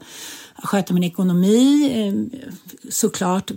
sköta 0.63 0.93
min 0.93 1.03
ekonomi, 1.03 1.91
eh, 1.95 2.39
såklart 2.89 3.51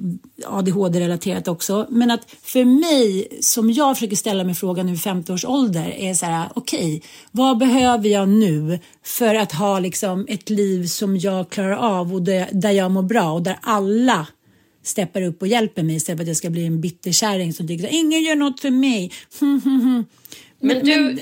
ADHD-relaterat 0.46 1.48
också. 1.48 1.86
Men 1.90 2.10
att 2.10 2.36
för 2.42 2.64
mig, 2.64 3.28
som 3.40 3.70
jag 3.70 3.96
försöker 3.96 4.16
ställa 4.16 4.44
mig 4.44 4.54
frågan 4.54 4.86
nu 4.86 4.92
i 4.92 4.96
50 4.96 5.32
års 5.32 5.44
ålder, 5.44 5.88
är 5.88 6.14
så 6.14 6.26
här, 6.26 6.48
okej, 6.54 6.78
okay, 6.78 7.00
vad 7.30 7.58
behöver 7.58 8.08
jag 8.08 8.28
nu 8.28 8.78
för 9.04 9.34
att 9.34 9.52
ha 9.52 9.78
liksom 9.78 10.26
ett 10.28 10.50
liv 10.50 10.86
som 10.86 11.16
jag 11.16 11.50
klarar 11.50 11.76
av 11.76 12.14
och 12.14 12.22
där, 12.22 12.70
jag 12.70 12.90
mår 12.90 13.02
bra 13.02 13.32
och 13.32 13.42
där 13.42 13.58
alla 13.62 14.26
steppar 14.82 15.22
upp 15.22 15.42
och 15.42 15.48
hjälper 15.48 15.82
mig 15.82 15.96
istället 15.96 16.18
för 16.18 16.22
att 16.22 16.28
jag 16.28 16.36
ska 16.36 16.50
bli 16.50 16.66
en 16.66 16.80
bitterkärring 16.80 17.52
som 17.52 17.68
tycker 17.68 17.84
att 17.84 17.92
ingen 17.92 18.22
gör 18.22 18.36
något 18.36 18.60
för 18.60 18.70
mig. 18.70 19.12
men, 19.40 20.06
men, 20.60 20.84
du, 20.84 21.18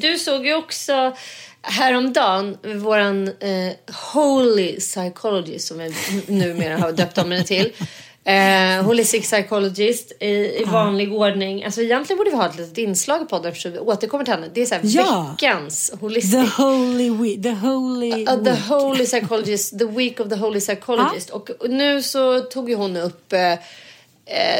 du 0.00 0.18
såg 0.18 0.46
ju 0.46 0.54
också 0.54 1.16
häromdagen, 1.62 2.58
våran 2.62 3.28
eh, 3.28 3.72
holy 4.12 4.80
psychologist 4.80 5.68
som 5.68 5.78
vi 5.78 5.94
numera 6.26 6.76
har 6.76 6.92
döpt 6.92 7.18
om 7.18 7.30
henne 7.30 7.44
till. 7.44 7.72
Eh, 8.28 8.84
holistic 8.84 9.22
psychologist 9.22 10.12
i, 10.20 10.26
i 10.60 10.64
vanlig 10.64 11.12
ordning. 11.12 11.64
Alltså 11.64 11.82
egentligen 11.82 12.18
borde 12.18 12.30
vi 12.30 12.36
ha 12.36 12.46
ett 12.46 12.56
litet 12.56 12.78
inslag 12.78 13.22
i 13.22 13.24
podden 13.24 13.48
eftersom 13.48 13.72
vi 13.72 13.78
återkommer 13.78 14.24
till 14.24 14.34
henne. 14.34 14.46
Det 14.54 14.62
är 14.62 14.66
så 14.66 14.74
här 14.74 14.82
ja. 14.84 15.30
veckans 15.30 15.92
holistic. 16.00 16.32
The 16.32 16.62
holy 16.62 17.10
week. 17.10 17.42
The 17.42 17.50
holy 17.50 18.26
uh, 18.26 18.44
The 18.44 18.74
holy 18.74 19.06
psychologist. 19.06 19.78
The 19.78 19.84
week 19.84 20.20
of 20.20 20.28
the 20.28 20.34
holy 20.34 20.60
psychologist. 20.60 21.30
Och, 21.30 21.50
och, 21.50 21.70
nu 21.70 22.02
så 22.02 22.40
tog 22.40 22.70
ju 22.70 22.76
hon 22.76 22.96
upp 22.96 23.32
eh, 23.32 23.52
eh, 23.52 23.58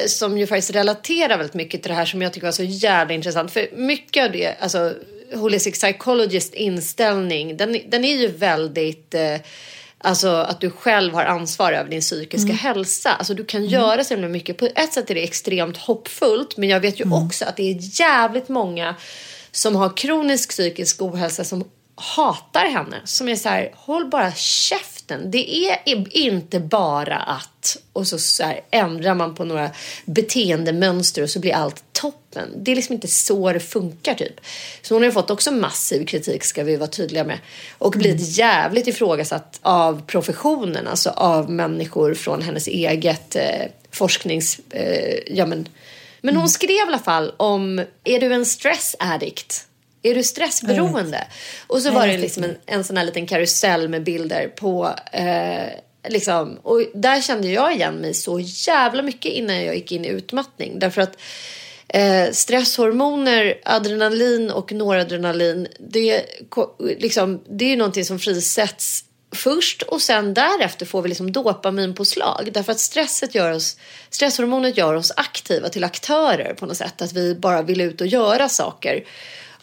som 0.07 0.39
ju 0.39 0.47
faktiskt 0.47 0.71
relaterar 0.71 1.37
väldigt 1.37 1.55
mycket 1.55 1.83
till 1.83 1.89
det 1.89 1.97
här 1.97 2.07
som 2.07 2.23
jag 2.23 2.33
tycker 2.33 2.47
var 2.47 2.53
så 2.53 2.65
jävla 2.65 3.15
intressant. 3.15 3.51
För 3.51 3.69
mycket 3.77 4.25
av 4.25 4.33
det, 4.33 4.57
alltså 4.61 4.95
holistic 5.35 5.75
psychologist 5.75 6.55
inställning, 6.55 7.57
den, 7.57 7.79
den 7.89 8.05
är 8.05 8.17
ju 8.17 8.29
väldigt 8.29 9.15
eh, 9.15 9.37
Alltså 10.01 10.29
att 10.29 10.61
du 10.61 10.71
själv 10.71 11.15
har 11.15 11.25
ansvar 11.25 11.73
över 11.73 11.91
din 11.91 12.01
psykiska 12.01 12.49
mm. 12.49 12.59
hälsa. 12.59 13.11
Alltså 13.11 13.35
du 13.35 13.45
kan 13.45 13.61
mm. 13.61 13.73
göra 13.73 14.05
så 14.05 14.15
himla 14.15 14.29
mycket. 14.29 14.57
På 14.57 14.69
ett 14.75 14.93
sätt 14.93 15.11
är 15.11 15.15
det 15.15 15.25
extremt 15.25 15.77
hoppfullt. 15.77 16.57
Men 16.57 16.69
jag 16.69 16.81
vet 16.81 17.01
ju 17.01 17.05
mm. 17.05 17.25
också 17.25 17.45
att 17.45 17.57
det 17.57 17.71
är 17.71 18.01
jävligt 18.01 18.49
många 18.49 18.95
som 19.53 19.77
har 19.77 19.97
kronisk 19.97 20.51
psykisk 20.51 21.03
ohälsa 21.03 21.45
som 21.45 21.65
hatar 21.95 22.67
henne. 22.67 22.97
Som 23.05 23.29
är 23.29 23.37
så 23.37 23.49
här, 23.49 23.73
håll 23.75 24.11
bara 24.11 24.33
käften. 24.33 24.98
Det 25.09 25.69
är 25.69 25.79
inte 26.17 26.61
bara 26.61 27.17
att 27.17 27.77
och 27.93 28.07
så, 28.07 28.19
så 28.19 28.43
här, 28.43 28.61
ändrar 28.71 29.15
man 29.15 29.35
på 29.35 29.45
några 29.45 29.71
beteendemönster 30.05 31.23
och 31.23 31.31
så 31.31 31.41
blir 31.41 31.55
allt 31.55 31.85
toppen. 31.93 32.49
Det 32.57 32.71
är 32.71 32.77
liksom 32.77 32.95
inte 32.95 33.09
så 33.09 33.53
det 33.53 33.61
funkar 33.61 34.15
typ. 34.15 34.41
Så 34.83 34.95
hon 34.95 35.03
har 35.03 35.11
fått 35.11 35.31
också 35.31 35.51
massiv 35.51 36.07
kritik 36.07 36.45
ska 36.45 36.65
vi 36.65 36.77
vara 36.77 36.91
tydliga 36.91 37.25
med. 37.25 37.39
Och 37.79 37.93
blivit 37.93 38.21
mm. 38.21 38.31
jävligt 38.31 38.87
ifrågasatt 38.87 39.59
av 39.63 40.03
professionen, 40.07 40.89
alltså 40.89 41.11
av 41.11 41.51
människor 41.51 42.15
från 42.15 42.43
hennes 42.43 42.69
eget 42.69 43.37
eh, 43.37 43.67
forsknings... 43.91 44.61
Eh, 44.71 45.19
ja, 45.27 45.47
men, 45.47 45.69
men 46.21 46.35
hon 46.35 46.43
mm. 46.43 46.49
skrev 46.49 46.71
i 46.71 46.81
alla 46.87 46.99
fall 46.99 47.33
om, 47.37 47.85
är 48.05 48.21
du 48.21 48.35
en 48.35 48.47
stress 48.47 48.97
addict? 48.99 49.68
Är 50.03 50.15
du 50.15 50.23
stressberoende? 50.23 51.27
Och 51.67 51.83
så 51.83 51.91
var 51.91 52.07
det 52.07 52.19
liksom 52.19 52.45
en, 52.45 52.57
en 52.67 52.85
sån 52.85 52.97
här 52.97 53.05
liten 53.05 53.27
karusell 53.27 53.89
med 53.89 54.05
bilder 54.05 54.49
på 54.49 54.95
eh, 55.13 55.69
liksom, 56.09 56.59
och 56.63 56.83
där 56.95 57.21
kände 57.21 57.49
jag 57.49 57.75
igen 57.75 57.95
mig 57.95 58.15
så 58.15 58.41
jävla 58.41 59.03
mycket 59.03 59.33
innan 59.33 59.65
jag 59.65 59.75
gick 59.75 59.93
in 59.93 60.05
i 60.05 60.09
utmattning. 60.09 60.79
Därför 60.79 61.03
att 61.03 61.19
eh, 61.89 62.31
stresshormoner, 62.33 63.61
adrenalin 63.65 64.51
och 64.51 64.73
noradrenalin, 64.73 65.69
det, 65.79 66.25
liksom, 66.99 67.43
det 67.49 67.65
är 67.65 67.71
ju 67.71 67.77
någonting 67.77 68.05
som 68.05 68.19
frisätts 68.19 69.05
först 69.33 69.83
och 69.83 70.03
sen 70.03 70.35
därefter 70.35 70.87
får 70.87 71.03
vi 71.03 71.09
liksom 71.09 71.33
dopaminpåslag. 71.33 72.51
Därför 72.53 72.73
att 72.73 72.81
stresset 72.81 73.35
gör 73.35 73.53
oss, 73.53 73.77
stresshormonet 74.11 74.77
gör 74.77 74.95
oss 74.95 75.13
aktiva 75.17 75.69
till 75.69 75.85
aktörer 75.85 76.55
på 76.55 76.67
något 76.67 76.77
sätt. 76.77 77.03
Att 77.03 77.13
vi 77.13 77.35
bara 77.35 77.63
vill 77.63 77.81
ut 77.81 78.01
och 78.01 78.07
göra 78.07 78.49
saker. 78.49 79.05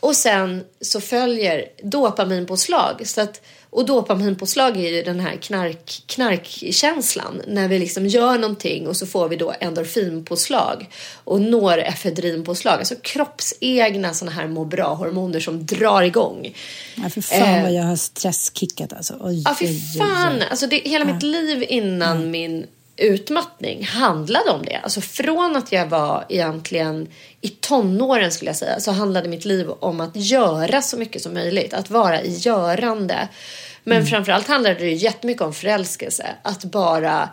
Och 0.06 0.16
sen 0.16 0.64
så 0.82 1.02
följer 1.02 1.66
dopaminpåslag. 1.84 3.02
Så 3.08 3.22
att, 3.22 3.42
och 3.70 3.86
dopaminpåslag 3.86 4.78
är 4.78 4.90
ju 4.90 5.04
den 5.04 5.20
här 5.20 5.36
knark, 5.36 6.04
knarkkänslan. 6.06 7.42
När 7.48 7.68
vi 7.68 7.80
liksom 7.80 8.08
gör 8.08 8.38
någonting 8.38 8.88
och 8.88 8.98
så 8.98 9.06
får 9.06 9.30
vi 9.30 9.36
då 9.36 9.54
endorfinpåslag. 9.60 10.90
Och 11.24 11.42
norefedrinpåslag. 11.42 12.80
Alltså 12.80 12.96
kroppsegna 13.02 14.14
sådana 14.14 14.36
här 14.36 14.48
må 14.48 14.66
bra-hormoner 14.66 15.40
som 15.40 15.66
drar 15.66 16.02
igång. 16.02 16.56
Ja, 16.96 17.10
för 17.10 17.22
fan 17.22 17.62
vad 17.62 17.74
jag 17.74 17.84
har 17.84 17.96
stresskickat 17.96 18.94
alltså. 18.94 19.18
Oj, 19.20 19.44
ja, 19.46 19.54
för 19.54 19.98
fan. 19.98 20.42
Alltså 20.50 20.68
det, 20.68 20.82
hela 20.86 21.06
ja. 21.06 21.14
mitt 21.14 21.24
liv 21.24 21.66
innan 21.70 22.22
ja. 22.22 22.28
min 22.28 22.66
utmattning 22.98 23.86
handlade 23.86 24.50
om 24.50 24.66
det. 24.66 24.80
Alltså 24.84 25.02
från 25.02 25.56
att 25.56 25.72
jag 25.72 25.86
var 25.86 26.26
egentligen 26.30 27.08
i 27.42 27.50
tonåren 27.50 28.32
skulle 28.32 28.50
jag 28.50 28.56
säga 28.56 28.80
så 28.80 28.92
handlade 28.92 29.30
mitt 29.30 29.46
liv 29.46 29.70
om 29.70 30.02
att 30.02 30.16
göra 30.16 30.82
så 30.82 30.98
mycket 30.98 31.22
som 31.22 31.34
möjligt. 31.34 31.74
Att 31.74 31.90
vara 31.90 32.22
i 32.22 32.38
görande. 32.38 33.28
Men 33.84 33.98
mm. 33.98 34.08
framförallt 34.08 34.48
handlade 34.48 34.80
det 34.80 34.94
jättemycket 34.94 35.42
om 35.42 35.54
förälskelse. 35.54 36.26
Att 36.42 36.64
bara 36.64 37.30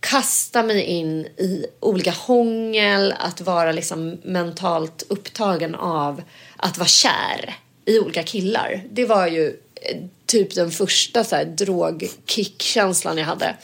kasta 0.00 0.62
mig 0.62 0.82
in 0.82 1.26
i 1.26 1.66
olika 1.80 2.10
hångel, 2.10 3.14
att 3.18 3.40
vara 3.40 3.72
liksom 3.72 4.18
mentalt 4.22 5.04
upptagen 5.08 5.74
av 5.74 6.22
att 6.56 6.78
vara 6.78 6.88
kär 6.88 7.54
i 7.84 7.98
olika 7.98 8.22
killar. 8.22 8.82
Det 8.90 9.04
var 9.04 9.26
ju 9.26 9.46
eh, 9.74 9.96
typ 10.34 10.54
den 10.54 10.70
första 10.70 11.24
så 11.24 11.36
här, 11.36 11.44
drogkick-känslan 11.44 13.18
jag 13.18 13.24
hade. 13.24 13.56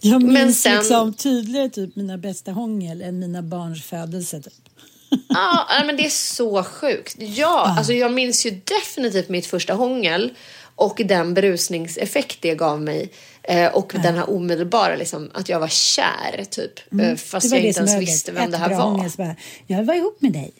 Jag 0.00 0.22
minns 0.22 0.32
men 0.32 0.54
sen... 0.54 0.76
liksom 0.76 1.14
tydligare 1.14 1.68
typ 1.68 1.96
mina 1.96 2.18
bästa 2.18 2.52
hångel 2.52 3.02
än 3.02 3.18
mina 3.18 3.42
barns 3.42 3.84
födelse. 3.84 4.42
Typ. 4.42 4.52
Ja, 5.28 5.82
men 5.86 5.96
det 5.96 6.06
är 6.06 6.10
så 6.10 6.64
sjukt. 6.64 7.16
Ja, 7.18 7.46
ah. 7.46 7.78
alltså 7.78 7.92
jag 7.92 8.12
minns 8.12 8.46
ju 8.46 8.50
definitivt 8.50 9.28
mitt 9.28 9.46
första 9.46 9.74
hångel 9.74 10.30
och 10.74 11.00
den 11.04 11.34
berusningseffekt 11.34 12.38
det 12.40 12.54
gav 12.54 12.80
mig. 12.80 13.12
Eh, 13.42 13.74
och 13.74 13.94
ah. 13.94 13.98
den 13.98 14.14
här 14.14 14.30
omedelbara, 14.30 14.96
liksom, 14.96 15.30
att 15.34 15.48
jag 15.48 15.60
var 15.60 15.68
kär 15.68 16.44
typ. 16.50 16.92
Mm. 16.92 17.06
Eh, 17.06 17.16
fast 17.16 17.50
jag 17.50 17.60
inte 17.60 17.80
ens 17.80 18.00
visste 18.00 18.32
vem 18.32 18.44
Ett 18.44 18.50
det 18.50 18.56
här 18.56 18.70
var. 18.70 19.16
Bara, 19.16 19.36
jag 19.66 19.84
var 19.84 19.94
ihop 19.94 20.22
med 20.22 20.32
dig. 20.32 20.52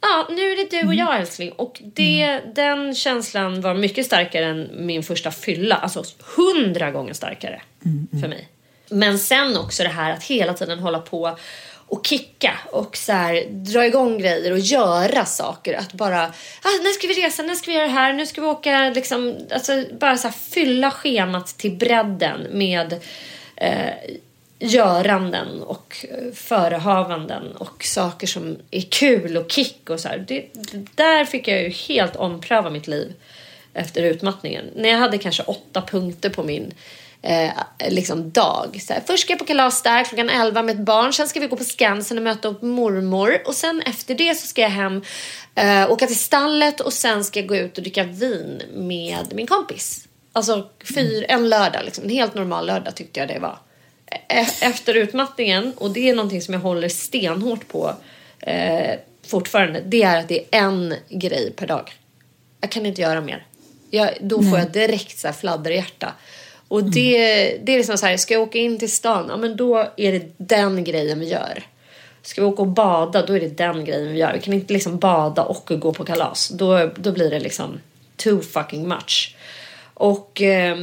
Ja, 0.00 0.26
nu 0.30 0.52
är 0.52 0.56
det 0.56 0.70
du 0.70 0.76
och 0.76 0.82
mm. 0.82 0.98
jag 0.98 1.20
älskling. 1.20 1.52
Och 1.52 1.82
det, 1.84 2.22
mm. 2.22 2.54
den 2.54 2.94
känslan 2.94 3.60
var 3.60 3.74
mycket 3.74 4.06
starkare 4.06 4.46
än 4.46 4.70
min 4.72 5.02
första 5.02 5.30
fylla. 5.30 5.74
Alltså 5.76 6.02
hundra 6.36 6.90
gånger 6.90 7.12
starkare 7.12 7.62
mm, 7.84 8.08
mm. 8.12 8.22
för 8.22 8.28
mig. 8.28 8.48
Men 8.90 9.18
sen 9.18 9.56
också 9.56 9.82
det 9.82 9.88
här 9.88 10.12
att 10.12 10.22
hela 10.22 10.54
tiden 10.54 10.78
hålla 10.78 10.98
på 10.98 11.38
och 11.88 12.06
kicka 12.06 12.58
och 12.72 12.96
så 12.96 13.12
här, 13.12 13.44
dra 13.50 13.86
igång 13.86 14.18
grejer 14.18 14.52
och 14.52 14.58
göra 14.58 15.24
saker. 15.24 15.74
Att 15.74 15.92
bara, 15.92 16.22
ah, 16.62 16.76
när 16.82 16.92
ska 16.92 17.06
vi 17.06 17.26
resa, 17.26 17.42
när 17.42 17.54
ska 17.54 17.70
vi 17.70 17.76
göra 17.76 17.86
det 17.86 17.92
här, 17.92 18.12
nu 18.12 18.26
ska 18.26 18.40
vi 18.40 18.46
åka, 18.46 18.92
liksom, 18.94 19.34
alltså 19.50 19.84
bara 20.00 20.16
så 20.16 20.28
här, 20.28 20.34
fylla 20.50 20.90
schemat 20.90 21.46
till 21.46 21.76
bredden 21.76 22.46
med 22.50 22.92
eh, 23.56 23.92
göranden 24.58 25.62
och 25.62 26.06
eh, 26.10 26.32
förehavanden 26.34 27.56
och 27.56 27.84
saker 27.84 28.26
som 28.26 28.56
är 28.70 28.80
kul 28.80 29.36
och 29.36 29.52
kick 29.52 29.90
och 29.90 30.00
så 30.00 30.08
här. 30.08 30.24
Det, 30.28 30.46
det, 30.52 30.86
där 30.94 31.24
fick 31.24 31.48
jag 31.48 31.62
ju 31.62 31.68
helt 31.68 32.16
ompröva 32.16 32.70
mitt 32.70 32.86
liv 32.86 33.12
efter 33.74 34.02
utmattningen. 34.02 34.64
När 34.76 34.88
jag 34.88 34.98
hade 34.98 35.18
kanske 35.18 35.42
åtta 35.42 35.82
punkter 35.82 36.30
på 36.30 36.42
min 36.42 36.74
eh, 37.22 37.50
liksom 37.88 38.30
dag. 38.30 38.80
Så 38.82 38.92
här, 38.92 39.02
först 39.06 39.22
ska 39.22 39.32
jag 39.32 39.38
på 39.38 39.44
kalas 39.44 39.82
där 39.82 40.04
klockan 40.04 40.30
11 40.30 40.62
med 40.62 40.74
ett 40.74 40.84
barn. 40.84 41.12
Sen 41.12 41.28
ska 41.28 41.40
vi 41.40 41.46
gå 41.46 41.56
på 41.56 41.64
Skansen 41.64 42.18
och 42.18 42.24
möta 42.24 42.48
upp 42.48 42.62
mormor. 42.62 43.42
Och 43.46 43.54
sen 43.54 43.82
efter 43.86 44.14
det 44.14 44.34
så 44.34 44.46
ska 44.46 44.62
jag 44.62 44.70
hem, 44.70 45.02
eh, 45.54 45.90
åka 45.90 46.06
till 46.06 46.18
stallet 46.18 46.80
och 46.80 46.92
sen 46.92 47.24
ska 47.24 47.40
jag 47.40 47.48
gå 47.48 47.56
ut 47.56 47.76
och 47.76 47.82
dricka 47.82 48.04
vin 48.04 48.62
med 48.74 49.34
min 49.34 49.46
kompis. 49.46 50.08
Alltså 50.32 50.68
fyr, 50.94 51.26
en 51.28 51.48
lördag, 51.48 51.82
liksom. 51.84 52.04
en 52.04 52.10
helt 52.10 52.34
normal 52.34 52.66
lördag 52.66 52.94
tyckte 52.94 53.20
jag 53.20 53.28
det 53.28 53.38
var. 53.38 53.58
E 54.28 54.46
efter 54.62 54.94
utmattningen, 54.94 55.72
och 55.76 55.90
det 55.90 56.08
är 56.10 56.14
någonting 56.14 56.42
som 56.42 56.54
jag 56.54 56.60
håller 56.60 56.88
stenhårt 56.88 57.68
på 57.68 57.94
eh, 58.40 58.94
fortfarande, 59.26 59.80
det 59.80 60.02
är 60.02 60.20
att 60.20 60.28
det 60.28 60.38
är 60.38 60.46
en 60.50 60.94
grej 61.08 61.52
per 61.56 61.66
dag. 61.66 61.92
Jag 62.60 62.70
kan 62.70 62.86
inte 62.86 63.00
göra 63.00 63.20
mer. 63.20 63.46
Jag, 63.90 64.10
då 64.20 64.42
får 64.42 64.58
jag 64.58 64.72
direkt 64.72 65.18
så 65.18 65.28
här 65.28 65.34
fladderhjärta. 65.34 66.12
Och 66.68 66.84
det, 66.84 67.18
det 67.62 67.72
är 67.72 67.76
liksom 67.76 67.98
så 67.98 68.06
här, 68.06 68.16
ska 68.16 68.34
jag 68.34 68.42
åka 68.42 68.58
in 68.58 68.78
till 68.78 68.92
stan, 68.92 69.26
ja 69.28 69.36
men 69.36 69.56
då 69.56 69.92
är 69.96 70.12
det 70.12 70.32
den 70.36 70.84
grejen 70.84 71.20
vi 71.20 71.28
gör. 71.28 71.62
Ska 72.22 72.40
vi 72.40 72.46
åka 72.46 72.62
och 72.62 72.68
bada, 72.68 73.26
då 73.26 73.36
är 73.36 73.40
det 73.40 73.58
den 73.58 73.84
grejen 73.84 74.12
vi 74.12 74.18
gör. 74.18 74.32
Vi 74.32 74.40
kan 74.40 74.54
inte 74.54 74.72
liksom 74.72 74.98
bada 74.98 75.42
och 75.42 75.70
gå 75.80 75.92
på 75.92 76.04
kalas. 76.04 76.48
Då, 76.48 76.90
då 76.96 77.12
blir 77.12 77.30
det 77.30 77.40
liksom 77.40 77.80
too 78.16 78.40
fucking 78.40 78.88
much. 78.88 79.36
Och 79.94 80.42
eh, 80.42 80.76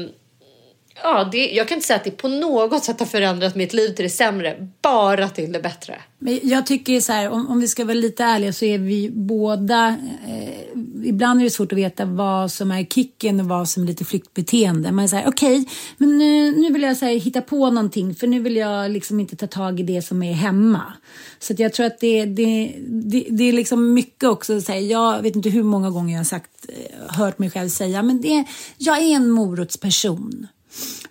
ja, 1.04 1.30
det, 1.32 1.52
jag 1.52 1.68
kan 1.68 1.76
inte 1.76 1.88
säga 1.88 1.98
att 1.98 2.04
det 2.04 2.12
på 2.12 2.28
något 2.28 2.84
sätt 2.84 3.00
har 3.00 3.08
förändrat 3.08 3.56
mitt 3.56 3.74
liv 3.74 3.90
till 3.90 4.04
det 4.04 4.10
sämre, 4.10 4.68
bara 4.82 5.30
till 5.30 5.52
det 5.52 5.60
bättre. 5.60 6.02
Men 6.20 6.40
jag 6.44 6.66
tycker 6.66 7.00
så 7.00 7.14
här, 7.14 7.30
om, 7.30 7.48
om 7.48 7.60
vi 7.60 7.68
ska 7.68 7.86
vara 7.86 7.94
lite 7.94 8.24
ärliga 8.24 8.54
så 8.54 8.66
är 8.66 8.78
vi 8.78 9.10
båda, 9.10 9.98
eh, 10.28 11.08
ibland 11.10 11.40
är 11.40 11.44
det 11.44 11.50
svårt 11.50 11.72
att 11.72 11.78
veta 11.78 12.06
vad 12.06 12.52
som 12.52 12.72
är 12.72 12.86
kicken 12.86 13.40
och 13.40 13.46
vad 13.46 13.70
som 13.70 13.84
är 13.84 13.88
lite 13.88 14.06
flyktbeteende. 14.06 14.92
Man 14.92 15.10
säger 15.10 15.28
okej, 15.28 15.62
okay, 15.62 15.74
men 15.98 16.18
nu, 16.18 16.52
nu 16.52 16.74
vill 16.74 16.82
jag 16.82 16.98
så 16.98 17.06
här, 17.06 17.14
hitta 17.14 17.42
på 17.42 17.70
någonting 17.70 18.16
för 18.16 18.28
nu 18.28 18.40
vill 18.40 18.56
jag 18.56 18.92
liksom 18.92 19.20
inte 19.20 19.36
ta 19.36 19.48
tag 19.48 19.80
i 19.80 19.84
det 19.84 20.02
som 20.02 20.24
är 20.24 20.34
hemma. 20.34 20.94
Så 21.40 21.54
jag 21.58 21.74
tror 21.74 21.86
att 21.86 22.00
det, 22.00 22.26
det, 22.26 22.76
det, 22.88 23.28
det 23.30 23.44
är 23.44 23.54
liksom 23.54 23.94
mycket 23.94 24.30
också, 24.30 24.62
så 24.62 24.72
här, 24.72 24.80
jag 24.80 25.22
vet 25.22 25.36
inte 25.36 25.50
hur 25.50 25.64
många 25.64 25.90
gånger 25.90 26.14
jag 26.14 26.20
har 26.20 26.26
sagt, 26.26 26.52
eh, 26.70 27.16
hört 27.16 27.40
mig 27.40 27.52
själv 27.52 27.70
säga, 27.70 28.04
men 28.04 28.22
det, 28.22 28.46
jag 28.78 28.98
är 28.98 29.16
en 29.16 29.30
morotsperson 29.30 30.48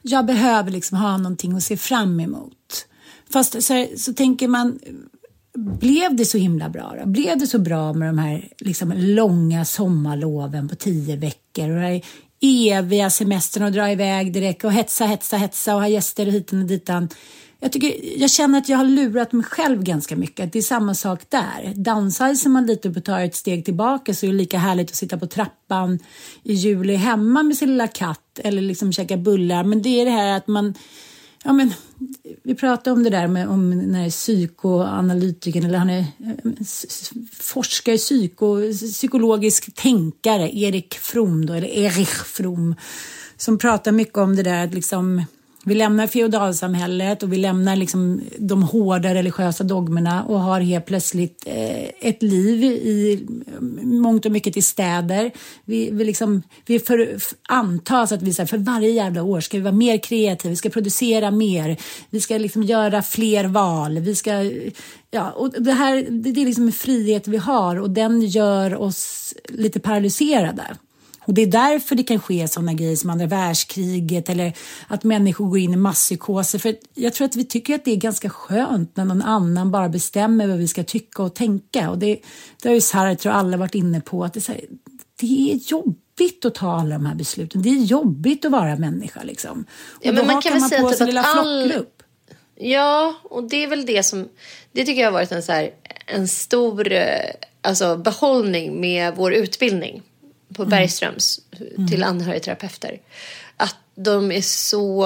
jag 0.02 0.26
behöver 0.26 0.70
liksom 0.70 0.98
ha 0.98 1.16
någonting 1.16 1.56
att 1.56 1.62
se 1.62 1.76
fram 1.76 2.20
emot. 2.20 2.86
Fast 3.32 3.62
så, 3.62 3.86
så 3.96 4.12
tänker 4.12 4.48
man, 4.48 4.78
blev 5.54 6.16
det 6.16 6.24
så 6.24 6.38
himla 6.38 6.68
bra 6.68 6.94
då? 7.00 7.06
Blev 7.06 7.38
det 7.38 7.46
så 7.46 7.58
bra 7.58 7.92
med 7.92 8.08
de 8.08 8.18
här 8.18 8.48
liksom, 8.58 8.92
långa 8.96 9.64
sommarloven 9.64 10.68
på 10.68 10.74
tio 10.74 11.16
veckor 11.16 11.70
och 11.70 11.80
den 11.80 12.00
eviga 12.42 13.10
semestern 13.10 13.62
och 13.62 13.72
dra 13.72 13.90
iväg 13.90 14.32
direkt 14.32 14.64
och 14.64 14.72
hetsa, 14.72 15.04
hetsa, 15.04 15.36
hetsa 15.36 15.74
och 15.74 15.80
ha 15.80 15.88
gäster 15.88 16.26
hit 16.26 16.52
och 16.52 16.58
ditan 16.58 17.08
jag, 17.62 17.72
tycker, 17.72 18.20
jag 18.20 18.30
känner 18.30 18.58
att 18.58 18.68
jag 18.68 18.78
har 18.78 18.84
lurat 18.84 19.32
mig 19.32 19.44
själv 19.44 19.82
ganska 19.82 20.16
mycket. 20.16 20.52
Det 20.52 20.58
är 20.58 20.62
samma 20.62 20.94
sak 20.94 21.20
där. 21.28 21.72
Downsizar 21.74 22.50
man 22.50 22.66
lite 22.66 22.88
och 22.88 23.04
tar 23.04 23.20
ett 23.20 23.36
steg 23.36 23.64
tillbaka 23.64 24.14
så 24.14 24.26
är 24.26 24.30
det 24.30 24.36
lika 24.36 24.58
härligt 24.58 24.90
att 24.90 24.96
sitta 24.96 25.18
på 25.18 25.26
trappan 25.26 25.98
i 26.42 26.52
juli 26.52 26.94
hemma 26.94 27.42
med 27.42 27.56
sin 27.56 27.68
lilla 27.68 27.88
katt 27.88 28.38
eller 28.38 28.62
liksom 28.62 28.92
käka 28.92 29.16
bullar. 29.16 29.64
Men 29.64 29.82
det 29.82 30.00
är 30.00 30.04
det 30.04 30.10
här 30.10 30.36
att 30.36 30.46
man 30.46 30.74
Ja, 31.44 31.52
men, 31.52 31.74
vi 32.42 32.54
pratade 32.54 32.94
om 32.94 33.02
det 33.02 33.10
där 33.10 33.28
med 33.28 33.48
om 33.48 33.70
när 33.70 34.10
psykoanalytikern, 34.10 35.64
eller 35.64 35.78
han 35.78 35.90
är 35.90 35.98
eh, 36.00 36.66
forskare, 37.32 37.96
psyko, 37.96 38.72
psykologisk 38.72 39.74
tänkare, 39.74 40.56
Erik 40.56 40.94
From 40.94 41.46
då, 41.46 41.52
eller 41.52 41.68
Erich 41.68 42.24
From, 42.24 42.74
som 43.36 43.58
pratar 43.58 43.92
mycket 43.92 44.18
om 44.18 44.36
det 44.36 44.42
där 44.42 44.64
att 44.64 44.74
liksom 44.74 45.22
vi 45.64 45.74
lämnar 45.74 46.06
feodalsamhället 46.06 47.22
och 47.22 47.32
vi 47.32 47.36
lämnar 47.36 47.76
liksom 47.76 48.20
de 48.38 48.62
hårda 48.62 49.14
religiösa 49.14 49.64
dogmerna 49.64 50.24
och 50.24 50.40
har 50.40 50.60
helt 50.60 50.86
plötsligt 50.86 51.44
eh, 51.46 51.84
ett 52.00 52.22
liv 52.22 52.64
i 52.64 53.26
eh, 53.46 53.62
mångt 53.84 54.26
och 54.26 54.32
mycket 54.32 54.56
i 54.56 54.62
städer. 54.62 55.30
Vi, 55.64 55.90
vi, 55.90 56.04
liksom, 56.04 56.42
vi 56.66 56.78
för, 56.78 57.16
antas 57.48 58.12
att 58.12 58.22
vi 58.22 58.34
så 58.34 58.42
här, 58.42 58.46
för 58.46 58.58
varje 58.58 58.90
jävla 58.90 59.22
år 59.22 59.40
ska 59.40 59.56
vi 59.56 59.62
vara 59.62 59.74
mer 59.74 59.98
kreativa, 59.98 60.50
vi 60.50 60.56
ska 60.56 60.70
producera 60.70 61.30
mer, 61.30 61.76
vi 62.10 62.20
ska 62.20 62.38
liksom 62.38 62.62
göra 62.62 63.02
fler 63.02 63.44
val, 63.44 63.98
vi 63.98 64.14
ska 64.14 64.50
Ja, 65.14 65.30
och 65.30 65.62
det 65.62 65.72
här 65.72 66.06
det 66.10 66.40
är 66.40 66.46
liksom 66.46 66.66
en 66.66 66.72
frihet 66.72 67.28
vi 67.28 67.36
har 67.36 67.76
och 67.76 67.90
den 67.90 68.22
gör 68.22 68.74
oss 68.74 69.34
lite 69.48 69.80
paralyserade. 69.80 70.76
Och 71.24 71.34
det 71.34 71.42
är 71.42 71.46
därför 71.46 71.94
det 71.94 72.02
kan 72.02 72.20
ske 72.20 72.48
sådana 72.48 72.72
grejer 72.72 72.96
som 72.96 73.10
andra 73.10 73.26
världskriget 73.26 74.28
eller 74.28 74.52
att 74.88 75.04
människor 75.04 75.46
går 75.46 75.58
in 75.58 75.72
i 75.72 75.76
masspsykoser. 75.76 76.58
För 76.58 76.76
jag 76.94 77.14
tror 77.14 77.24
att 77.24 77.36
vi 77.36 77.44
tycker 77.44 77.74
att 77.74 77.84
det 77.84 77.90
är 77.90 77.96
ganska 77.96 78.30
skönt 78.30 78.96
när 78.96 79.04
någon 79.04 79.22
annan 79.22 79.70
bara 79.70 79.88
bestämmer 79.88 80.46
vad 80.46 80.58
vi 80.58 80.68
ska 80.68 80.84
tycka 80.84 81.22
och 81.22 81.34
tänka. 81.34 81.90
Och 81.90 81.98
det, 81.98 82.20
det 82.62 82.68
har 82.68 82.74
ju 82.74 82.80
Sartre 82.80 83.30
och 83.30 83.36
alla 83.36 83.56
varit 83.56 83.74
inne 83.74 84.00
på 84.00 84.24
att 84.24 84.34
det 84.34 84.48
är, 84.48 84.52
här, 84.52 84.64
det 85.20 85.52
är 85.52 85.70
jobbigt 85.70 86.44
att 86.44 86.54
ta 86.54 86.72
alla 86.72 86.94
de 86.94 87.06
här 87.06 87.14
besluten. 87.14 87.62
Det 87.62 87.68
är 87.68 87.84
jobbigt 87.84 88.44
att 88.44 88.52
vara 88.52 88.76
människa 88.76 89.22
liksom. 89.22 89.64
Och 89.90 90.06
ja, 90.06 90.12
men 90.12 90.26
man 90.26 90.42
kan 90.42 90.52
väl 90.52 90.62
säga 90.62 90.88
typ 90.88 91.18
att 91.18 91.36
all... 91.36 91.72
Ja, 92.54 93.14
och 93.22 93.44
det 93.48 93.64
är 93.64 93.68
väl 93.68 93.86
det 93.86 94.02
som, 94.02 94.28
det 94.72 94.84
tycker 94.84 95.00
jag 95.00 95.08
har 95.08 95.12
varit 95.12 95.32
en, 95.32 95.42
så 95.42 95.52
här, 95.52 95.70
en 96.06 96.28
stor 96.28 96.92
eh, 96.92 97.02
alltså, 97.62 97.96
behållning 97.96 98.80
med 98.80 99.14
vår 99.16 99.32
utbildning 99.32 100.02
på 100.54 100.62
mm. 100.62 100.70
Bergströms 100.70 101.40
mm. 101.76 101.88
till 101.88 102.02
anhörigterapeuter. 102.02 103.00
Att 103.56 103.76
de 103.94 104.32
är 104.32 104.40
så, 104.40 105.04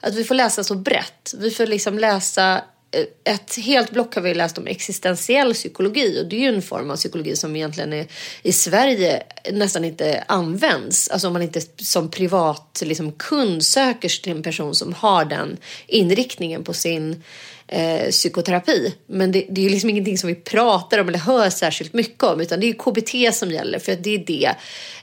att 0.00 0.14
vi 0.14 0.24
får 0.24 0.34
läsa 0.34 0.64
så 0.64 0.74
brett. 0.74 1.34
Vi 1.38 1.50
får 1.50 1.66
liksom 1.66 1.98
läsa 1.98 2.64
eh, 2.90 3.34
ett 3.34 3.56
helt 3.56 3.90
block 3.90 4.14
har 4.14 4.22
vi 4.22 4.34
läst 4.34 4.58
om 4.58 4.66
existentiell 4.66 5.54
psykologi 5.54 6.20
och 6.22 6.28
det 6.28 6.36
är 6.36 6.40
ju 6.40 6.56
en 6.56 6.62
form 6.62 6.90
av 6.90 6.96
psykologi 6.96 7.36
som 7.36 7.56
egentligen 7.56 7.92
är, 7.92 8.06
i 8.42 8.52
Sverige 8.52 9.22
nästan 9.52 9.84
inte 9.84 10.24
används. 10.28 11.08
Alltså 11.08 11.26
om 11.26 11.32
man 11.32 11.42
inte 11.42 11.60
som 11.76 12.10
privat 12.10 12.82
liksom, 12.84 13.12
kund 13.12 13.64
söker 13.64 14.08
sig 14.08 14.22
till 14.22 14.32
en 14.32 14.42
person 14.42 14.74
som 14.74 14.92
har 14.92 15.24
den 15.24 15.56
inriktningen 15.86 16.64
på 16.64 16.72
sin 16.72 17.22
eh, 17.68 18.10
psykoterapi. 18.10 18.94
Men 19.06 19.32
det, 19.32 19.46
det 19.50 19.66
är 19.66 19.70
liksom 19.70 19.90
ingenting 19.90 20.18
som 20.18 20.28
vi 20.28 20.34
pratar 20.34 20.98
om 20.98 21.08
eller 21.08 21.18
hör 21.18 21.50
särskilt 21.50 21.92
mycket 21.92 22.22
om 22.22 22.40
utan 22.40 22.60
det 22.60 22.66
är 22.66 22.72
KBT 22.72 23.34
som 23.34 23.50
gäller 23.50 23.78
för 23.78 23.96
det 23.96 24.14
är 24.14 24.24
det 24.26 24.54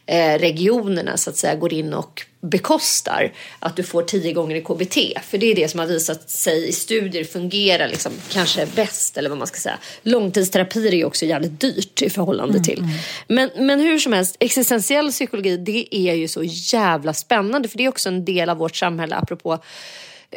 eh, 0.06 0.40
regionerna 0.40 1.18
så 1.18 1.30
att 1.30 1.38
säga 1.38 1.56
går 1.56 1.74
in 1.74 1.94
och 1.94 2.22
bekostar 2.42 3.34
att 3.60 3.76
du 3.76 3.84
får 3.84 4.04
tio 4.04 4.34
gånger 4.34 4.56
i 4.56 4.62
KBT. 4.62 4.98
För 5.24 5.38
det 5.38 5.52
är 5.52 5.56
det 5.56 5.68
som 5.68 5.80
har 5.80 5.88
visat 5.88 6.30
sig 6.30 6.68
i 6.70 6.72
studier 6.72 7.24
fungerar 7.24 7.88
liksom 7.88 8.12
kanske 8.30 8.66
bäst 8.76 9.18
eller 9.18 9.30
vad 9.30 9.38
man 9.38 9.48
ska 9.48 9.60
säga. 9.60 9.78
Långtidsterapi 10.02 10.88
är 10.88 10.92
ju 10.92 11.06
också 11.06 11.26
jävligt 11.26 11.60
dyrt 11.60 12.02
i 12.02 12.10
förhållande 12.10 12.54
mm, 12.54 12.64
till. 12.64 12.80
Mm. 12.80 12.92
Men, 13.28 13.68
men 13.68 13.80
hur 13.80 14.00
som 14.00 14.14
helst, 14.14 14.36
existentiell 14.40 15.12
psykologi 15.12 15.58
det 15.58 15.96
är 15.96 16.14
ju 16.14 16.28
så 16.28 16.44
jävla 16.44 17.14
spännande 17.14 17.68
för 17.68 17.78
det 17.78 17.86
är 17.86 17.90
också 17.90 18.10
en 18.10 18.26
del 18.26 18.50
av 18.50 18.58
vårt 18.58 18.76
samhälle 18.76 19.16
apropå 19.16 19.60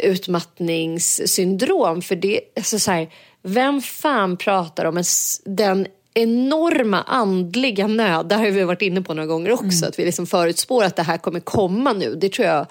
utmattningssyndrom. 0.02 2.02
För 2.02 2.16
det, 2.16 2.40
alltså 2.56 2.78
så 2.78 2.90
här, 2.90 3.08
vem 3.42 3.82
fan 3.82 4.36
pratar 4.36 4.84
om 4.84 4.96
en, 4.96 5.04
den 5.44 5.86
enorma 6.14 7.02
andliga 7.02 7.86
nöd, 7.86 8.28
det 8.28 8.34
har 8.34 8.50
vi 8.50 8.64
varit 8.64 8.82
inne 8.82 9.02
på 9.02 9.14
några 9.14 9.26
gånger 9.26 9.52
också, 9.52 9.78
mm. 9.78 9.88
att 9.88 9.98
vi 9.98 10.04
liksom 10.04 10.26
förutspår 10.26 10.84
att 10.84 10.96
det 10.96 11.02
här 11.02 11.18
kommer 11.18 11.40
komma 11.40 11.92
nu. 11.92 12.14
Det 12.14 12.32
tror 12.32 12.48
jag 12.48 12.66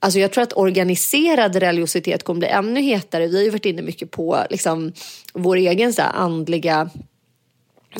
Alltså 0.00 0.18
jag 0.18 0.32
tror 0.32 0.42
att 0.42 0.56
organiserad 0.56 1.56
religiositet 1.56 2.24
kommer 2.24 2.38
bli 2.38 2.48
ännu 2.48 2.80
hetare. 2.80 3.26
Vi 3.26 3.36
har 3.36 3.44
ju 3.44 3.50
varit 3.50 3.66
inne 3.66 3.82
mycket 3.82 4.10
på 4.10 4.38
liksom, 4.50 4.92
vår 5.32 5.56
egen 5.56 5.92
så 5.92 6.02
andliga 6.02 6.90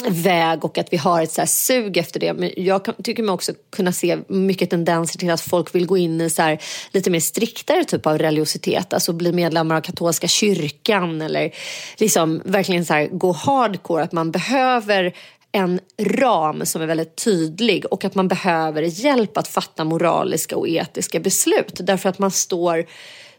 väg 0.08 0.64
och 0.64 0.78
att 0.78 0.92
vi 0.92 0.96
har 0.96 1.22
ett 1.22 1.32
så 1.32 1.46
sug 1.46 1.96
efter 1.96 2.20
det. 2.20 2.32
Men 2.32 2.52
jag 2.56 2.84
kan, 2.84 2.94
tycker 3.02 3.22
mig 3.22 3.32
också 3.32 3.52
kunna 3.70 3.92
se 3.92 4.18
mycket 4.28 4.70
tendenser 4.70 5.18
till 5.18 5.30
att 5.30 5.40
folk 5.40 5.74
vill 5.74 5.86
gå 5.86 5.96
in 5.96 6.20
i 6.20 6.30
så 6.30 6.42
här, 6.42 6.62
lite 6.92 7.10
mer 7.10 7.20
striktare 7.20 7.84
typ 7.84 8.06
av 8.06 8.18
religiositet. 8.18 8.92
Alltså 8.92 9.12
bli 9.12 9.32
medlemmar 9.32 9.76
av 9.76 9.80
katolska 9.80 10.28
kyrkan 10.28 11.22
eller 11.22 11.54
liksom 11.96 12.42
verkligen 12.44 12.84
så 12.84 12.94
här, 12.94 13.06
gå 13.06 13.32
hardcore. 13.32 14.02
Att 14.02 14.12
man 14.12 14.30
behöver 14.30 15.14
en 15.52 15.80
ram 16.02 16.66
som 16.66 16.82
är 16.82 16.86
väldigt 16.86 17.16
tydlig 17.16 17.84
och 17.90 18.04
att 18.04 18.14
man 18.14 18.28
behöver 18.28 18.82
hjälp 18.82 19.36
att 19.36 19.48
fatta 19.48 19.84
moraliska 19.84 20.56
och 20.56 20.68
etiska 20.68 21.20
beslut. 21.20 21.80
Därför 21.80 22.08
att 22.08 22.18
man 22.18 22.30
står 22.30 22.86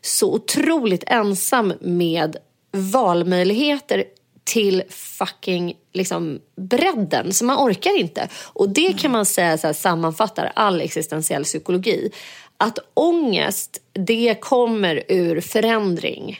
så 0.01 0.33
otroligt 0.33 1.03
ensam 1.07 1.73
med 1.81 2.37
valmöjligheter 2.71 4.03
till 4.43 4.83
fucking 4.89 5.73
liksom, 5.93 6.39
bredden, 6.55 7.33
så 7.33 7.45
man 7.45 7.57
orkar 7.57 7.99
inte. 7.99 8.29
Och 8.53 8.69
det 8.69 8.99
kan 8.99 9.11
man 9.11 9.25
säga 9.25 9.57
så 9.57 9.67
här, 9.67 9.73
sammanfattar 9.73 10.51
all 10.55 10.81
existentiell 10.81 11.43
psykologi. 11.43 12.11
Att 12.57 12.79
ångest, 12.93 13.81
det 13.93 14.35
kommer 14.41 15.03
ur 15.07 15.41
förändring. 15.41 16.39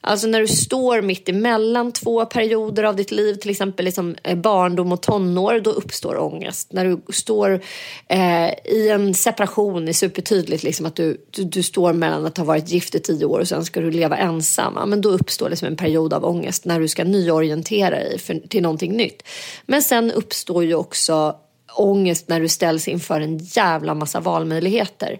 Alltså 0.00 0.26
när 0.26 0.40
du 0.40 0.46
står 0.46 1.02
mitt 1.02 1.28
emellan 1.28 1.92
två 1.92 2.24
perioder 2.24 2.82
av 2.82 2.96
ditt 2.96 3.10
liv, 3.10 3.34
till 3.34 3.50
exempel 3.50 3.84
liksom 3.84 4.16
eh, 4.22 4.36
barndom 4.36 4.92
och 4.92 5.02
tonår, 5.02 5.60
då 5.60 5.70
uppstår 5.70 6.18
ångest. 6.18 6.72
När 6.72 6.84
du 6.84 7.12
står 7.12 7.60
eh, 8.08 8.48
i 8.64 8.88
en 8.90 9.14
separation, 9.14 9.84
det 9.84 9.90
är 9.90 9.92
supertydligt 9.92 10.62
liksom 10.62 10.86
att 10.86 10.96
du, 10.96 11.26
du, 11.30 11.44
du, 11.44 11.62
står 11.62 11.92
mellan 11.92 12.26
att 12.26 12.38
ha 12.38 12.44
varit 12.44 12.68
gift 12.68 12.94
i 12.94 13.00
tio 13.00 13.24
år 13.24 13.40
och 13.40 13.48
sen 13.48 13.64
ska 13.64 13.80
du 13.80 13.90
leva 13.90 14.16
ensam. 14.16 14.72
Ja, 14.76 14.86
Men 14.86 15.00
då 15.00 15.08
uppstår 15.08 15.50
liksom 15.50 15.68
en 15.68 15.76
period 15.76 16.12
av 16.12 16.24
ångest 16.24 16.64
när 16.64 16.80
du 16.80 16.88
ska 16.88 17.04
nyorientera 17.04 17.96
dig 17.96 18.18
för, 18.18 18.34
till 18.48 18.62
någonting 18.62 18.96
nytt. 18.96 19.22
Men 19.66 19.82
sen 19.82 20.10
uppstår 20.10 20.64
ju 20.64 20.74
också 20.74 21.36
ångest 21.76 22.28
när 22.28 22.40
du 22.40 22.48
ställs 22.48 22.88
inför 22.88 23.20
en 23.20 23.38
jävla 23.38 23.94
massa 23.94 24.20
valmöjligheter. 24.20 25.18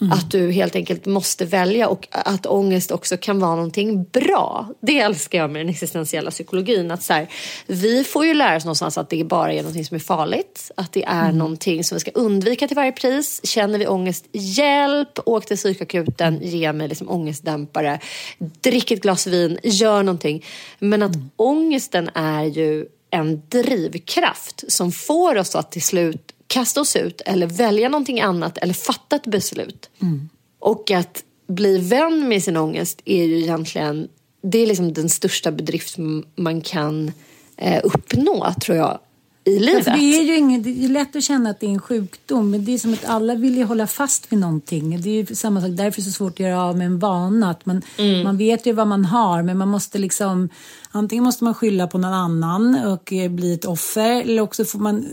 Mm. 0.00 0.12
Att 0.12 0.30
du 0.30 0.50
helt 0.50 0.76
enkelt 0.76 1.06
måste 1.06 1.44
välja 1.44 1.88
och 1.88 2.08
att 2.10 2.46
ångest 2.46 2.90
också 2.90 3.16
kan 3.16 3.40
vara 3.40 3.54
någonting 3.54 4.04
bra. 4.04 4.68
Det 4.80 5.00
älskar 5.00 5.38
jag 5.38 5.50
med 5.50 5.60
den 5.60 5.68
existentiella 5.68 6.30
psykologin. 6.30 6.90
Att 6.90 7.02
så 7.02 7.12
här, 7.12 7.28
vi 7.66 8.04
får 8.04 8.26
ju 8.26 8.34
lära 8.34 8.56
oss 8.56 8.64
någonstans 8.64 8.98
att 8.98 9.10
det 9.10 9.24
bara 9.24 9.52
är 9.52 9.56
någonting 9.56 9.84
som 9.84 9.94
är 9.94 9.98
farligt. 9.98 10.70
Att 10.76 10.92
det 10.92 11.04
är 11.04 11.24
mm. 11.24 11.38
någonting 11.38 11.84
som 11.84 11.96
vi 11.96 12.00
ska 12.00 12.10
undvika 12.10 12.68
till 12.68 12.76
varje 12.76 12.92
pris. 12.92 13.40
Känner 13.44 13.78
vi 13.78 13.86
ångest, 13.86 14.24
hjälp! 14.32 15.18
Åk 15.26 15.46
till 15.46 15.56
psykakuten, 15.56 16.38
ge 16.42 16.72
mig 16.72 16.88
liksom 16.88 17.10
ångestdämpare. 17.10 18.00
Drick 18.38 18.90
ett 18.90 19.02
glas 19.02 19.26
vin, 19.26 19.58
gör 19.62 20.02
någonting. 20.02 20.44
Men 20.78 21.02
att 21.02 21.14
mm. 21.14 21.30
ångesten 21.36 22.10
är 22.14 22.44
ju 22.44 22.86
en 23.10 23.42
drivkraft 23.48 24.64
som 24.68 24.92
får 24.92 25.36
oss 25.36 25.54
att 25.54 25.72
till 25.72 25.82
slut 25.82 26.29
kasta 26.50 26.80
oss 26.80 26.96
ut 26.96 27.20
eller 27.20 27.46
välja 27.46 27.88
någonting 27.88 28.20
annat 28.20 28.58
eller 28.58 28.74
fatta 28.74 29.16
ett 29.16 29.26
beslut. 29.26 29.90
Mm. 30.02 30.28
Och 30.58 30.90
att 30.90 31.24
bli 31.46 31.78
vän 31.78 32.28
med 32.28 32.42
sin 32.42 32.56
ångest 32.56 33.02
är 33.04 33.24
ju 33.24 33.38
egentligen 33.38 34.08
det 34.42 34.58
är 34.58 34.66
liksom 34.66 34.92
den 34.92 35.08
största 35.08 35.50
bedrift 35.52 35.96
man 36.34 36.60
kan 36.60 37.12
eh, 37.56 37.80
uppnå 37.84 38.54
tror 38.60 38.78
jag 38.78 38.98
i 39.44 39.58
livet. 39.58 39.86
Ja, 39.86 39.92
det, 39.92 40.18
är 40.18 40.22
ju 40.22 40.36
inget, 40.36 40.64
det 40.64 40.84
är 40.84 40.88
lätt 40.88 41.16
att 41.16 41.22
känna 41.22 41.50
att 41.50 41.60
det 41.60 41.66
är 41.66 41.70
en 41.70 41.80
sjukdom 41.80 42.50
men 42.50 42.64
det 42.64 42.74
är 42.74 42.78
som 42.78 42.92
att 42.92 43.04
alla 43.04 43.34
vill 43.34 43.56
ju 43.56 43.64
hålla 43.64 43.86
fast 43.86 44.32
vid 44.32 44.38
någonting. 44.38 45.02
Det 45.02 45.08
är 45.08 45.14
ju 45.14 45.26
samma 45.26 45.60
sak, 45.60 45.70
därför 45.70 46.00
är 46.00 46.04
det 46.04 46.10
så 46.10 46.10
svårt 46.10 46.32
att 46.32 46.40
göra 46.40 46.62
av 46.62 46.78
med 46.78 46.86
en 46.86 46.98
vana. 46.98 47.50
Att 47.50 47.66
man, 47.66 47.82
mm. 47.98 48.22
man 48.22 48.36
vet 48.36 48.66
ju 48.66 48.72
vad 48.72 48.86
man 48.86 49.04
har 49.04 49.42
men 49.42 49.58
man 49.58 49.68
måste 49.68 49.98
liksom 49.98 50.48
Antingen 50.92 51.24
måste 51.24 51.44
man 51.44 51.54
skylla 51.54 51.86
på 51.86 51.98
någon 51.98 52.12
annan 52.12 52.84
och 52.86 53.12
eh, 53.12 53.30
bli 53.30 53.54
ett 53.54 53.64
offer 53.64 54.22
eller 54.22 54.42
också 54.42 54.64
får 54.64 54.78
man... 54.78 55.06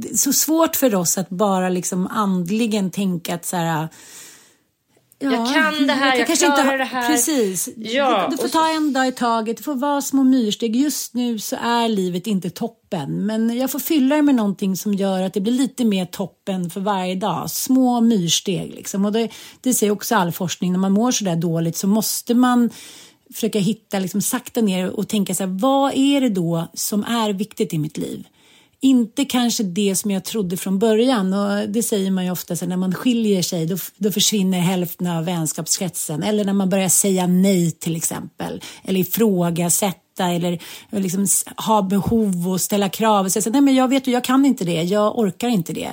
Det 0.00 0.10
är 0.10 0.16
så 0.16 0.32
svårt 0.32 0.76
för 0.76 0.94
oss 0.94 1.18
att 1.18 1.28
bara 1.28 1.68
liksom 1.68 2.06
andligen 2.06 2.90
tänka 2.90 3.34
att 3.34 3.46
så 3.46 3.56
här 3.56 3.88
Ja, 5.22 5.32
jag 5.32 5.54
kan 5.54 5.86
det 5.86 5.92
här, 5.92 6.18
jag, 6.18 6.30
jag 6.30 6.38
klarar 6.38 6.62
inte, 6.62 6.76
det 6.76 6.84
här. 6.84 7.08
Precis. 7.08 7.68
Ja, 7.76 8.26
du, 8.30 8.36
du 8.36 8.42
får 8.42 8.48
ta 8.48 8.68
en 8.76 8.92
dag 8.92 9.08
i 9.08 9.12
taget, 9.12 9.56
det 9.56 9.62
får 9.62 9.74
vara 9.74 10.02
små 10.02 10.24
myrsteg. 10.24 10.76
Just 10.76 11.14
nu 11.14 11.38
så 11.38 11.56
är 11.56 11.88
livet 11.88 12.26
inte 12.26 12.50
toppen, 12.50 13.26
men 13.26 13.56
jag 13.56 13.70
får 13.70 13.78
fylla 13.78 14.16
det 14.16 14.22
med 14.22 14.34
någonting 14.34 14.76
som 14.76 14.94
gör 14.94 15.22
att 15.22 15.34
det 15.34 15.40
blir 15.40 15.52
lite 15.52 15.84
mer 15.84 16.06
toppen 16.06 16.70
för 16.70 16.80
varje 16.80 17.14
dag. 17.14 17.50
Små 17.50 18.00
myrsteg 18.00 18.74
liksom. 18.74 19.04
Och 19.04 19.12
det, 19.12 19.28
det 19.60 19.74
säger 19.74 19.92
också 19.92 20.14
all 20.14 20.32
forskning, 20.32 20.72
när 20.72 20.78
man 20.78 20.92
mår 20.92 21.10
så 21.10 21.24
där 21.24 21.36
dåligt 21.36 21.76
så 21.76 21.86
måste 21.86 22.34
man 22.34 22.70
försöka 23.34 23.58
hitta, 23.58 23.98
liksom 23.98 24.22
sakta 24.22 24.60
ner 24.60 24.90
och 24.90 25.08
tänka 25.08 25.34
så 25.34 25.42
här, 25.42 25.58
vad 25.60 25.92
är 25.94 26.20
det 26.20 26.28
då 26.28 26.68
som 26.74 27.04
är 27.04 27.32
viktigt 27.32 27.72
i 27.72 27.78
mitt 27.78 27.96
liv? 27.96 28.26
Inte 28.82 29.24
kanske 29.24 29.62
det 29.62 29.96
som 29.96 30.10
jag 30.10 30.24
trodde 30.24 30.56
från 30.56 30.78
början. 30.78 31.32
Och 31.32 31.68
det 31.68 31.82
säger 31.82 32.10
man 32.10 32.24
ju 32.24 32.30
ofta, 32.30 32.56
så 32.56 32.66
när 32.66 32.76
man 32.76 32.94
skiljer 32.94 33.42
sig 33.42 33.66
då, 33.66 33.76
då 33.96 34.12
försvinner 34.12 34.58
hälften 34.58 35.06
av 35.06 35.24
vänskapskretsen. 35.24 36.22
Eller 36.22 36.44
när 36.44 36.52
man 36.52 36.70
börjar 36.70 36.88
säga 36.88 37.26
nej 37.26 37.70
till 37.70 37.96
exempel. 37.96 38.62
Eller 38.84 39.00
ifrågasätta 39.00 40.26
eller 40.30 40.58
liksom 40.90 41.26
ha 41.56 41.82
behov 41.82 42.48
och 42.48 42.60
ställa 42.60 42.88
krav. 42.88 43.24
Och 43.24 43.32
säga, 43.32 43.52
nej 43.52 43.60
men 43.60 43.74
jag 43.74 43.88
vet 43.88 44.06
ju, 44.06 44.12
jag 44.12 44.24
kan 44.24 44.46
inte 44.46 44.64
det, 44.64 44.82
jag 44.82 45.18
orkar 45.18 45.48
inte 45.48 45.72
det. 45.72 45.90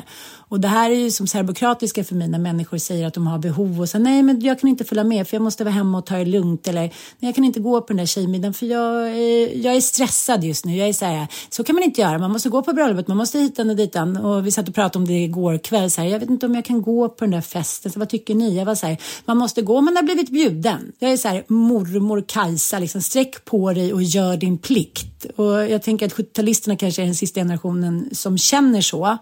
Och 0.50 0.60
det 0.60 0.68
här 0.68 0.92
är 0.92 0.96
ju 0.96 1.12
som 1.12 1.28
serbokratiska 1.28 2.04
för 2.04 2.16
mig 2.16 2.28
när 2.28 2.40
människor 2.40 2.78
säger 2.78 3.08
att 3.08 3.14
de 3.14 3.28
har 3.28 3.40
behov 3.40 3.82
och 3.82 3.90
säger 3.90 4.04
nej 4.04 4.24
men 4.24 4.42
jag 4.42 4.60
kan 4.60 4.70
inte 4.70 4.84
följa 4.84 5.04
med 5.04 5.28
för 5.28 5.36
jag 5.36 5.42
måste 5.42 5.64
vara 5.64 5.74
hemma 5.74 5.98
och 5.98 6.06
ta 6.06 6.18
det 6.18 6.26
lugnt 6.26 6.68
eller 6.68 6.82
nej, 6.82 6.94
jag 7.20 7.36
kan 7.36 7.44
inte 7.44 7.60
gå 7.60 7.82
på 7.82 7.88
den 7.88 7.98
där 7.98 8.06
tjejmiddagen 8.06 8.54
för 8.54 8.66
jag, 8.66 9.10
är, 9.10 9.66
jag 9.66 9.76
är 9.76 9.82
stressad 9.82 10.44
just 10.44 10.66
nu. 10.66 10.76
Jag 10.76 10.90
är 10.90 10.94
så 10.94 11.06
här, 11.06 11.28
så 11.50 11.64
kan 11.64 11.76
man 11.76 11.84
inte 11.84 12.02
göra. 12.02 12.18
Man 12.18 12.32
måste 12.32 12.50
gå 12.50 12.62
på 12.62 12.74
bröllopet, 12.74 13.08
man 13.08 13.18
måste 13.18 13.40
hitan 13.40 13.70
och 13.70 13.76
ditan. 13.76 14.18
Och 14.18 14.48
vi 14.48 14.52
satt 14.52 14.68
och 14.68 14.76
pratade 14.76 15.02
om 15.02 15.08
det 15.08 15.24
igår 15.24 15.58
kväll. 15.58 15.92
Så 15.92 16.02
här, 16.02 16.08
jag 16.08 16.20
vet 16.20 16.30
inte 16.30 16.46
om 16.46 16.56
jag 16.56 16.66
kan 16.66 16.82
gå 16.82 17.10
på 17.10 17.24
den 17.24 17.32
där 17.32 17.42
festen. 17.42 17.92
Så 17.92 18.00
vad 18.00 18.10
tycker 18.10 18.36
ni? 18.36 18.58
Jag 18.58 18.66
var 18.66 18.76
så 18.76 18.88
här, 18.88 18.98
man 19.26 19.38
måste 19.38 19.62
gå 19.62 19.78
om 19.78 19.86
man 19.86 19.96
har 19.96 20.04
blivit 20.04 20.30
bjuden. 20.30 20.92
Jag 21.00 21.12
är 21.12 21.18
så 21.18 21.28
här, 21.28 21.44
mormor 21.48 22.24
Kajsa, 22.28 22.80
liksom, 22.80 23.02
sträck 23.02 23.46
på 23.46 23.74
dig 23.74 23.94
och 23.94 24.04
gör 24.04 24.38
din 24.38 24.58
plikt. 24.58 25.26
Och 25.36 25.54
jag 25.54 25.84
tänker 25.84 26.06
att 26.06 26.14
70-talisterna 26.14 26.78
kanske 26.78 27.02
är 27.02 27.06
den 27.06 27.16
sista 27.16 27.40
generationen 27.40 28.10
som 28.12 28.38
känner 28.38 28.82
så 28.82 29.18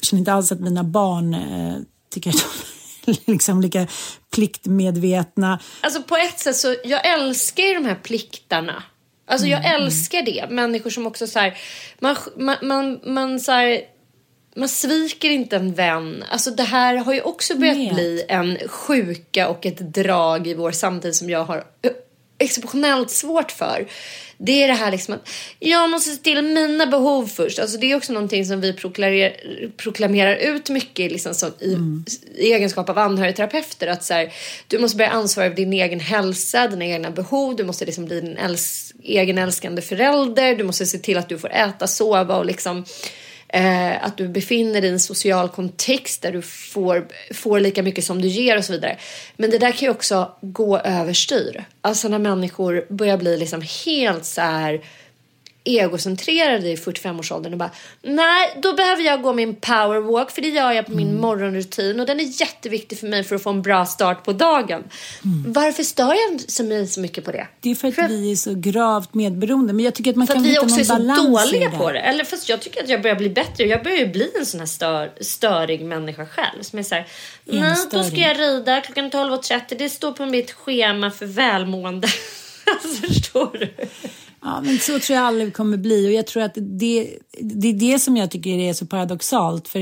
känner 0.00 0.18
inte 0.18 0.32
alls 0.32 0.52
att 0.52 0.60
mina 0.60 0.84
barn 0.84 1.34
eh, 1.34 1.76
tycker 2.10 2.30
att 2.30 2.46
de 3.04 3.10
är 3.10 3.16
liksom 3.32 3.60
lika 3.60 3.86
pliktmedvetna. 4.30 5.58
Alltså 5.80 6.02
på 6.02 6.16
ett 6.16 6.38
sätt 6.38 6.56
så, 6.56 6.76
jag 6.84 7.06
älskar 7.06 7.62
ju 7.62 7.74
de 7.74 7.84
här 7.84 7.98
pliktarna. 8.02 8.82
Alltså 9.26 9.46
jag 9.46 9.64
mm. 9.64 9.82
älskar 9.82 10.22
det. 10.22 10.46
Människor 10.50 10.90
som 10.90 11.06
också 11.06 11.26
så 11.26 11.38
här, 11.38 11.58
man, 11.98 12.16
man, 12.36 12.56
man, 12.62 13.00
man 13.04 13.40
så 13.40 13.52
här, 13.52 13.80
man 14.56 14.68
sviker 14.68 15.30
inte 15.30 15.56
en 15.56 15.74
vän. 15.74 16.24
Alltså 16.30 16.50
det 16.50 16.62
här 16.62 16.96
har 16.96 17.14
ju 17.14 17.20
också 17.20 17.58
börjat 17.58 17.76
Med. 17.76 17.94
bli 17.94 18.24
en 18.28 18.58
sjuka 18.68 19.48
och 19.48 19.66
ett 19.66 19.78
drag 19.78 20.46
i 20.46 20.54
vår 20.54 20.70
samtid 20.70 21.14
som 21.14 21.30
jag 21.30 21.44
har 21.44 21.64
exceptionellt 22.38 23.10
svårt 23.10 23.52
för. 23.52 23.86
Det 24.40 24.62
är 24.62 24.68
det 24.68 24.74
här 24.74 24.90
liksom 24.90 25.14
att 25.14 25.28
jag 25.58 25.90
måste 25.90 26.10
se 26.10 26.16
till 26.16 26.42
mina 26.42 26.86
behov 26.86 27.26
först. 27.26 27.58
Alltså 27.58 27.78
det 27.78 27.92
är 27.92 27.96
också 27.96 28.12
någonting 28.12 28.46
som 28.46 28.60
vi 28.60 28.72
proklamerar, 28.72 29.32
proklamerar 29.76 30.36
ut 30.36 30.70
mycket 30.70 31.12
liksom 31.12 31.34
som 31.34 31.52
i, 31.60 31.74
mm. 31.74 32.04
i 32.34 32.52
egenskap 32.52 32.88
av 32.88 32.98
anhörigterapeuter. 32.98 33.86
Att 33.86 34.04
så 34.04 34.14
här, 34.14 34.32
du 34.66 34.78
måste 34.78 34.96
börja 34.96 35.10
ansvara 35.10 35.48
för 35.48 35.56
din 35.56 35.72
egen 35.72 36.00
hälsa, 36.00 36.68
dina 36.68 36.84
egna 36.84 37.10
behov. 37.10 37.56
Du 37.56 37.64
måste 37.64 37.84
liksom 37.84 38.04
bli 38.04 38.20
din 38.20 38.36
äls 38.36 38.94
egen 39.02 39.38
älskande 39.38 39.82
förälder. 39.82 40.56
Du 40.56 40.64
måste 40.64 40.86
se 40.86 40.98
till 40.98 41.18
att 41.18 41.28
du 41.28 41.38
får 41.38 41.52
äta, 41.52 41.86
sova 41.86 42.36
och 42.36 42.46
liksom 42.46 42.84
Eh, 43.48 44.04
att 44.04 44.16
du 44.16 44.28
befinner 44.28 44.80
dig 44.80 44.90
i 44.90 44.92
en 44.92 45.00
social 45.00 45.48
kontext 45.48 46.22
där 46.22 46.32
du 46.32 46.42
får, 46.42 47.08
får 47.34 47.60
lika 47.60 47.82
mycket 47.82 48.04
som 48.04 48.22
du 48.22 48.28
ger 48.28 48.58
och 48.58 48.64
så 48.64 48.72
vidare. 48.72 48.98
Men 49.36 49.50
det 49.50 49.58
där 49.58 49.70
kan 49.70 49.80
ju 49.80 49.90
också 49.90 50.32
gå 50.40 50.78
överstyr. 50.78 51.64
Alltså 51.80 52.08
när 52.08 52.18
människor 52.18 52.86
börjar 52.88 53.16
bli 53.16 53.36
liksom 53.36 53.62
helt 53.86 54.24
så 54.24 54.40
här 54.40 54.80
egocentrerade 55.64 56.68
i 56.68 56.76
45-årsåldern 56.76 57.52
och 57.52 57.58
bara 57.58 57.70
nej, 58.02 58.58
då 58.62 58.74
behöver 58.74 59.02
jag 59.02 59.22
gå 59.22 59.32
min 59.32 59.54
powerwalk 59.54 60.30
för 60.30 60.42
det 60.42 60.48
gör 60.48 60.72
jag 60.72 60.86
på 60.86 60.92
min 60.92 61.08
mm. 61.08 61.20
morgonrutin 61.20 62.00
och 62.00 62.06
den 62.06 62.20
är 62.20 62.40
jätteviktig 62.40 62.98
för 62.98 63.06
mig 63.06 63.24
för 63.24 63.36
att 63.36 63.42
få 63.42 63.50
en 63.50 63.62
bra 63.62 63.86
start 63.86 64.24
på 64.24 64.32
dagen. 64.32 64.84
Mm. 65.24 65.52
Varför 65.52 65.82
stör 65.82 66.14
jag 66.14 66.64
mig 66.64 66.86
så 66.86 67.00
mycket 67.00 67.24
på 67.24 67.32
det? 67.32 67.46
Det 67.60 67.70
är 67.70 67.74
för 67.74 67.88
att 67.88 67.94
för 67.94 68.08
vi 68.08 68.32
är 68.32 68.36
så 68.36 68.54
gravt 68.54 69.14
medberoende. 69.14 69.72
Men 69.72 69.84
jag 69.84 69.94
tycker 69.94 70.10
att 70.10 70.16
man 70.16 70.26
för 70.26 70.34
kan 70.34 70.42
att 70.42 70.48
vi 70.48 70.58
också 70.58 70.80
är 70.80 70.84
så 70.84 70.98
dåliga 70.98 71.70
på 71.70 71.92
det. 71.92 72.00
Eller 72.00 72.24
fast 72.24 72.48
jag 72.48 72.60
tycker 72.60 72.82
att 72.82 72.88
jag 72.88 73.02
börjar 73.02 73.16
bli 73.16 73.30
bättre. 73.30 73.64
Jag 73.64 73.82
börjar 73.82 73.98
ju 73.98 74.08
bli 74.08 74.30
en 74.38 74.46
sån 74.46 74.60
här 74.60 74.66
stör, 74.66 75.12
störig 75.20 75.84
människa 75.84 76.26
själv. 76.26 76.62
Som 76.62 76.78
är 76.78 76.82
så 76.82 76.94
här, 76.94 77.06
nej, 77.44 77.76
då 77.90 78.04
ska 78.04 78.16
jag 78.16 78.40
rida 78.40 78.80
klockan 78.80 79.10
12.30. 79.10 79.78
Det 79.78 79.88
står 79.88 80.12
på 80.12 80.26
mitt 80.26 80.52
schema 80.52 81.10
för 81.10 81.26
välmående. 81.26 82.08
Alltså, 82.70 83.06
förstår 83.06 83.56
du? 83.58 83.74
Ja, 84.48 84.60
men 84.64 84.78
så 84.78 84.98
tror 84.98 85.16
jag 85.16 85.26
aldrig 85.26 85.54
kommer 85.54 85.76
bli 85.76 86.08
och 86.08 86.12
jag 86.12 86.26
tror 86.26 86.42
att 86.42 86.54
det, 86.54 87.16
det 87.40 87.68
är 87.68 87.72
det 87.72 87.98
som 87.98 88.16
jag 88.16 88.30
tycker 88.30 88.50
är 88.50 88.72
så 88.72 88.86
paradoxalt. 88.86 89.68
För 89.68 89.80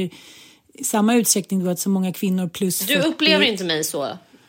i 0.78 0.84
samma 0.84 1.14
utsträckning 1.14 1.64
då 1.64 1.70
att 1.70 1.78
så 1.78 1.90
många 1.90 2.12
kvinnor 2.12 2.48
plus 2.48 2.78
Du 2.78 2.94
upplever 2.94 3.44
inte 3.44 3.64
mig 3.64 3.84
så? 3.84 4.08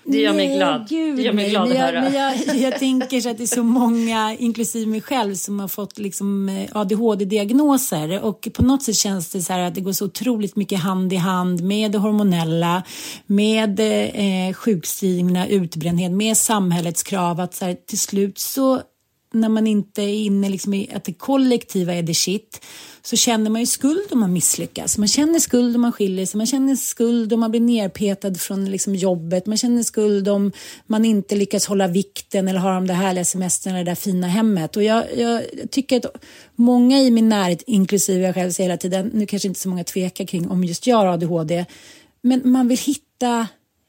Det 0.09 0.17
gör 0.17 0.33
mig 0.33 0.55
glad. 0.55 0.87
Gud, 0.89 1.15
det 1.17 1.21
gör 1.21 1.33
mig 1.33 1.49
glad 1.49 1.67
jag, 1.67 1.75
att 1.75 1.81
höra. 1.81 2.01
Men 2.01 2.13
jag, 2.13 2.55
jag 2.71 2.79
tänker 2.79 3.21
så 3.21 3.29
att 3.29 3.37
det 3.37 3.43
är 3.43 3.47
så 3.47 3.63
många, 3.63 4.35
inklusive 4.39 4.85
mig 4.85 5.01
själv, 5.01 5.35
som 5.35 5.59
har 5.59 5.67
fått 5.67 5.99
liksom 5.99 6.49
eh, 6.49 6.77
ADHD-diagnoser. 6.77 8.21
Och 8.21 8.47
på 8.53 8.63
något 8.63 8.83
sätt 8.83 8.95
känns 8.95 9.29
det 9.29 9.41
så 9.41 9.53
här 9.53 9.59
att 9.59 9.75
det 9.75 9.81
går 9.81 9.91
så 9.91 10.05
otroligt 10.05 10.55
mycket 10.55 10.79
hand 10.79 11.13
i 11.13 11.15
hand 11.15 11.63
med 11.63 11.91
det 11.91 11.97
hormonella, 11.97 12.83
med 13.25 13.79
eh, 13.79 14.53
sjukskrivna, 14.53 15.47
utbrändhet, 15.47 16.11
med 16.11 16.37
samhällets 16.37 17.03
krav. 17.03 17.39
Att 17.39 17.55
så 17.55 17.65
här, 17.65 17.77
till 17.85 17.99
slut 17.99 18.37
så 18.37 18.81
när 19.39 19.49
man 19.49 19.67
inte 19.67 20.01
är 20.01 20.13
inne 20.13 20.49
liksom 20.49 20.73
i 20.73 20.89
att 20.93 21.03
det 21.03 21.13
kollektiva 21.13 21.93
är 21.93 22.03
det 22.03 22.13
shit 22.13 22.61
så 23.01 23.15
känner 23.15 23.49
man 23.49 23.61
ju 23.61 23.67
skuld 23.67 24.07
om 24.11 24.19
man 24.19 24.33
misslyckas. 24.33 24.97
Man 24.97 25.07
känner 25.07 25.39
skuld 25.39 25.75
om 25.75 25.81
man 25.81 25.91
skiljer 25.91 26.25
sig, 26.25 26.37
man 26.37 26.47
känner 26.47 26.75
skuld 26.75 27.33
om 27.33 27.39
man 27.39 27.51
blir 27.51 27.61
nerpetad 27.61 28.35
från 28.35 28.71
liksom 28.71 28.95
jobbet, 28.95 29.45
man 29.45 29.57
känner 29.57 29.83
skuld 29.83 30.27
om 30.27 30.51
man 30.87 31.05
inte 31.05 31.35
lyckas 31.35 31.65
hålla 31.65 31.87
vikten 31.87 32.47
eller 32.47 32.59
har 32.59 32.73
de 32.73 32.87
där 32.87 32.95
härliga 32.95 33.25
semestern 33.25 33.73
eller 33.73 33.85
det 33.85 33.91
där 33.91 33.95
fina 33.95 34.27
hemmet. 34.27 34.75
Och 34.77 34.83
jag, 34.83 35.17
jag 35.17 35.43
tycker 35.71 35.97
att 35.97 36.25
många 36.55 36.99
i 36.99 37.11
min 37.11 37.29
närhet, 37.29 37.63
inklusive 37.67 38.25
jag 38.25 38.35
själv, 38.35 38.51
säger 38.51 38.69
hela 38.69 38.77
tiden, 38.77 39.11
nu 39.13 39.25
kanske 39.25 39.47
inte 39.47 39.59
så 39.59 39.69
många 39.69 39.83
tvekar 39.83 40.25
kring 40.25 40.49
om 40.49 40.63
just 40.63 40.87
jag 40.87 40.97
har 40.97 41.05
ADHD, 41.05 41.65
men 42.21 42.41
man 42.43 42.67
vill 42.67 42.77
hitta 42.77 43.47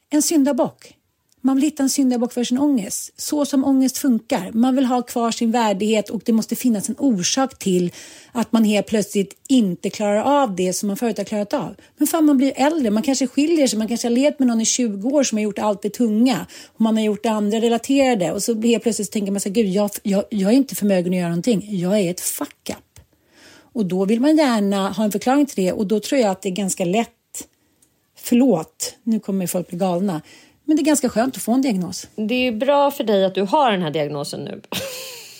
en 0.09 0.21
syndabock 0.21 0.98
man 1.41 1.55
vill 1.55 1.63
hitta 1.63 1.83
en 1.83 1.89
syndabock 1.89 2.33
för 2.33 2.43
sin 2.43 2.57
ångest. 2.57 3.13
Så 3.17 3.45
som 3.45 3.65
ångest 3.65 3.97
funkar. 3.97 4.51
Man 4.51 4.75
vill 4.75 4.85
ha 4.85 5.01
kvar 5.01 5.31
sin 5.31 5.51
värdighet 5.51 6.09
och 6.09 6.21
det 6.25 6.31
måste 6.31 6.55
finnas 6.55 6.89
en 6.89 6.95
orsak 6.97 7.59
till 7.59 7.91
att 8.31 8.51
man 8.51 8.63
helt 8.63 8.87
plötsligt 8.87 9.33
inte 9.47 9.89
klarar 9.89 10.41
av 10.41 10.55
det 10.55 10.73
som 10.73 10.87
man 10.87 10.97
förut 10.97 11.17
har 11.17 11.25
klarat 11.25 11.53
av. 11.53 11.75
Men 11.97 12.07
fan, 12.07 12.25
man 12.25 12.37
blir 12.37 12.53
äldre, 12.55 12.91
man 12.91 13.03
kanske 13.03 13.27
skiljer 13.27 13.67
sig, 13.67 13.79
man 13.79 13.87
kanske 13.87 14.07
har 14.07 14.15
levt 14.15 14.39
med 14.39 14.47
någon 14.47 14.61
i 14.61 14.65
20 14.65 15.09
år 15.09 15.23
som 15.23 15.37
har 15.37 15.43
gjort 15.43 15.59
allt 15.59 15.81
det 15.81 15.89
tunga 15.89 16.45
och 16.67 16.81
man 16.81 16.97
har 16.97 17.03
gjort 17.03 17.23
det 17.23 17.29
andra 17.29 17.57
relaterade 17.57 18.31
och 18.31 18.43
så 18.43 18.61
helt 18.61 18.83
plötsligt 18.83 19.11
tänker 19.11 19.31
man 19.31 19.41
så 19.41 19.49
gud, 19.49 19.67
jag, 19.67 19.89
jag, 20.03 20.23
jag 20.29 20.51
är 20.51 20.55
inte 20.55 20.75
förmögen 20.75 21.13
att 21.13 21.19
göra 21.19 21.29
någonting. 21.29 21.67
Jag 21.69 21.99
är 21.99 22.11
ett 22.11 22.21
fuck 22.21 22.69
up. 22.69 22.99
Och 23.73 23.85
då 23.85 24.05
vill 24.05 24.21
man 24.21 24.37
gärna 24.37 24.89
ha 24.89 25.03
en 25.03 25.11
förklaring 25.11 25.45
till 25.45 25.65
det 25.65 25.71
och 25.71 25.87
då 25.87 25.99
tror 25.99 26.21
jag 26.21 26.31
att 26.31 26.41
det 26.41 26.49
är 26.49 26.53
ganska 26.53 26.85
lätt 26.85 27.09
Förlåt, 28.21 28.95
nu 29.03 29.19
kommer 29.19 29.47
folk 29.47 29.67
bli 29.67 29.77
galna. 29.77 30.21
Men 30.69 30.75
det 30.75 30.81
är 30.81 30.85
ganska 30.85 31.09
skönt 31.09 31.35
att 31.35 31.41
få 31.41 31.51
en 31.51 31.61
diagnos. 31.61 32.07
Det 32.15 32.47
är 32.47 32.51
bra 32.51 32.91
för 32.91 33.03
dig 33.03 33.25
att 33.25 33.35
du 33.35 33.41
har 33.41 33.71
den 33.71 33.81
här 33.81 33.91
diagnosen 33.91 34.43
nu. 34.43 34.61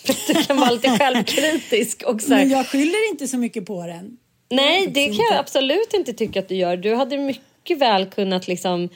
du 0.27 0.33
kan 0.33 0.57
vara 0.57 0.71
lite 0.71 0.97
självkritisk. 0.97 2.03
Och 2.03 2.21
så 2.21 2.33
här. 2.33 2.39
Men 2.39 2.49
jag 2.49 2.67
skyller 2.67 3.11
inte 3.11 3.27
så 3.27 3.37
mycket 3.37 3.65
på 3.65 3.87
den. 3.87 4.17
Nej, 4.49 4.87
det 4.87 5.05
kan 5.05 5.25
jag 5.31 5.39
absolut 5.39 5.93
inte 5.93 6.13
tycka 6.13 6.39
att 6.39 6.49
du 6.49 6.55
gör. 6.55 6.77
Du 6.77 6.95
hade 6.95 7.17
mycket 7.17 7.77
väl 7.77 8.05
kunnat 8.05 8.47
liksom 8.47 8.89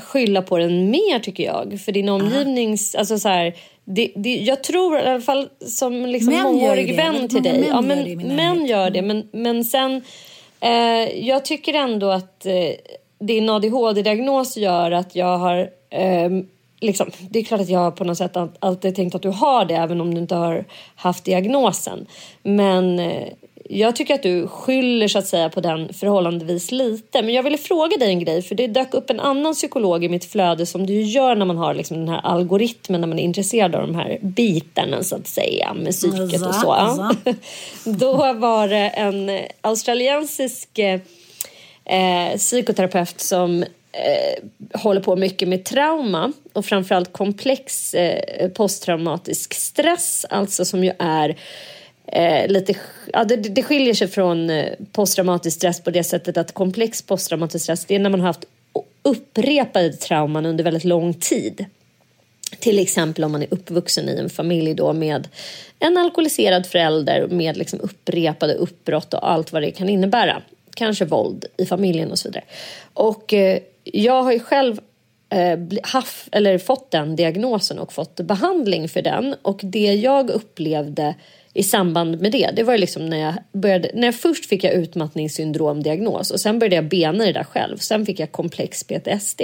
skylla 0.00 0.42
på 0.42 0.58
den 0.58 0.90
mer 0.90 1.18
tycker 1.18 1.44
jag. 1.44 1.80
För 1.84 1.92
din 1.92 2.08
omgivnings... 2.08 2.94
Alltså 2.94 3.18
så 3.18 3.28
här, 3.28 3.54
det, 3.84 4.12
det, 4.16 4.34
jag 4.34 4.64
tror 4.64 4.98
i 4.98 5.00
alla 5.00 5.20
fall 5.20 5.48
som 5.66 6.06
liksom 6.06 6.34
mångårig 6.34 6.96
vän 6.96 7.28
till 7.28 7.42
dig. 7.42 7.64
Ja, 7.68 7.80
men, 7.80 7.98
gör 7.98 8.16
det 8.16 8.34
män 8.34 8.66
gör 8.66 8.90
det. 8.90 9.02
Men, 9.02 9.28
men 9.32 9.64
sen... 9.64 10.02
Eh, 10.60 11.26
jag 11.26 11.44
tycker 11.44 11.74
ändå 11.74 12.10
att... 12.10 12.46
Eh, 12.46 12.72
din 13.18 13.50
ADHD-diagnos 13.50 14.56
gör 14.56 14.90
att 14.90 15.16
jag 15.16 15.38
har... 15.38 15.70
Eh, 15.90 16.30
liksom, 16.80 17.10
det 17.30 17.38
är 17.38 17.44
klart 17.44 17.60
att 17.60 17.68
jag 17.68 17.96
på 17.96 18.04
något 18.04 18.18
sätt 18.18 18.36
alltid 18.58 18.96
tänkt 18.96 19.14
att 19.14 19.22
du 19.22 19.28
har 19.28 19.64
det 19.64 19.74
även 19.74 20.00
om 20.00 20.14
du 20.14 20.20
inte 20.20 20.34
har 20.34 20.64
haft 20.96 21.24
diagnosen. 21.24 22.06
Men 22.42 22.98
eh, 22.98 23.28
jag 23.68 23.96
tycker 23.96 24.14
att 24.14 24.22
du 24.22 24.48
skyller 24.48 25.08
så 25.08 25.18
att 25.18 25.26
säga 25.26 25.48
på 25.48 25.60
den 25.60 25.94
förhållandevis 25.94 26.72
lite. 26.72 27.22
Men 27.22 27.34
jag 27.34 27.42
ville 27.42 27.58
fråga 27.58 27.96
dig 27.96 28.08
en 28.08 28.20
grej 28.20 28.42
för 28.42 28.54
det 28.54 28.66
dök 28.66 28.94
upp 28.94 29.10
en 29.10 29.20
annan 29.20 29.54
psykolog 29.54 30.04
i 30.04 30.08
mitt 30.08 30.24
flöde 30.24 30.66
som 30.66 30.86
du 30.86 31.02
gör 31.02 31.36
när 31.36 31.44
man 31.44 31.58
har 31.58 31.74
liksom 31.74 31.96
den 31.96 32.08
här 32.08 32.20
algoritmen 32.24 33.00
när 33.00 33.08
man 33.08 33.18
är 33.18 33.22
intresserad 33.22 33.74
av 33.74 33.86
de 33.86 33.94
här 33.94 34.18
bitarna 34.22 35.02
så 35.02 35.16
att 35.16 35.26
säga 35.26 35.74
med 35.74 35.92
psyket 35.92 36.46
och 36.46 36.54
så. 36.54 37.10
Då 37.90 38.32
var 38.32 38.68
det 38.68 38.88
en 38.88 39.30
australiensisk 39.60 40.78
eh, 40.78 41.00
eh, 41.84 42.36
psykoterapeut 42.36 43.20
som 43.20 43.64
eh, 44.04 44.80
håller 44.80 45.00
på 45.00 45.16
mycket 45.16 45.48
med 45.48 45.64
trauma 45.64 46.32
och 46.52 46.64
framförallt 46.64 47.12
komplex 47.12 47.94
eh, 47.94 48.48
posttraumatisk 48.48 49.54
stress, 49.54 50.26
alltså 50.30 50.64
som 50.64 50.84
ju 50.84 50.92
är 50.98 51.36
eh, 52.06 52.48
lite, 52.48 52.74
ja, 53.12 53.24
det, 53.24 53.36
det 53.36 53.62
skiljer 53.62 53.94
sig 53.94 54.08
från 54.08 54.50
eh, 54.50 54.72
posttraumatisk 54.92 55.56
stress 55.56 55.80
på 55.80 55.90
det 55.90 56.04
sättet 56.04 56.36
att 56.36 56.52
komplex 56.52 57.02
posttraumatisk 57.02 57.62
stress 57.62 57.84
det 57.84 57.94
är 57.94 57.98
när 57.98 58.10
man 58.10 58.20
har 58.20 58.26
haft 58.26 58.44
upprepade 59.02 59.92
trauman 59.92 60.46
under 60.46 60.64
väldigt 60.64 60.84
lång 60.84 61.14
tid. 61.14 61.64
Till 62.58 62.78
exempel 62.78 63.24
om 63.24 63.32
man 63.32 63.42
är 63.42 63.48
uppvuxen 63.50 64.08
i 64.08 64.16
en 64.18 64.30
familj 64.30 64.74
då 64.74 64.92
med 64.92 65.28
en 65.78 65.96
alkoholiserad 65.96 66.66
förälder 66.66 67.26
med 67.26 67.56
liksom 67.56 67.80
upprepade 67.80 68.54
uppbrott 68.54 69.14
och 69.14 69.30
allt 69.30 69.52
vad 69.52 69.62
det 69.62 69.70
kan 69.70 69.88
innebära 69.88 70.42
kanske 70.74 71.04
våld 71.04 71.44
i 71.56 71.66
familjen 71.66 72.10
och 72.10 72.18
så 72.18 72.28
vidare. 72.28 72.44
Och 72.94 73.34
eh, 73.34 73.58
jag 73.92 74.22
har 74.22 74.32
ju 74.32 74.40
själv 74.40 74.80
eh, 75.28 75.58
haft, 75.82 76.28
eller 76.32 76.58
fått 76.58 76.90
den 76.90 77.16
diagnosen 77.16 77.78
och 77.78 77.92
fått 77.92 78.20
behandling 78.20 78.88
för 78.88 79.02
den. 79.02 79.34
Och 79.42 79.60
det 79.62 79.94
jag 79.94 80.30
upplevde 80.30 81.14
i 81.54 81.62
samband 81.62 82.20
med 82.20 82.32
det, 82.32 82.50
det 82.56 82.62
var 82.62 82.72
ju 82.72 82.78
liksom 82.78 83.06
när 83.06 83.16
jag 83.16 83.34
började, 83.52 83.90
när 83.94 84.06
jag 84.06 84.14
först 84.14 84.46
fick 84.46 84.64
jag 84.64 84.72
utmattningssyndromdiagnos 84.72 86.30
och 86.30 86.40
sen 86.40 86.58
började 86.58 86.76
jag 86.76 86.88
bena 86.88 87.24
det 87.24 87.32
där 87.32 87.44
själv. 87.44 87.78
Sen 87.78 88.06
fick 88.06 88.20
jag 88.20 88.32
komplex 88.32 88.84
PTSD. 88.84 89.40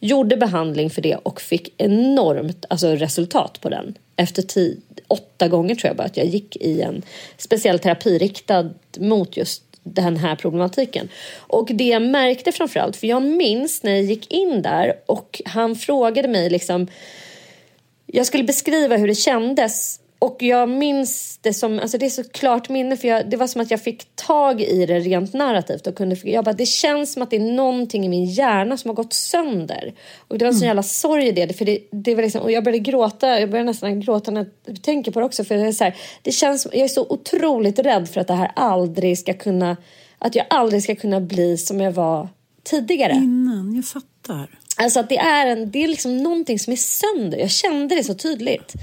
Gjorde 0.00 0.36
behandling 0.36 0.90
för 0.90 1.02
det 1.02 1.16
och 1.16 1.40
fick 1.40 1.74
enormt 1.76 2.64
alltså, 2.68 2.88
resultat 2.88 3.60
på 3.60 3.68
den. 3.68 3.94
Efter 4.16 4.42
tio, 4.42 4.76
åtta 5.08 5.48
gånger 5.48 5.74
tror 5.74 5.88
jag 5.88 5.96
bara 5.96 6.06
att 6.06 6.16
jag 6.16 6.26
gick 6.26 6.56
i 6.56 6.80
en 6.80 7.02
speciell 7.36 7.78
terapi 7.78 8.18
riktad 8.18 8.70
mot 8.98 9.36
just 9.36 9.69
den 9.82 10.16
här 10.16 10.36
problematiken. 10.36 11.08
Och 11.36 11.70
det 11.72 11.84
jag 11.84 12.02
märkte 12.02 12.52
framförallt, 12.52 12.96
för 12.96 13.06
jag 13.06 13.22
minns 13.22 13.82
när 13.82 13.92
jag 13.92 14.02
gick 14.02 14.32
in 14.32 14.62
där 14.62 14.94
och 15.06 15.42
han 15.44 15.76
frågade 15.76 16.28
mig 16.28 16.50
liksom 16.50 16.86
jag 18.12 18.26
skulle 18.26 18.44
beskriva 18.44 18.96
hur 18.96 19.08
det 19.08 19.14
kändes 19.14 19.99
och 20.20 20.42
jag 20.42 20.68
minns 20.68 21.38
det 21.42 21.54
som, 21.54 21.78
alltså 21.78 21.98
det 21.98 22.06
är 22.06 22.10
så 22.10 22.24
klart 22.24 22.68
minne 22.68 22.96
för 22.96 23.08
jag, 23.08 23.30
det 23.30 23.36
var 23.36 23.46
som 23.46 23.60
att 23.60 23.70
jag 23.70 23.82
fick 23.82 24.16
tag 24.16 24.60
i 24.60 24.86
det 24.86 24.98
rent 24.98 25.32
narrativt 25.32 25.86
och 25.86 25.94
kunde, 25.94 26.16
jag 26.24 26.44
bara, 26.44 26.52
det 26.52 26.66
känns 26.66 27.12
som 27.12 27.22
att 27.22 27.30
det 27.30 27.36
är 27.36 27.52
någonting 27.52 28.04
i 28.04 28.08
min 28.08 28.24
hjärna 28.24 28.76
som 28.76 28.88
har 28.88 28.94
gått 28.94 29.12
sönder. 29.12 29.94
Och 30.28 30.38
det 30.38 30.44
var 30.44 30.48
en 30.48 30.54
sån 30.54 30.62
mm. 30.62 30.68
jävla 30.68 30.82
sorg 30.82 31.28
i 31.28 31.32
det, 31.32 31.52
för 31.52 31.64
det, 31.64 31.78
det 31.90 32.14
var 32.14 32.22
liksom, 32.22 32.42
och 32.42 32.52
jag 32.52 32.64
började 32.64 32.90
gråta, 32.90 33.40
jag 33.40 33.50
började 33.50 33.70
nästan 33.70 34.00
gråta 34.00 34.30
när 34.30 34.46
jag 34.64 34.82
tänker 34.82 35.12
på 35.12 35.20
det 35.20 35.26
också 35.26 35.44
för 35.44 35.54
det 35.54 35.66
är 35.66 35.72
så 35.72 35.84
här, 35.84 35.96
det 36.22 36.32
känns, 36.32 36.66
jag 36.72 36.82
är 36.82 36.88
så 36.88 37.06
otroligt 37.08 37.78
rädd 37.78 38.08
för 38.08 38.20
att 38.20 38.26
det 38.26 38.34
här 38.34 38.52
aldrig 38.56 39.18
ska 39.18 39.34
kunna, 39.34 39.76
att 40.18 40.34
jag 40.34 40.46
aldrig 40.50 40.82
ska 40.82 40.94
kunna 40.94 41.20
bli 41.20 41.58
som 41.58 41.80
jag 41.80 41.92
var 41.92 42.28
tidigare. 42.62 43.12
Innan, 43.12 43.74
jag 43.74 43.84
fattar. 43.84 44.59
Alltså 44.80 45.00
att 45.00 45.08
det 45.08 45.16
är, 45.18 45.46
en, 45.46 45.70
det 45.70 45.84
är 45.84 45.88
liksom 45.88 46.16
någonting 46.16 46.58
som 46.58 46.72
är 46.72 46.76
sönder. 46.76 47.38
Jag 47.38 47.50
kände 47.50 47.94
det 47.94 48.04
så 48.04 48.14
tydligt. 48.14 48.74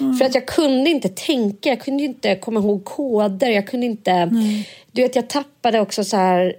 Mm. 0.00 0.16
För 0.16 0.24
att 0.24 0.34
jag 0.34 0.46
kunde 0.46 0.90
inte 0.90 1.08
tänka, 1.08 1.68
jag 1.68 1.80
kunde 1.80 2.02
inte 2.02 2.36
komma 2.36 2.60
ihåg 2.60 2.84
koder. 2.84 3.50
Jag 3.50 3.66
kunde 3.66 3.86
inte... 3.86 4.10
Mm. 4.10 4.62
Du 4.92 5.02
vet, 5.02 5.16
jag 5.16 5.28
tappade 5.28 5.80
också 5.80 6.04
så 6.04 6.16
här... 6.16 6.54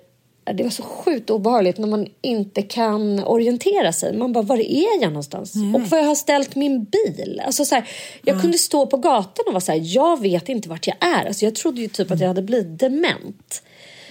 Det 0.54 0.64
var 0.64 0.70
så 0.70 0.84
sjukt 0.84 1.30
obehagligt 1.30 1.78
när 1.78 1.88
man 1.88 2.08
inte 2.22 2.62
kan 2.62 3.24
orientera 3.24 3.94
sig. 3.94 4.18
Man 4.18 4.34
bara, 4.34 4.44
var 4.44 4.58
är 4.58 5.02
jag 5.02 5.12
någonstans? 5.12 5.56
Mm. 5.56 5.76
Och 5.76 5.82
var 5.82 5.98
jag 5.98 6.06
har 6.06 6.16
ställt 6.16 6.56
min 6.56 6.84
bil? 6.84 7.42
Alltså 7.46 7.66
så 7.66 7.76
här, 7.76 7.90
jag 8.24 8.42
kunde 8.42 8.58
stå 8.58 8.86
på 8.86 8.98
gatan 8.98 9.46
och 9.48 9.54
vara 9.54 9.62
så 9.62 9.72
här, 9.72 9.82
jag 9.84 10.22
vet 10.22 10.50
inte 10.50 10.70
vart 10.70 10.88
jag 10.88 10.96
är. 11.00 11.26
Alltså 11.26 11.46
jag 11.46 11.56
trodde 11.56 11.82
ju 11.82 11.88
typ 11.88 12.12
att 12.12 12.20
jag 12.20 12.28
hade 12.28 12.42
blivit 12.42 12.80
dement. 12.80 13.62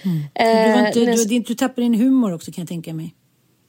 Mm. 0.03 0.23
Eh, 0.33 0.93
du, 0.93 0.99
inte, 0.99 1.25
du, 1.25 1.39
du 1.39 1.55
tappade 1.55 1.81
din 1.81 1.93
humor 1.93 2.33
också 2.33 2.51
kan 2.51 2.61
jag 2.61 2.69
tänka 2.69 2.93
mig. 2.93 3.13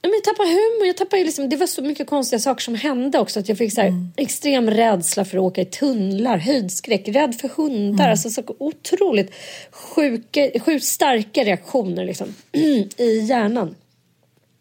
Men 0.01 0.11
jag 0.11 0.23
tappade 0.23 0.49
humor. 0.49 0.87
Jag 0.87 0.97
tappade 0.97 1.23
liksom, 1.23 1.49
det 1.49 1.55
var 1.55 1.67
så 1.67 1.81
mycket 1.81 2.07
konstiga 2.07 2.39
saker 2.39 2.61
som 2.61 2.75
hände 2.75 3.19
också. 3.19 3.39
Att 3.39 3.49
jag 3.49 3.57
fick 3.57 3.73
så 3.73 3.81
här, 3.81 3.87
mm. 3.87 4.11
extrem 4.17 4.69
rädsla 4.69 5.25
för 5.25 5.37
att 5.37 5.43
åka 5.43 5.61
i 5.61 5.65
tunnlar, 5.65 6.37
höjdskräck, 6.37 7.07
rädd 7.07 7.35
för 7.35 7.47
hundar. 7.47 8.03
Mm. 8.03 8.11
Alltså 8.11 8.29
så 8.29 8.43
otroligt 8.57 9.33
sjuka, 9.71 10.49
sjukt 10.59 10.85
starka 10.85 11.43
reaktioner 11.43 12.05
liksom, 12.05 12.35
i 12.97 13.19
hjärnan. 13.19 13.75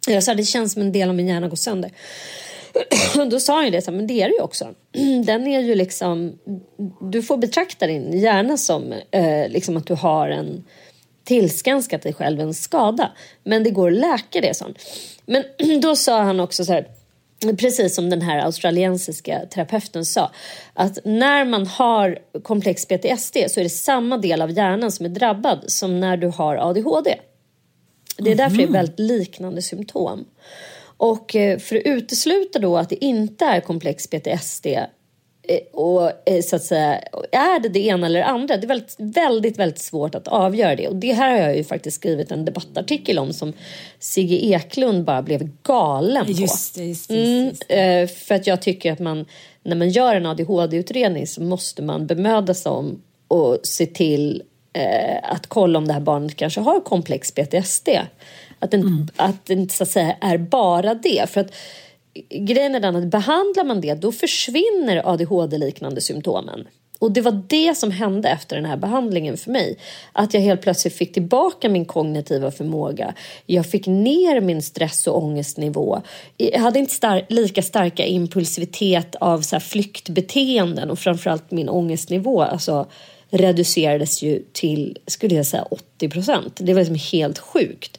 Jag 0.08 0.22
sa 0.22 0.34
det 0.34 0.44
känns 0.44 0.72
som 0.72 0.82
en 0.82 0.92
del 0.92 1.08
av 1.08 1.14
min 1.14 1.28
hjärna 1.28 1.48
går 1.48 1.56
sönder. 1.56 1.92
Då 3.30 3.40
sa 3.40 3.62
han 3.62 3.72
det, 3.72 3.82
så 3.82 3.90
här, 3.90 3.96
men 3.96 4.06
det 4.06 4.22
är 4.22 4.28
det 4.28 4.34
ju 4.34 4.42
också. 4.42 4.74
Den 5.24 5.46
är 5.46 5.60
ju 5.60 5.74
liksom, 5.74 6.38
du 7.00 7.22
får 7.22 7.36
betrakta 7.36 7.86
din 7.86 8.20
hjärna 8.20 8.56
som 8.56 8.92
eh, 9.10 9.48
liksom 9.48 9.76
att 9.76 9.86
du 9.86 9.94
har 9.94 10.28
en 10.28 10.64
tillskanskat 11.28 12.02
dig 12.02 12.12
själv 12.12 12.40
en 12.40 12.54
skada. 12.54 13.12
Men 13.44 13.62
det 13.62 13.70
går 13.70 13.88
att 13.88 13.98
läka 13.98 14.40
det, 14.40 14.56
sånt. 14.56 14.78
Men 15.26 15.44
då 15.82 15.96
sa 15.96 16.22
han 16.22 16.40
också 16.40 16.64
så 16.64 16.72
här, 16.72 16.88
precis 17.56 17.94
som 17.94 18.10
den 18.10 18.22
här 18.22 18.38
australiensiska 18.38 19.40
terapeuten 19.46 20.04
sa, 20.04 20.30
att 20.74 20.98
när 21.04 21.44
man 21.44 21.66
har 21.66 22.18
komplex 22.42 22.86
PTSD 22.86 23.36
så 23.48 23.60
är 23.60 23.64
det 23.64 23.70
samma 23.70 24.18
del 24.18 24.42
av 24.42 24.50
hjärnan 24.50 24.92
som 24.92 25.06
är 25.06 25.10
drabbad 25.10 25.64
som 25.66 26.00
när 26.00 26.16
du 26.16 26.26
har 26.26 26.56
ADHD. 26.56 27.14
Det 28.16 28.30
är 28.30 28.34
därför 28.34 28.56
det 28.56 28.62
är 28.62 28.66
mhm. 28.66 28.72
väldigt 28.72 28.98
liknande 28.98 29.62
symptom. 29.62 30.24
Och 30.96 31.36
eh, 31.36 31.58
för 31.58 31.76
att 31.76 31.82
utesluta 31.84 32.58
då 32.58 32.76
att 32.76 32.88
det 32.88 33.04
inte 33.04 33.44
är 33.44 33.60
komplex 33.60 34.06
PTSD 34.06 34.66
och 35.72 36.28
eh, 36.28 36.42
så 36.42 36.56
att 36.56 36.62
säga, 36.62 36.98
är 37.32 37.60
det 37.60 37.68
det 37.68 37.80
ena 37.80 38.06
eller 38.06 38.18
det 38.18 38.26
andra? 38.26 38.56
Det 38.56 38.64
är 38.64 38.68
väldigt, 38.68 38.94
väldigt, 38.98 39.58
väldigt 39.58 39.78
svårt 39.78 40.14
att 40.14 40.28
avgöra 40.28 40.76
det. 40.76 40.88
Och 40.88 40.96
det 40.96 41.12
här 41.12 41.30
har 41.30 41.38
jag 41.38 41.56
ju 41.56 41.64
faktiskt 41.64 41.96
skrivit 41.96 42.30
en 42.30 42.44
debattartikel 42.44 43.18
om 43.18 43.32
som 43.32 43.52
Sigge 43.98 44.36
Eklund 44.36 45.04
bara 45.04 45.22
blev 45.22 45.48
galen 45.62 46.26
på. 46.26 46.32
Just 46.32 46.74
det, 46.74 46.84
just 46.84 47.08
det, 47.08 47.14
just 47.14 47.64
det. 47.68 47.74
Mm, 47.74 48.02
eh, 48.02 48.08
för 48.08 48.34
att 48.34 48.46
jag 48.46 48.62
tycker 48.62 48.92
att 48.92 48.98
man, 48.98 49.24
när 49.62 49.76
man 49.76 49.90
gör 49.90 50.14
en 50.14 50.26
ADHD-utredning 50.26 51.26
så 51.26 51.42
måste 51.42 51.82
man 51.82 52.06
bemöda 52.06 52.54
sig 52.54 52.72
om 52.72 53.02
och 53.28 53.58
se 53.62 53.86
till 53.86 54.42
att 55.22 55.46
kolla 55.46 55.78
om 55.78 55.86
det 55.86 55.92
här 55.92 56.00
barnet 56.00 56.36
kanske 56.36 56.60
har 56.60 56.80
komplex 56.80 57.32
PTSD. 57.32 57.88
Att 58.58 58.70
det, 58.70 58.76
mm. 58.76 59.08
att 59.16 59.46
det 59.46 59.52
inte 59.52 59.74
så 59.74 59.82
att 59.82 59.90
säga 59.90 60.16
är 60.20 60.38
bara 60.38 60.94
det. 60.94 61.30
För 61.30 61.40
att 61.40 61.52
grejen 62.30 62.74
är 62.74 62.80
den 62.80 62.96
att 62.96 63.10
behandlar 63.10 63.64
man 63.64 63.80
det 63.80 63.94
då 63.94 64.12
försvinner 64.12 65.02
ADHD-liknande 65.04 66.00
symptomen. 66.00 66.68
Och 66.98 67.12
det 67.12 67.20
var 67.20 67.42
det 67.48 67.74
som 67.74 67.90
hände 67.90 68.28
efter 68.28 68.56
den 68.56 68.64
här 68.64 68.76
behandlingen 68.76 69.36
för 69.36 69.50
mig. 69.50 69.78
Att 70.12 70.34
jag 70.34 70.40
helt 70.40 70.62
plötsligt 70.62 70.94
fick 70.94 71.12
tillbaka 71.12 71.68
min 71.68 71.84
kognitiva 71.84 72.50
förmåga. 72.50 73.14
Jag 73.46 73.66
fick 73.66 73.86
ner 73.86 74.40
min 74.40 74.62
stress 74.62 75.06
och 75.06 75.22
ångestnivå. 75.22 76.02
Jag 76.36 76.60
hade 76.60 76.78
inte 76.78 76.94
star 76.94 77.22
lika 77.28 77.62
starka 77.62 78.04
impulsivitet 78.04 79.14
av 79.20 79.40
så 79.40 79.60
flyktbeteenden 79.60 80.90
och 80.90 80.98
framförallt 80.98 81.50
min 81.50 81.68
ångestnivå. 81.68 82.42
Alltså, 82.42 82.86
reducerades 83.30 84.22
ju 84.22 84.42
till, 84.52 84.98
skulle 85.06 85.34
jag 85.34 85.46
säga, 85.46 85.62
80 85.70 86.08
procent. 86.08 86.60
Det 86.60 86.74
var 86.74 86.80
liksom 86.80 87.18
helt 87.18 87.38
sjukt. 87.38 87.98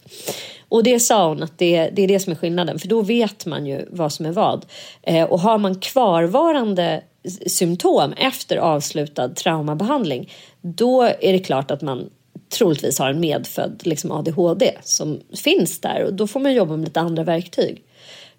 Och 0.69 0.83
det 0.83 0.99
sa 0.99 1.29
hon 1.29 1.43
att 1.43 1.57
det, 1.57 1.89
det 1.89 2.01
är 2.01 2.07
det 2.07 2.19
som 2.19 2.31
är 2.31 2.37
skillnaden, 2.37 2.79
för 2.79 2.87
då 2.87 3.01
vet 3.01 3.45
man 3.45 3.65
ju 3.65 3.85
vad 3.91 4.13
som 4.13 4.25
är 4.25 4.31
vad. 4.31 4.65
Eh, 5.01 5.25
och 5.25 5.39
har 5.39 5.57
man 5.57 5.75
kvarvarande 5.75 7.03
symptom 7.47 8.13
efter 8.13 8.57
avslutad 8.57 9.29
traumabehandling, 9.29 10.31
då 10.61 11.01
är 11.01 11.33
det 11.33 11.39
klart 11.39 11.71
att 11.71 11.81
man 11.81 12.09
troligtvis 12.49 12.99
har 12.99 13.09
en 13.09 13.19
medfödd 13.19 13.81
liksom 13.83 14.11
ADHD 14.11 14.71
som 14.83 15.19
finns 15.43 15.81
där 15.81 16.03
och 16.03 16.13
då 16.13 16.27
får 16.27 16.39
man 16.39 16.53
jobba 16.53 16.75
med 16.77 16.85
lite 16.85 16.99
andra 16.99 17.23
verktyg. 17.23 17.83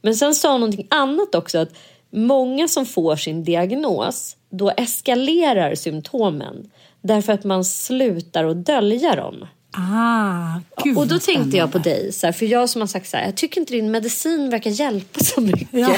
Men 0.03 0.15
sen 0.15 0.35
sa 0.35 0.53
hon 0.53 0.61
någonting 0.61 0.87
annat 0.91 1.35
också 1.35 1.59
att 1.59 1.73
många 2.11 2.69
som 2.69 2.87
får 2.87 3.17
sin 3.17 3.45
diagnos, 3.45 4.37
då 4.51 4.71
eskalerar 4.71 5.75
symptomen 5.75 6.71
därför 7.03 7.33
att 7.33 7.45
man 7.45 7.65
slutar 7.65 8.45
att 8.45 8.67
dölja 8.67 9.17
dem. 9.17 9.47
Ah, 9.73 10.61
gud 10.85 10.97
och 10.97 11.07
då 11.07 11.19
tänkte 11.19 11.57
jag 11.57 11.73
på 11.73 11.79
dig, 11.79 12.13
så 12.13 12.27
här, 12.27 12.33
för 12.33 12.47
jag 12.47 12.69
som 12.69 12.81
har 12.81 12.87
sagt 12.87 13.09
så 13.09 13.17
här, 13.17 13.25
jag 13.25 13.37
tycker 13.37 13.61
inte 13.61 13.73
din 13.73 13.91
medicin 13.91 14.51
verkar 14.51 14.71
hjälpa 14.71 15.21
så 15.21 15.41
mycket. 15.41 15.69
Ja. 15.73 15.97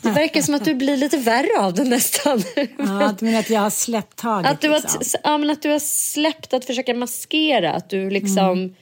det 0.00 0.10
verkar 0.10 0.42
som 0.42 0.54
att 0.54 0.64
du 0.64 0.74
blir 0.74 0.96
lite 0.96 1.16
värre 1.16 1.60
av 1.60 1.74
den 1.74 1.88
nästan. 1.88 2.42
Ja, 2.78 3.14
du 3.18 3.24
menar 3.24 3.38
att 3.38 3.50
jag 3.50 3.60
har 3.60 3.70
släppt 3.70 4.16
taget? 4.16 4.50
Att 4.50 4.60
du, 4.60 4.68
har, 4.68 4.80
liksom. 4.80 5.20
ja, 5.24 5.38
men 5.38 5.50
att 5.50 5.62
du 5.62 5.70
har 5.70 5.78
släppt 5.78 6.54
att 6.54 6.64
försöka 6.64 6.94
maskera, 6.94 7.72
att 7.72 7.90
du 7.90 8.10
liksom 8.10 8.52
mm. 8.52 8.74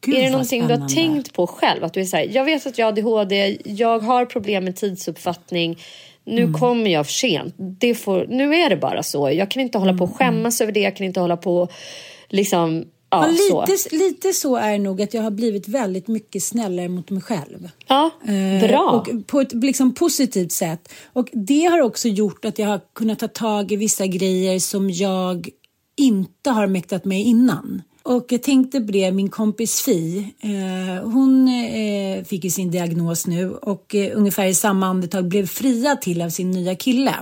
Gud, 0.00 0.14
är 0.14 0.22
det 0.22 0.30
någonting 0.30 0.66
du 0.66 0.74
har 0.74 0.88
tänkt 0.88 1.32
på 1.32 1.46
själv? 1.46 1.84
Att 1.84 1.94
du 1.94 2.00
är 2.00 2.04
så 2.04 2.16
här, 2.16 2.28
jag 2.30 2.44
vet 2.44 2.66
att 2.66 2.78
jag 2.78 2.86
har 2.86 2.92
ADHD, 2.92 3.58
jag 3.64 3.98
har 3.98 4.24
problem 4.24 4.64
med 4.64 4.76
tidsuppfattning, 4.76 5.78
nu 6.24 6.42
mm. 6.42 6.60
kommer 6.60 6.90
jag 6.90 7.06
för 7.06 7.12
sent. 7.12 7.54
Det 7.56 7.94
får, 7.94 8.26
nu 8.28 8.54
är 8.54 8.70
det 8.70 8.76
bara 8.76 9.02
så. 9.02 9.30
Jag 9.30 9.50
kan 9.50 9.62
inte 9.62 9.78
hålla 9.78 9.92
på 9.92 10.04
och 10.04 10.10
mm, 10.10 10.28
mm. 10.28 10.34
skämmas 10.34 10.60
över 10.60 10.72
det, 10.72 10.80
jag 10.80 10.96
kan 10.96 11.06
inte 11.06 11.20
hålla 11.20 11.36
på 11.36 11.68
liksom 12.28 12.84
Ja, 13.10 13.26
lite, 13.26 13.78
så. 13.78 13.96
lite 13.96 14.32
så 14.32 14.56
är 14.56 14.72
det 14.72 14.78
nog 14.78 15.02
att 15.02 15.14
jag 15.14 15.22
har 15.22 15.30
blivit 15.30 15.68
väldigt 15.68 16.08
mycket 16.08 16.42
snällare 16.42 16.88
mot 16.88 17.10
mig 17.10 17.22
själv. 17.22 17.68
Ja, 17.86 18.10
eh, 18.24 18.68
bra. 18.68 18.90
och 18.90 19.26
på 19.26 19.40
ett 19.40 19.52
liksom, 19.52 19.94
positivt 19.94 20.52
sätt. 20.52 20.92
Och 21.12 21.28
det 21.32 21.64
har 21.64 21.80
också 21.80 22.08
gjort 22.08 22.44
att 22.44 22.58
jag 22.58 22.66
har 22.66 22.80
kunnat 22.92 23.18
ta 23.18 23.28
tag 23.28 23.72
i 23.72 23.76
vissa 23.76 24.06
grejer 24.06 24.58
som 24.58 24.90
jag 24.90 25.48
inte 25.96 26.50
har 26.50 26.66
mäktat 26.66 27.04
med 27.04 27.20
innan. 27.20 27.82
Och 28.02 28.26
jag 28.28 28.42
tänkte 28.42 28.80
på 28.80 28.92
det, 28.92 29.12
min 29.12 29.30
kompis 29.30 29.82
Fi, 29.82 30.32
eh, 30.40 31.04
hon 31.10 31.48
eh, 31.48 32.24
fick 32.24 32.44
ju 32.44 32.50
sin 32.50 32.70
diagnos 32.70 33.26
nu 33.26 33.54
och 33.54 33.94
eh, 33.94 34.16
ungefär 34.16 34.46
i 34.46 34.54
samma 34.54 34.86
andetag 34.86 35.28
blev 35.28 35.46
fria 35.46 35.96
till 35.96 36.22
av 36.22 36.28
sin 36.28 36.50
nya 36.50 36.74
kille. 36.74 37.14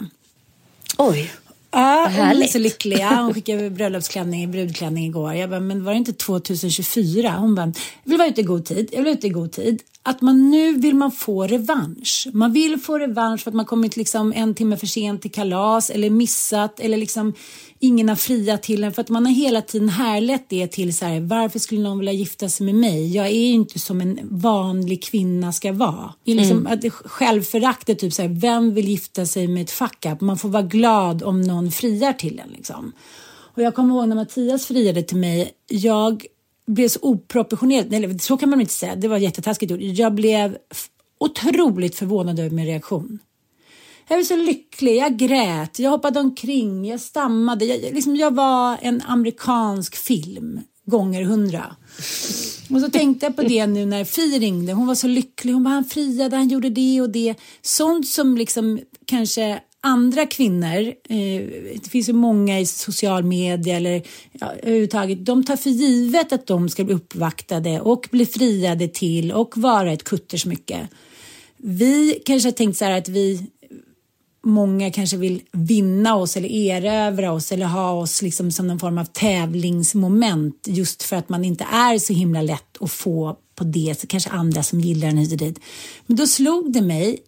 Oj. 0.99 1.31
Ja, 1.71 2.11
hon 2.17 2.43
är 2.43 2.47
så 2.47 2.59
lycklig. 2.59 2.99
Ja, 2.99 3.23
hon 3.23 3.35
skickade 3.35 3.71
bröllopsklänning, 3.71 4.51
brudklänning 4.51 5.07
igår. 5.07 5.35
Jag 5.35 5.51
bara, 5.51 5.61
men 5.61 5.85
var 5.85 5.93
det 5.93 5.99
inte 5.99 6.13
2024? 6.13 7.31
Hon 7.31 7.55
bara, 7.55 7.73
jag 8.05 8.11
vill 8.11 8.19
vara 8.19 8.29
ute 8.29 8.41
i 8.41 8.45
god 8.45 8.65
tid. 8.65 8.89
Jag 8.93 8.99
vill 8.99 9.05
vara 9.05 9.15
ute 9.15 9.27
i 9.27 9.31
god 9.31 9.53
tid. 9.53 9.83
Att 10.09 10.21
man 10.21 10.51
nu 10.51 10.73
vill 10.79 10.95
man 10.95 11.13
få 11.13 11.47
revansch. 11.47 12.29
Man 12.33 12.53
vill 12.53 12.81
få 12.81 12.99
revansch 12.99 13.41
för 13.41 13.51
att 13.51 13.55
man 13.55 13.65
kommit 13.65 13.97
liksom 13.97 14.33
en 14.33 14.55
timme 14.55 14.77
för 14.77 14.87
sent 14.87 15.23
till 15.23 15.31
kalas 15.31 15.91
eller 15.91 16.11
missat 16.11 16.81
eller 16.81 16.97
liksom 16.97 17.35
ingen 17.79 18.09
har 18.09 18.17
friat 18.17 18.63
till 18.63 18.85
en 18.85 18.93
för 18.93 19.03
att 19.03 19.09
man 19.09 19.27
har 19.27 19.33
hela 19.33 19.63
tiden 19.63 19.89
härlett 19.89 20.49
det 20.49 20.67
till 20.67 20.97
så 20.97 21.05
här, 21.05 21.21
varför 21.21 21.59
skulle 21.59 21.81
någon 21.81 21.99
vilja 21.99 22.13
gifta 22.13 22.49
sig 22.49 22.67
med 22.67 22.75
mig? 22.75 23.15
Jag 23.17 23.27
är 23.27 23.31
ju 23.31 23.53
inte 23.53 23.79
som 23.79 24.01
en 24.01 24.19
vanlig 24.23 25.03
kvinna 25.03 25.53
ska 25.53 25.73
vara. 25.73 26.15
Det 26.25 26.31
är 26.33 26.37
liksom 26.37 26.67
mm. 26.67 26.73
att 26.73 26.93
självföraktet, 26.93 27.99
typ 27.99 28.13
så 28.13 28.23
här, 28.23 28.29
vem 28.29 28.75
vill 28.75 28.89
gifta 28.89 29.27
sig 29.27 29.49
med 29.49 29.63
ett 29.63 29.71
fuck 29.71 30.07
up? 30.07 30.21
Man 30.21 30.39
får 30.39 30.49
vara 30.49 30.63
glad 30.63 31.23
om 31.23 31.43
någon 31.43 31.71
friar 31.71 32.13
till 32.13 32.39
en 32.45 32.51
liksom. 32.57 32.93
Och 33.55 33.63
jag 33.63 33.75
kommer 33.75 33.95
ihåg 33.95 34.09
när 34.09 34.17
Mattias 34.17 34.67
friade 34.67 35.03
till 35.03 35.17
mig, 35.17 35.51
jag 35.69 36.27
blev 36.69 36.89
så 36.89 36.99
oproportionerligt, 37.03 37.93
eller 37.93 38.19
så 38.19 38.37
kan 38.37 38.51
man 38.51 38.61
inte 38.61 38.73
säga, 38.73 38.97
det 38.97 39.09
var 39.09 39.19
jättetaskigt 39.19 39.71
gjort. 39.73 39.81
Jag 39.81 40.15
blev 40.15 40.57
otroligt 41.21 41.95
förvånad 41.95 42.39
över 42.39 42.51
min 42.51 42.67
reaktion. 42.67 43.19
Jag 44.09 44.17
var 44.17 44.25
så 44.25 44.37
lycklig, 44.37 44.97
jag 44.97 45.17
grät, 45.17 45.79
jag 45.79 45.91
hoppade 45.91 46.21
omkring, 46.21 46.85
jag 46.85 47.01
stammade. 47.01 47.65
Jag, 47.65 47.95
liksom, 47.95 48.17
jag 48.17 48.35
var 48.35 48.79
en 48.83 49.03
amerikansk 49.07 49.97
film 49.97 50.61
gånger 50.85 51.23
hundra. 51.23 51.77
Och 52.71 52.81
så 52.81 52.91
tänkte 52.91 53.27
jag 53.27 53.37
på 53.37 53.43
det 53.43 53.67
nu 53.67 53.87
när 53.87 54.05
Fi 54.05 54.39
ringde. 54.39 54.73
Hon 54.73 54.87
var 54.87 54.95
så 54.95 55.07
lycklig. 55.07 55.53
Hon 55.53 55.65
bara, 55.65 55.71
han 55.71 55.85
friade, 55.85 56.37
han 56.37 56.49
gjorde 56.49 56.71
det 56.71 57.01
och 57.01 57.11
det. 57.11 57.35
Sånt 57.63 58.09
som 58.09 58.37
liksom 58.37 58.81
kanske 59.07 59.61
andra 59.89 60.27
kvinnor, 60.27 60.87
eh, 61.09 61.43
det 61.83 61.89
finns 61.91 62.09
ju 62.09 62.13
många 62.13 62.61
i 62.61 62.67
social 62.67 63.25
media 63.25 63.77
eller 63.77 64.03
ja, 64.33 64.53
överhuvudtaget, 64.63 65.27
de 65.27 65.45
tar 65.45 65.57
för 65.57 65.71
givet 65.71 66.33
att 66.33 66.47
de 66.47 66.69
ska 66.69 66.85
bli 66.85 66.95
uppvaktade 66.95 67.81
och 67.81 68.09
bli 68.11 68.27
friade 68.27 68.89
till 68.89 69.33
och 69.33 69.57
vara 69.57 69.93
ett 69.93 70.05
kuttersmycke. 70.05 70.89
Vi 71.57 72.23
kanske 72.27 72.49
har 72.49 72.53
tänkt 72.53 72.79
så 72.79 72.85
här 72.85 72.99
att 72.99 73.09
vi 73.09 73.47
många 74.45 74.91
kanske 74.91 75.17
vill 75.17 75.43
vinna 75.53 76.17
oss 76.17 76.37
eller 76.37 76.49
erövra 76.49 77.33
oss 77.33 77.53
eller 77.53 77.67
ha 77.67 77.93
oss 77.93 78.23
liksom 78.23 78.51
som 78.51 78.67
någon 78.67 78.79
form 78.79 78.99
av 78.99 79.05
tävlingsmoment 79.05 80.67
just 80.67 81.03
för 81.03 81.17
att 81.17 81.29
man 81.29 81.45
inte 81.45 81.65
är 81.65 81.99
så 81.99 82.13
himla 82.13 82.43
lätt 82.43 82.83
att 82.83 82.91
få 82.91 83.37
på 83.55 83.65
det, 83.65 84.01
så 84.01 84.07
kanske 84.07 84.31
andra 84.31 84.63
som 84.63 84.81
gillar 84.81 85.09
den 85.09 85.19
hit 85.19 85.33
och 85.33 85.39
dit. 85.39 85.61
Men 86.07 86.17
då 86.17 86.27
slog 86.27 86.73
det 86.73 86.83
mig 86.83 87.19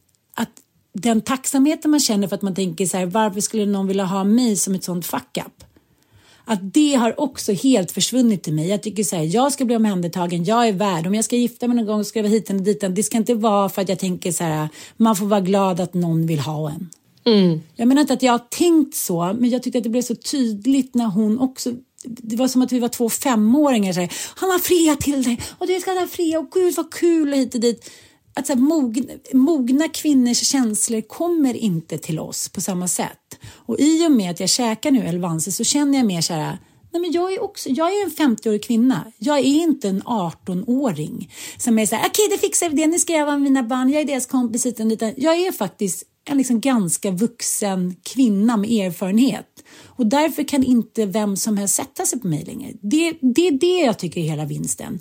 den 0.93 1.20
tacksamheten 1.20 1.91
man 1.91 2.01
känner 2.01 2.28
för 2.28 2.36
att 2.36 2.43
man 2.43 2.55
tänker 2.55 2.86
så 2.86 2.97
här, 2.97 3.07
varför 3.07 3.41
skulle 3.41 3.66
någon 3.66 3.86
vilja 3.86 4.05
ha 4.05 4.24
mig 4.24 4.57
som 4.57 4.74
ett 4.74 4.84
sånt 4.84 5.07
fuck 5.07 5.38
up? 5.47 5.64
Att 6.45 6.74
det 6.74 6.95
har 6.95 7.20
också 7.20 7.53
helt 7.53 7.93
försvunnit 7.93 8.49
i 8.49 8.53
mig. 8.53 8.68
Jag 8.68 8.82
tycker 8.82 9.05
så 9.05 9.16
här, 9.16 9.22
jag 9.22 9.53
ska 9.53 9.64
bli 9.64 9.76
omhändertagen, 9.76 10.45
jag 10.45 10.68
är 10.68 10.72
värd. 10.72 11.07
Om 11.07 11.14
jag 11.14 11.24
ska 11.24 11.36
gifta 11.36 11.68
mig 11.68 11.76
någon 11.76 11.86
gång 11.86 12.05
ska 12.05 12.18
jag 12.18 12.24
vara 12.24 12.32
hit 12.32 12.51
och 12.51 12.57
dit. 12.57 12.84
Det 12.91 13.03
ska 13.03 13.16
inte 13.16 13.34
vara 13.34 13.68
för 13.68 13.82
att 13.82 13.88
jag 13.88 13.99
tänker 13.99 14.32
så 14.32 14.45
här, 14.45 14.68
man 14.97 15.16
får 15.16 15.26
vara 15.26 15.41
glad 15.41 15.80
att 15.80 15.95
någon 15.95 16.26
vill 16.26 16.41
ha 16.41 16.70
en. 16.70 16.91
Mm. 17.24 17.61
Jag 17.76 17.88
menar 17.88 18.01
inte 18.01 18.12
att 18.12 18.22
jag 18.22 18.32
har 18.32 18.47
tänkt 18.51 18.95
så, 18.95 19.36
men 19.38 19.51
jag 19.51 19.62
tyckte 19.62 19.78
att 19.78 19.84
det 19.84 19.91
blev 19.91 20.03
så 20.03 20.14
tydligt 20.14 20.95
när 20.95 21.07
hon 21.07 21.38
också 21.38 21.72
det 22.05 22.36
var 22.36 22.49
som 22.49 22.62
att 22.62 22.72
vi 22.72 22.78
var 22.78 22.88
två 22.88 23.09
femåringar. 23.09 23.93
Så 23.93 24.01
här, 24.01 24.12
Han 24.36 24.51
har 24.51 24.59
fria 24.59 24.97
till 24.97 25.22
dig 25.22 25.41
och 25.59 25.66
du 25.66 25.80
ska 25.80 25.91
ha 25.91 26.07
fria 26.07 26.38
och 26.38 26.51
gud 26.51 26.74
vad 26.74 26.95
kul 26.95 27.32
och 27.32 27.38
hit 27.38 27.55
och 27.55 27.61
dit. 27.61 27.91
Att 28.41 28.47
så 28.47 28.53
här, 28.53 28.61
mogna, 28.61 29.12
mogna 29.32 29.88
kvinnors 29.88 30.38
känslor 30.38 31.01
kommer 31.01 31.57
inte 31.57 31.99
till 31.99 32.18
oss 32.18 32.49
på 32.49 32.61
samma 32.61 32.88
sätt. 32.88 33.38
Och 33.66 33.80
i 33.80 34.07
och 34.07 34.12
med 34.12 34.30
att 34.30 34.41
jag 34.41 34.49
käkar 34.49 34.91
nu 34.91 35.07
Elvanse 35.07 35.53
så 35.53 35.64
känner 35.64 35.99
jag 35.99 36.07
mer 36.07 36.20
så 36.20 36.32
här 36.32 36.59
Nej, 36.93 37.01
men 37.01 37.12
jag 37.12 37.32
är 37.32 37.43
också 37.43 37.68
jag 37.68 37.88
är 37.88 38.05
en 38.05 38.36
50-årig 38.36 38.64
kvinna. 38.64 39.12
Jag 39.18 39.38
är 39.38 39.43
inte 39.45 39.88
en 39.88 40.03
18-åring 40.03 41.32
som 41.59 41.78
är 41.78 41.86
så 41.86 41.95
här, 41.95 42.09
okej 42.09 42.24
okay, 42.26 42.36
det 42.36 42.41
fixar 42.41 42.68
vi 42.68 42.76
det, 42.76 42.86
nu 42.86 42.99
ska 42.99 43.12
jag 43.12 43.26
vara 43.26 43.36
med 43.36 43.43
mina 43.43 43.62
barn, 43.62 43.91
jag 43.91 44.01
är 44.01 44.05
deras 44.05 44.26
kompis. 44.26 44.66
utan 44.66 44.91
Jag 45.16 45.36
är 45.36 45.53
faktiskt 45.53 46.05
en 46.24 46.38
liksom 46.38 46.61
ganska 46.61 47.11
vuxen 47.11 47.97
kvinna 48.03 48.57
med 48.57 48.70
erfarenhet. 48.70 49.64
Och 49.86 50.07
därför 50.07 50.43
kan 50.43 50.64
inte 50.64 51.07
vem 51.07 51.36
som 51.36 51.57
helst 51.57 51.74
sätta 51.74 52.07
sig 52.07 52.20
på 52.20 52.26
mig 52.26 52.45
längre. 52.45 52.72
Det, 52.82 53.14
det 53.20 53.49
är 53.49 53.53
det 53.53 53.80
jag 53.86 53.99
tycker 53.99 54.20
är 54.20 54.24
hela 54.24 54.45
vinsten. 54.45 55.01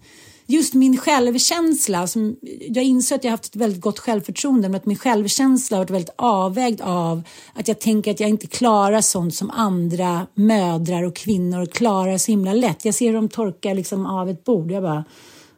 Just 0.51 0.73
min 0.73 0.97
självkänsla, 0.97 2.07
som 2.07 2.35
jag 2.59 2.83
inser 2.83 3.15
att 3.15 3.23
jag 3.23 3.31
haft 3.31 3.45
ett 3.45 3.55
väldigt 3.55 3.81
gott 3.81 3.99
självförtroende, 3.99 4.69
men 4.69 4.75
att 4.75 4.85
min 4.85 4.97
självkänsla 4.97 5.77
har 5.77 5.83
varit 5.83 5.91
väldigt 5.91 6.15
avvägd 6.15 6.81
av 6.81 7.23
att 7.53 7.67
jag 7.67 7.79
tänker 7.79 8.11
att 8.11 8.19
jag 8.19 8.29
inte 8.29 8.47
klarar 8.47 9.01
sånt 9.01 9.35
som 9.35 9.51
andra 9.51 10.27
mödrar 10.33 11.03
och 11.03 11.15
kvinnor 11.15 11.65
klarar 11.65 12.17
så 12.17 12.31
himla 12.31 12.53
lätt. 12.53 12.85
Jag 12.85 12.95
ser 12.95 13.05
hur 13.05 13.13
de 13.13 13.29
torkar 13.29 13.75
liksom 13.75 14.05
av 14.05 14.29
ett 14.29 14.43
bord. 14.43 14.71
Jag 14.71 14.83
bara, 14.83 15.05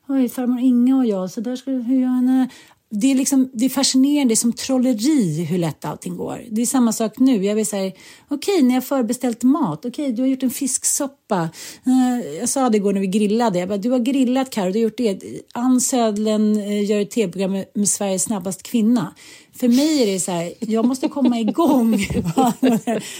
oj, 0.08 0.30
farmor 0.30 0.60
Inga 0.60 0.98
och 0.98 1.06
jag, 1.06 1.32
så 1.32 1.42
där 1.42 1.56
ska 1.56 1.72
hur 1.72 1.96
gör 1.96 2.40
jag, 2.40 2.50
det 2.94 3.12
är, 3.12 3.16
liksom, 3.16 3.50
det 3.54 3.66
är 3.66 3.70
fascinerande, 3.70 4.32
det 4.32 4.34
är 4.34 4.36
som 4.36 4.54
trolleri 4.54 5.44
hur 5.44 5.58
lätt 5.58 5.86
allting 5.86 6.18
går. 6.18 6.46
Det 6.52 6.62
är 6.62 6.66
samma 6.66 6.94
sak 6.94 7.20
nu. 7.20 7.46
Jag 7.46 7.56
vill 7.56 7.66
säga, 7.66 7.92
okej, 8.28 8.54
okay, 8.56 8.68
ni 8.68 8.74
har 8.74 8.82
förbeställt 8.82 9.44
mat. 9.44 9.86
Okej, 9.86 10.04
okay, 10.04 10.16
du 10.16 10.22
har 10.22 10.30
gjort 10.30 10.44
en 10.44 10.50
fisksoppa. 10.50 11.50
Uh, 11.88 12.38
jag 12.40 12.50
sa 12.50 12.70
det 12.70 12.78
igår 12.78 12.94
när 12.94 13.02
vi 13.02 13.08
grillade. 13.08 13.60
Jag 13.60 13.70
bara, 13.70 13.78
du 13.78 13.90
har 13.90 14.00
grillat 14.00 14.50
Carro, 14.50 14.72
du 14.72 14.80
har 14.80 14.84
gjort 14.84 14.98
det. 14.98 15.20
Ann 15.54 15.82
Södlen 15.82 16.58
uh, 16.58 16.86
gör 16.86 17.00
ett 17.00 17.12
tv-program 17.12 17.52
med, 17.52 17.66
med 17.74 17.90
Sveriges 17.90 18.24
snabbaste 18.24 18.64
kvinna. 18.64 19.14
För 19.62 19.68
mig 19.68 20.04
är 20.04 20.14
det 20.14 20.20
så 20.20 20.32
här, 20.32 20.54
jag 20.60 20.86
måste 20.86 21.08
komma 21.08 21.40
igång. 21.40 21.98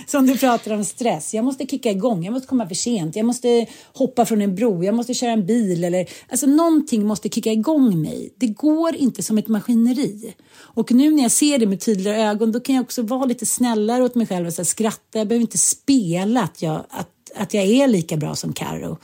Som 0.08 0.28
du 0.28 0.38
pratar 0.38 0.74
om 0.74 0.86
stress. 0.86 1.34
Jag 1.34 1.46
måste 1.46 1.66
kicka 1.66 1.92
igång, 1.92 2.26
jag 2.26 2.34
måste 2.34 2.48
komma 2.48 2.68
för 2.68 2.76
sent, 2.76 3.16
jag 3.16 3.26
måste 3.26 3.66
hoppa 3.94 4.26
från 4.26 4.42
en 4.42 4.56
bro, 4.56 4.84
jag 4.84 4.96
måste 4.96 5.14
köra 5.14 5.32
en 5.32 5.46
bil 5.46 5.84
eller 5.84 6.10
alltså 6.30 6.48
någonting 6.48 7.06
måste 7.06 7.30
kicka 7.30 7.52
igång 7.52 8.02
mig. 8.02 8.34
Det 8.38 8.48
går 8.48 8.96
inte 8.96 9.24
som 9.24 9.38
ett 9.38 9.48
maskineri. 9.48 10.34
Och 10.54 10.92
nu 10.92 11.12
när 11.12 11.24
jag 11.24 11.32
ser 11.32 11.60
det 11.60 11.68
med 11.68 11.80
tydligare 11.80 12.22
ögon 12.22 12.52
då 12.52 12.60
kan 12.60 12.76
jag 12.76 12.84
också 12.84 13.02
vara 13.02 13.26
lite 13.26 13.46
snällare 13.46 14.04
åt 14.04 14.16
mig 14.16 14.28
själv 14.28 14.48
och 14.48 14.54
så 14.54 14.62
här, 14.62 14.66
skratta. 14.66 15.20
Jag 15.20 15.28
behöver 15.28 15.42
inte 15.42 15.58
spela 15.58 16.44
att 16.44 16.62
jag, 16.62 16.86
att, 16.90 17.32
att 17.36 17.54
jag 17.54 17.64
är 17.64 17.88
lika 17.88 18.18
bra 18.18 18.36
som 18.36 18.54
Karo 18.54 18.98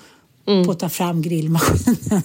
Mm. 0.47 0.65
på 0.65 0.71
att 0.71 0.79
ta 0.79 0.89
fram 0.89 1.21
grillmaskinen. 1.21 2.23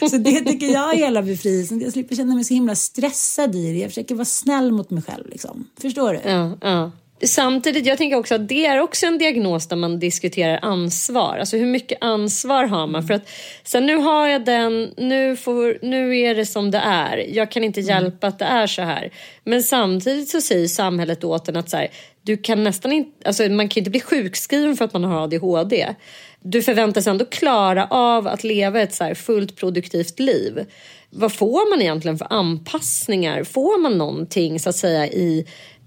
så 0.10 0.16
det 0.16 0.40
tycker 0.40 0.66
jag 0.66 0.94
är 0.94 0.96
hela 0.96 1.22
befrielsen. 1.22 1.80
Jag 1.80 1.92
slipper 1.92 2.16
känna 2.16 2.34
mig 2.34 2.44
så 2.44 2.54
himla 2.54 2.74
stressad 2.74 3.54
i 3.54 3.72
det. 3.72 3.78
Jag 3.78 3.90
försöker 3.90 4.14
vara 4.14 4.24
snäll 4.24 4.72
mot 4.72 4.90
mig 4.90 5.02
själv. 5.02 5.28
Liksom. 5.28 5.66
Förstår 5.80 6.12
du? 6.12 6.30
Ja, 6.30 6.56
ja. 6.60 6.90
Samtidigt, 7.22 7.86
jag 7.86 7.98
tänker 7.98 8.16
också 8.16 8.34
att 8.34 8.48
det 8.48 8.66
är 8.66 8.80
också 8.80 9.06
en 9.06 9.18
diagnos 9.18 9.68
där 9.68 9.76
man 9.76 9.98
diskuterar 9.98 10.58
ansvar. 10.62 11.38
Alltså 11.38 11.56
hur 11.56 11.66
mycket 11.66 11.98
ansvar 12.00 12.64
har 12.64 12.86
man? 12.86 13.06
För 13.06 13.14
att 13.14 13.28
sen 13.64 13.86
nu 13.86 13.96
har 13.96 14.28
jag 14.28 14.44
den, 14.44 14.94
nu, 14.96 15.36
får, 15.36 15.78
nu 15.82 16.18
är 16.18 16.34
det 16.34 16.46
som 16.46 16.70
det 16.70 16.78
är. 16.78 17.36
Jag 17.36 17.50
kan 17.50 17.64
inte 17.64 17.80
hjälpa 17.80 18.26
att 18.26 18.38
det 18.38 18.44
är 18.44 18.66
så 18.66 18.82
här. 18.82 19.12
Men 19.44 19.62
samtidigt 19.62 20.28
så 20.28 20.40
säger 20.40 20.68
samhället 20.68 21.24
åt 21.24 21.48
en 21.48 21.56
att 21.56 21.70
så 21.70 21.76
här, 21.76 21.88
du 22.22 22.36
kan 22.36 22.64
nästan 22.64 22.92
inte, 22.92 23.28
alltså 23.28 23.48
man 23.48 23.68
kan 23.68 23.80
inte 23.80 23.90
bli 23.90 24.00
sjukskriven 24.00 24.76
för 24.76 24.84
att 24.84 24.92
man 24.92 25.04
har 25.04 25.24
ADHD. 25.24 25.94
Du 26.42 26.62
förväntas 26.62 27.06
ändå 27.06 27.24
klara 27.24 27.86
av 27.86 28.26
att 28.26 28.44
leva 28.44 28.80
ett 28.80 28.94
så 28.94 29.04
här 29.04 29.14
fullt 29.14 29.56
produktivt 29.56 30.18
liv. 30.18 30.66
Vad 31.10 31.32
får 31.32 31.70
man 31.70 31.82
egentligen 31.82 32.18
för 32.18 32.26
anpassningar? 32.30 33.44
Får 33.44 33.82
man 33.82 33.98
någonting 33.98 34.60
så 34.60 34.68
att 34.68 34.76
säga 34.76 35.06
i 35.06 35.46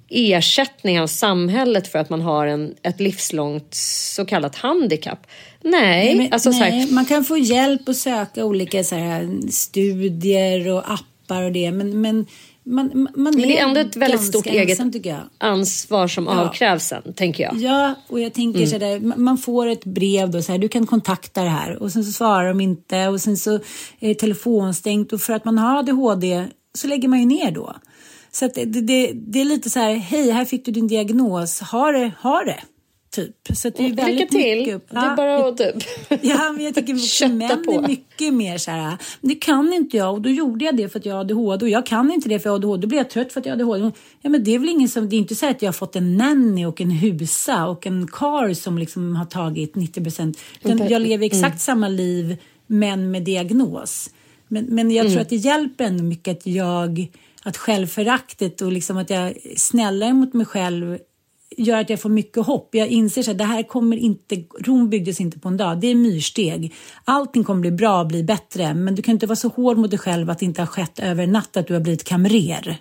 ersättning 0.10 1.02
av 1.02 1.08
samhället 1.08 1.88
för 1.88 2.00
att 2.00 2.10
man 2.10 2.22
har 2.22 2.48
en, 2.48 2.76
ett 2.82 3.00
livslångt 3.00 3.74
så 4.16 4.26
kallat 4.26 4.56
handikapp? 4.56 5.28
Nej, 5.62 6.16
men, 6.16 6.34
alltså 6.34 6.54
så 6.54 6.60
nej 6.60 6.72
här, 6.72 6.92
man 6.92 7.06
kan 7.06 7.26
få 7.26 7.38
hjälp 7.38 7.90
att 7.90 7.98
söka 7.98 8.46
olika 8.46 8.84
så 8.84 8.96
här, 8.96 9.52
studier 9.52 10.72
och 10.72 10.92
appar 10.92 11.44
och 11.44 11.52
det. 11.52 11.72
Men, 11.72 12.02
men 12.02 12.26
man, 12.66 12.92
man 12.94 13.08
men 13.16 13.34
det 13.34 13.60
är 13.60 13.68
ändå 13.68 13.80
ett 13.80 13.96
väldigt 13.96 14.24
stort 14.24 14.46
eget 14.46 14.80
ensam, 14.80 15.02
jag. 15.04 15.20
ansvar 15.38 16.08
som 16.08 16.26
Ja. 16.26 16.42
avkrävs 16.42 16.92
en, 16.92 17.14
tänker 17.14 17.44
jag. 17.44 17.56
Ja, 17.58 17.94
och 18.08 18.20
jag 18.20 18.34
tänker 18.34 18.60
Mm. 18.60 18.70
så 18.70 18.78
där, 18.78 19.00
ma- 19.00 19.18
man 19.18 19.38
får 19.38 19.68
ett 19.68 19.86
brev 19.86 20.30
då 20.32 20.42
så 20.42 20.52
här, 20.52 20.60
du 20.60 20.68
kan 20.68 20.86
kontakta 20.88 21.44
det 21.44 21.50
här 21.50 21.84
och 21.84 21.92
sen 21.92 22.04
så 22.04 22.12
svarar 22.12 22.48
de 22.48 22.62
inte 22.62 23.08
och 23.08 23.22
sen 23.22 23.38
så 23.38 23.54
är 24.00 24.08
det 24.08 24.16
telefonstängt 24.16 25.14
och 25.14 25.22
för 25.22 25.34
att 25.34 25.46
man 25.46 25.58
har 25.58 25.80
ADHD 25.80 26.46
så 26.76 26.88
lägger 26.88 27.08
man 27.08 27.20
ju 27.20 27.26
ner 27.26 27.52
då. 27.52 27.76
Så 28.32 28.48
det, 28.56 28.66
det, 28.66 29.12
det 29.14 29.42
är 29.42 29.46
lite 29.46 29.70
så 29.70 29.80
här, 29.80 29.94
hej, 29.96 30.32
här 30.32 30.46
fick 30.46 30.66
du 30.66 30.72
din 30.72 30.88
diagnos, 30.88 31.60
ha 31.62 31.92
det, 31.92 32.12
ha 32.22 32.44
det. 32.44 32.60
Typ. 33.16 33.36
Så 33.58 33.70
det 33.70 33.80
är 33.86 33.90
Lycka 33.90 34.06
väldigt 34.06 34.30
till! 34.32 34.58
mycket- 34.60 34.90
Det 34.90 34.98
är 34.98 35.16
bara 35.16 35.48
att 35.48 35.58
typ... 35.58 35.76
Ja, 36.22 36.52
men 36.52 36.66
jag 36.66 36.76
tycker 36.76 36.94
också 37.04 37.28
män 37.28 37.64
på. 37.66 37.72
är 37.72 37.88
mycket 37.88 38.34
mer 38.34 38.58
så 38.58 38.72
här, 38.72 38.98
det 39.22 39.36
kan 39.36 39.74
inte 39.74 39.98
jag 39.98 40.14
och 40.14 40.22
då 40.22 40.30
gjorde 40.30 40.66
jag 40.66 40.78
det 40.78 40.90
för 40.90 41.00
att 41.00 41.06
jag 41.06 41.14
har 41.14 41.22
ADHD 41.22 41.66
och 41.66 41.70
jag 41.70 41.86
kan 41.86 42.12
inte 42.12 42.30
det 42.30 42.40
för 42.40 42.50
jag 42.50 42.52
har 42.52 42.56
ADHD, 42.60 42.82
då 42.82 42.88
blir 42.88 42.98
jag 42.98 43.10
trött 43.10 43.34
för 43.34 43.40
att 43.40 43.46
jag 43.46 43.56
har 43.56 43.62
ADHD. 43.76 43.92
Ja, 44.22 44.30
men 44.30 44.44
det 44.44 44.56
är 44.56 44.60
väl 44.60 44.70
ingen 44.70 44.90
som, 44.90 45.10
det 45.10 45.16
är 45.16 45.18
inte 45.18 45.36
så 45.36 45.50
att 45.50 45.62
jag 45.62 45.68
har 45.68 45.74
fått 45.74 45.96
en 45.96 46.18
nanny 46.18 46.66
och 46.66 46.82
en 46.82 46.92
husa 46.92 47.66
och 47.68 47.88
en 47.88 48.08
kar 48.08 48.54
som 48.54 48.78
liksom 48.78 49.16
har 49.16 49.26
tagit 49.26 49.76
90 49.76 50.04
procent. 50.04 50.40
Mm. 50.64 50.88
Jag 50.88 51.02
lever 51.02 51.26
exakt 51.26 51.62
samma 51.62 51.88
liv 51.88 52.38
men 52.68 53.12
med 53.12 53.24
diagnos. 53.24 54.10
Men, 54.48 54.66
men 54.66 54.92
jag 54.92 55.04
tror 55.04 55.12
Mm. 55.12 55.22
att 55.22 55.30
det 55.30 55.36
hjälper 55.36 55.84
ändå 55.84 56.04
mycket 56.04 56.38
att 56.38 56.48
jag, 56.48 57.08
att 57.44 57.58
självföraktet 57.58 58.62
och 58.62 58.72
liksom 58.72 58.98
att 58.98 59.10
jag 59.10 59.20
är 59.28 59.34
snällare 59.58 60.14
mot 60.14 60.34
mig 60.34 60.46
själv 60.46 60.98
gör 61.58 61.82
att 61.82 61.90
jag 61.90 62.02
får 62.02 62.10
mycket 62.10 62.46
hopp. 62.46 62.70
Jag 62.72 62.88
inser 62.88 63.32
att 63.32 63.38
det 63.38 63.44
här 63.44 63.64
kommer 63.64 63.98
inte, 63.98 64.44
Rom 64.60 64.90
byggdes 64.90 65.22
inte 65.22 65.40
på 65.40 65.48
en 65.48 65.58
dag. 65.58 65.80
Det 65.80 65.88
är 65.88 65.96
myrsteg. 65.96 66.74
Allting 67.06 67.44
kommer 67.44 67.62
bli 67.62 67.72
bra, 67.72 68.06
bli 68.06 68.24
bättre. 68.24 68.74
Men 68.74 68.96
du 68.96 69.02
kan 69.02 69.14
inte 69.14 69.28
vara 69.28 69.36
så 69.36 69.48
hård 69.48 69.78
mot 69.78 69.90
dig 69.90 70.00
själv 70.00 70.30
att 70.30 70.40
det 70.40 70.46
inte 70.46 70.62
har 70.62 70.68
skett 70.68 71.00
över 71.00 71.24
en 71.24 71.32
natt 71.32 71.58
att 71.58 71.68
du 71.68 71.74
har 71.74 71.82
blivit 71.82 72.04
kamrer. 72.04 72.78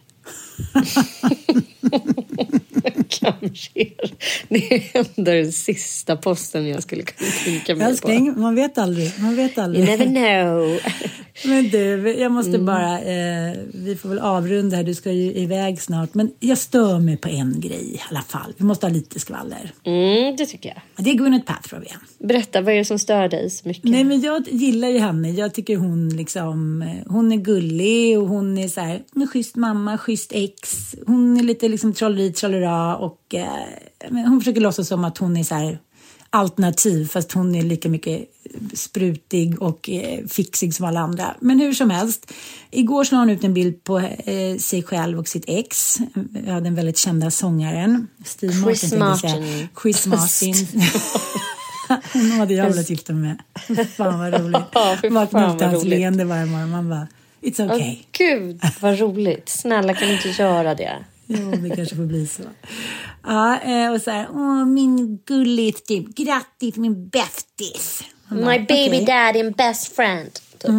Kamrer. 3.08 4.10
Det 4.48 4.74
är 4.74 4.82
ändå 5.16 5.30
den 5.32 5.52
sista 5.52 6.16
posten 6.16 6.66
jag 6.68 6.82
skulle 6.82 7.02
kunna 7.02 7.30
tänka 7.44 7.74
mig 7.74 7.84
på. 7.84 7.90
Älskling, 7.90 8.40
man 8.40 8.54
vet 8.54 8.78
aldrig. 8.78 9.12
Man 9.18 9.36
vet 9.36 9.58
aldrig. 9.58 9.88
You 9.88 9.96
never 9.98 10.06
know. 10.06 10.78
Men 11.44 11.68
du, 11.68 12.14
jag 12.18 12.32
måste 12.32 12.50
Mm. 12.52 12.66
bara, 12.66 13.00
eh, 13.00 13.56
vi 13.74 13.96
får 13.96 14.08
väl 14.08 14.18
avrunda 14.18 14.76
här, 14.76 14.84
du 14.84 14.94
ska 14.94 15.12
ju 15.12 15.32
iväg 15.32 15.80
snart. 15.82 16.14
Men 16.14 16.30
jag 16.40 16.58
stör 16.58 17.00
mig 17.00 17.16
på 17.16 17.28
en 17.28 17.60
grej 17.60 17.94
i 17.94 18.00
alla 18.10 18.22
fall. 18.22 18.52
Vi 18.56 18.64
måste 18.64 18.86
ha 18.86 18.92
lite 18.94 19.20
skvaller. 19.20 19.72
Mm, 19.84 20.36
det 20.36 20.46
tycker 20.46 20.68
jag. 20.68 21.04
Det 21.04 21.10
är 21.10 21.14
Gwyneth 21.14 21.44
Paltrow 21.46 21.82
igen. 21.84 21.98
Berätta, 22.18 22.60
vad 22.60 22.74
är 22.74 22.78
det 22.78 22.84
som 22.84 22.98
stör 22.98 23.28
dig 23.28 23.50
så 23.50 23.68
mycket? 23.68 23.84
Nej 23.90 24.04
men 24.04 24.20
jag 24.20 24.48
gillar 24.48 24.88
ju 24.88 24.98
henne. 24.98 25.30
Jag 25.30 25.54
tycker 25.54 25.76
hon 25.76 26.08
liksom, 26.08 26.82
eh, 26.82 27.12
hon 27.12 27.32
är 27.32 27.36
gullig 27.36 28.18
och 28.18 28.28
hon 28.28 28.58
är 28.58 28.68
så 28.68 28.80
här, 28.80 29.02
hon 29.14 29.22
är 29.22 29.26
schysst 29.26 29.56
mamma, 29.56 29.98
schysst 29.98 30.32
ex. 30.34 30.94
Hon 31.06 31.36
är 31.36 31.42
lite 31.42 31.68
liksom 31.72 31.92
trolleri 31.92 32.32
trollera 32.32 32.96
och 32.96 33.34
eh, 33.34 33.46
hon 34.10 34.40
försöker 34.40 34.60
låtsas 34.60 34.88
som 34.88 35.04
att 35.04 35.18
hon 35.18 35.36
är 35.36 35.44
så 35.44 35.54
här 35.54 35.78
alternativ 36.30 37.08
fast 37.08 37.32
hon 37.32 37.54
är 37.54 37.62
lika 37.62 37.88
mycket 37.88 38.28
sprutig 38.74 39.62
och 39.62 39.90
eh, 39.90 40.26
fixig 40.26 40.74
som 40.74 40.86
alla 40.86 41.00
andra. 41.00 41.34
Men 41.40 41.60
hur 41.60 41.72
som 41.72 41.90
helst, 41.90 42.32
igår 42.70 43.08
la 43.12 43.18
hon 43.18 43.30
ut 43.30 43.44
en 43.44 43.54
bild 43.54 43.84
på 43.84 43.98
eh, 43.98 44.56
sig 44.58 44.82
själv 44.82 45.18
och 45.18 45.28
sitt 45.28 45.44
ex. 45.46 45.98
Ja, 46.46 46.60
den 46.60 46.74
väldigt 46.74 46.98
kända 46.98 47.30
sångaren. 47.30 48.08
Steve 48.24 48.52
Chris 48.52 48.92
Martin. 48.92 48.98
Martin. 48.98 49.68
Chris 49.82 50.06
Martin. 50.06 50.54
Hon 52.12 52.30
hade 52.30 52.54
jag 52.54 52.70
velat 52.70 52.90
gifta 52.90 53.12
mig 53.12 53.36
med. 53.66 53.88
Fan 53.88 54.18
vad 54.18 54.40
roligt. 54.40 54.62
Ja, 54.74 54.96
fy 55.02 55.08
Vakna 55.08 55.40
fan 55.40 55.52
upp 55.52 55.58
till 55.58 55.68
hans 55.68 55.84
leende 55.84 56.24
varje 56.24 56.46
morgon. 56.46 56.70
Man 56.70 56.88
bara, 56.88 57.06
it's 57.40 57.66
okay. 57.66 57.98
Gud, 58.12 58.60
vad 58.80 58.98
roligt. 58.98 59.48
Snälla, 59.48 59.94
kan 59.94 60.08
du 60.08 60.14
inte 60.14 60.28
göra 60.28 60.74
det? 60.74 61.04
Jo, 61.38 61.50
det 61.50 61.76
kanske 61.76 61.96
får 61.96 62.06
bli 62.06 62.26
så. 62.26 62.42
Ja, 63.22 63.60
eh, 63.60 63.92
och 63.92 64.00
så 64.00 64.10
här, 64.10 64.28
åh 64.32 64.66
min 64.66 65.18
gullis 65.26 65.82
typ, 65.82 66.14
grattis 66.16 66.76
min 66.76 67.08
bästis. 67.08 68.04
Bara, 68.28 68.40
My 68.40 68.58
baby 68.58 68.88
okej. 68.88 69.04
daddy 69.04 69.40
and 69.40 69.56
best 69.56 69.96
friend. 69.96 70.30
Typ. 70.58 70.70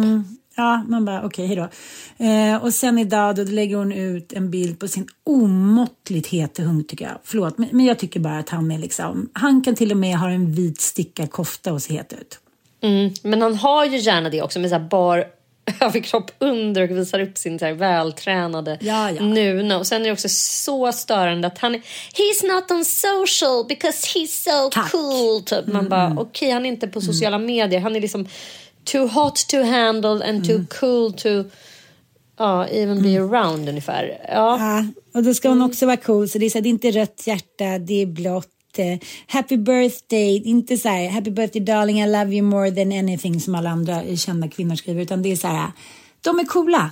Ja, 0.56 0.84
man 0.88 1.04
bara 1.04 1.24
okej, 1.24 1.46
hejdå. 1.46 1.68
Eh, 2.18 2.62
och 2.62 2.74
sen 2.74 2.98
idag 2.98 3.36
då 3.36 3.42
lägger 3.42 3.76
hon 3.76 3.92
ut 3.92 4.32
en 4.32 4.50
bild 4.50 4.78
på 4.78 4.88
sin 4.88 5.06
omåttligt 5.24 6.26
hete 6.26 6.62
hund 6.62 6.88
tycker 6.88 7.04
jag. 7.04 7.18
Förlåt, 7.24 7.58
men, 7.58 7.68
men 7.72 7.86
jag 7.86 7.98
tycker 7.98 8.20
bara 8.20 8.38
att 8.38 8.48
han 8.48 8.70
är 8.70 8.78
liksom, 8.78 9.30
han 9.32 9.62
kan 9.62 9.74
till 9.74 9.90
och 9.90 9.96
med 9.96 10.18
ha 10.18 10.30
en 10.30 10.52
vit 10.52 10.80
stickad 10.80 11.30
kofta 11.30 11.72
och 11.72 11.82
se 11.82 11.94
het 11.94 12.12
ut. 12.12 12.38
Mm, 12.82 13.12
men 13.22 13.42
han 13.42 13.54
har 13.54 13.84
ju 13.84 13.98
gärna 13.98 14.30
det 14.30 14.42
också 14.42 14.60
med 14.60 14.70
så 14.70 14.76
här 14.76 14.88
bar 14.88 15.24
överkropp 15.80 16.30
under 16.38 16.82
och 16.82 16.90
visar 16.98 17.20
upp 17.20 17.38
sin 17.38 17.58
så 17.58 17.64
här 17.64 17.72
vältränade 17.72 18.78
Ja, 18.80 19.10
ja. 19.10 19.22
nuna. 19.22 19.78
Och 19.78 19.86
sen 19.86 20.02
är 20.02 20.06
det 20.06 20.12
också 20.12 20.28
så 20.28 20.92
störande 20.92 21.46
att 21.46 21.58
han 21.58 21.74
är 21.74 21.78
He's 22.14 22.54
not 22.54 22.70
on 22.70 22.84
social 22.84 23.64
because 23.68 24.06
he's 24.06 24.26
so 24.50 24.70
Tack. 24.70 24.92
cool. 24.92 25.42
Typ. 25.42 25.66
Man 25.66 25.88
bara 25.88 26.14
okej 26.18 26.50
han 26.50 26.66
är 26.66 26.68
inte 26.70 26.88
på 26.88 27.00
sociala 27.00 27.38
medier. 27.38 27.80
Han 27.80 27.96
är 27.96 28.00
liksom 28.00 28.28
too 28.84 29.06
hot 29.06 29.48
to 29.48 29.62
handle 29.62 30.28
and 30.28 30.46
too 30.48 30.64
cool 30.80 31.12
to 31.12 31.28
ja, 32.38 32.66
even 32.66 33.02
be 33.02 33.20
around 33.20 33.68
ungefär. 33.68 34.18
Ja. 34.28 34.58
Ja, 34.58 34.84
och 35.14 35.22
då 35.22 35.34
ska 35.34 35.48
hon 35.48 35.62
också 35.62 35.86
vara 35.86 35.96
cool. 35.96 36.28
Så 36.28 36.38
det 36.38 36.46
är, 36.46 36.50
så 36.50 36.58
här, 36.58 36.62
det 36.62 36.68
är 36.68 36.70
inte 36.70 36.90
rött 36.90 37.22
hjärta, 37.26 37.78
det 37.78 38.02
är 38.02 38.06
blått. 38.06 38.48
Eh, 38.78 38.98
happy 39.26 39.56
birthday, 39.56 40.42
inte 40.44 40.76
så 40.76 40.88
här 40.88 41.08
happy 41.08 41.30
birthday 41.30 41.62
darling 41.62 42.00
I 42.00 42.06
love 42.06 42.34
you 42.34 42.42
more 42.42 42.70
than 42.70 42.92
anything 42.92 43.40
som 43.40 43.54
alla 43.54 43.70
andra 43.70 44.16
kända 44.16 44.48
kvinnor 44.48 44.74
skriver. 44.74 45.02
Utan 45.02 45.22
det 45.22 45.32
är 45.32 45.36
så 45.36 45.48
här, 45.48 45.72
de 46.20 46.38
är 46.38 46.44
coola. 46.44 46.90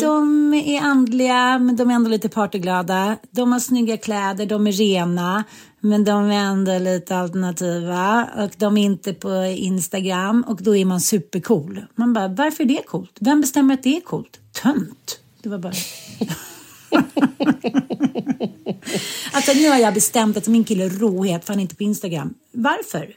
De 0.00 0.54
är 0.54 0.80
andliga 0.80 1.58
men 1.58 1.76
de 1.76 1.90
är 1.90 1.94
ändå 1.94 2.10
lite 2.10 2.28
partyglada. 2.28 3.16
De 3.30 3.52
har 3.52 3.60
snygga 3.60 3.96
kläder, 3.96 4.46
de 4.46 4.66
är 4.66 4.72
rena 4.72 5.44
men 5.80 6.04
de 6.04 6.30
är 6.30 6.44
ändå 6.44 6.78
lite 6.78 7.16
alternativa. 7.16 8.28
Och 8.36 8.50
de 8.56 8.76
är 8.76 8.84
inte 8.84 9.14
på 9.14 9.44
Instagram 9.44 10.44
och 10.48 10.62
då 10.62 10.76
är 10.76 10.84
man 10.84 11.00
supercool. 11.00 11.84
Man 11.94 12.12
bara, 12.12 12.28
varför 12.28 12.64
är 12.64 12.68
det 12.68 12.82
coolt? 12.86 13.16
Vem 13.20 13.40
bestämmer 13.40 13.74
att 13.74 13.82
det 13.82 13.96
är 13.96 14.00
coolt? 14.00 14.40
Tönt. 14.62 15.20
Det 15.42 15.48
var 15.48 15.58
bara... 15.58 15.72
alltså 19.32 19.52
nu 19.52 19.68
har 19.68 19.78
jag 19.78 19.94
bestämt 19.94 20.36
att 20.36 20.48
min 20.48 20.64
kille 20.64 20.88
råhet 20.88 21.44
för 21.44 21.52
han 21.52 21.58
är 21.58 21.62
inte 21.62 21.74
på 21.74 21.82
Instagram. 21.82 22.34
Varför? 22.52 23.14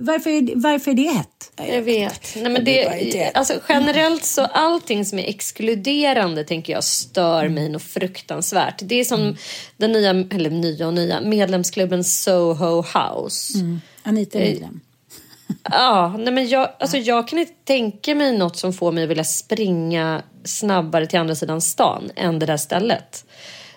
Varför 0.00 0.30
är, 0.30 0.56
varför 0.56 0.90
är 0.90 0.94
det 0.94 1.10
hett? 1.10 1.52
Jag 1.56 1.82
vet. 1.82 2.36
Nej, 2.36 2.52
men 2.52 2.64
det, 2.64 3.30
alltså, 3.34 3.54
generellt 3.68 4.24
så 4.24 4.44
allting 4.44 5.04
som 5.04 5.18
är 5.18 5.28
exkluderande 5.28 6.44
tänker 6.44 6.72
jag 6.72 6.84
stör 6.84 7.48
mig 7.48 7.68
något 7.68 7.82
fruktansvärt. 7.82 8.80
Det 8.82 8.94
är 8.94 9.04
som 9.04 9.36
den 9.76 9.92
nya, 9.92 10.10
eller 10.10 10.50
nya 10.50 10.86
och 10.86 10.94
nya, 10.94 11.20
medlemsklubben 11.20 12.04
Soho 12.04 12.82
House. 12.82 13.58
Anita 14.02 14.38
är 14.38 14.42
medlem. 14.42 14.80
Ja, 15.62 16.14
nej 16.18 16.32
men 16.32 16.48
jag, 16.48 16.68
alltså 16.80 16.96
jag 16.96 17.28
kan 17.28 17.38
inte 17.38 17.52
tänka 17.64 18.14
mig 18.14 18.38
något 18.38 18.56
som 18.56 18.72
får 18.72 18.92
mig 18.92 19.04
att 19.04 19.10
vilja 19.10 19.24
springa 19.24 20.22
snabbare 20.44 21.06
till 21.06 21.18
andra 21.18 21.34
sidan 21.34 21.60
stan 21.60 22.10
än 22.16 22.38
det 22.38 22.46
där 22.46 22.56
stället. 22.56 23.24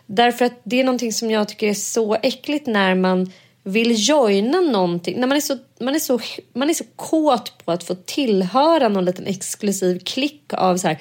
Därför 0.05 0.45
att 0.45 0.61
det 0.63 0.79
är 0.79 0.83
någonting 0.83 1.13
som 1.13 1.31
jag 1.31 1.47
tycker 1.47 1.67
är 1.67 1.73
så 1.73 2.15
äckligt 2.15 2.67
när 2.67 2.95
man 2.95 3.31
vill 3.63 4.09
joina 4.09 4.61
någonting, 4.61 5.19
när 5.19 5.27
man 5.27 5.37
är, 5.37 5.41
så, 5.41 5.57
man, 5.79 5.95
är 5.95 5.99
så, 5.99 6.19
man 6.53 6.69
är 6.69 6.73
så 6.73 6.83
kåt 6.95 7.65
på 7.65 7.71
att 7.71 7.83
få 7.83 7.95
tillhöra 7.95 8.89
någon 8.89 9.05
liten 9.05 9.27
exklusiv 9.27 9.99
klick 9.99 10.53
av 10.53 10.77
så 10.77 10.87
här 10.87 10.97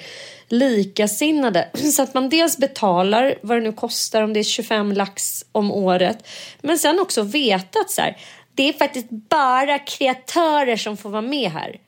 likasinnade. 0.47 1.69
Så 1.93 2.03
att 2.03 2.13
man 2.13 2.29
dels 2.29 2.57
betalar 2.57 3.35
vad 3.41 3.57
det 3.57 3.61
nu 3.61 3.73
kostar, 3.73 4.21
om 4.21 4.33
det 4.33 4.39
är 4.39 4.43
25 4.43 4.91
lax 4.91 5.45
om 5.51 5.71
året. 5.71 6.27
Men 6.61 6.77
sen 6.77 6.99
också 6.99 7.21
veta 7.21 7.79
att 7.79 7.91
så 7.91 8.01
här, 8.01 8.17
det 8.55 8.69
är 8.69 8.73
faktiskt 8.73 9.07
bara 9.09 9.79
kreatörer 9.79 10.75
som 10.77 10.97
får 10.97 11.09
vara 11.09 11.21
med 11.21 11.51
här. 11.51 11.79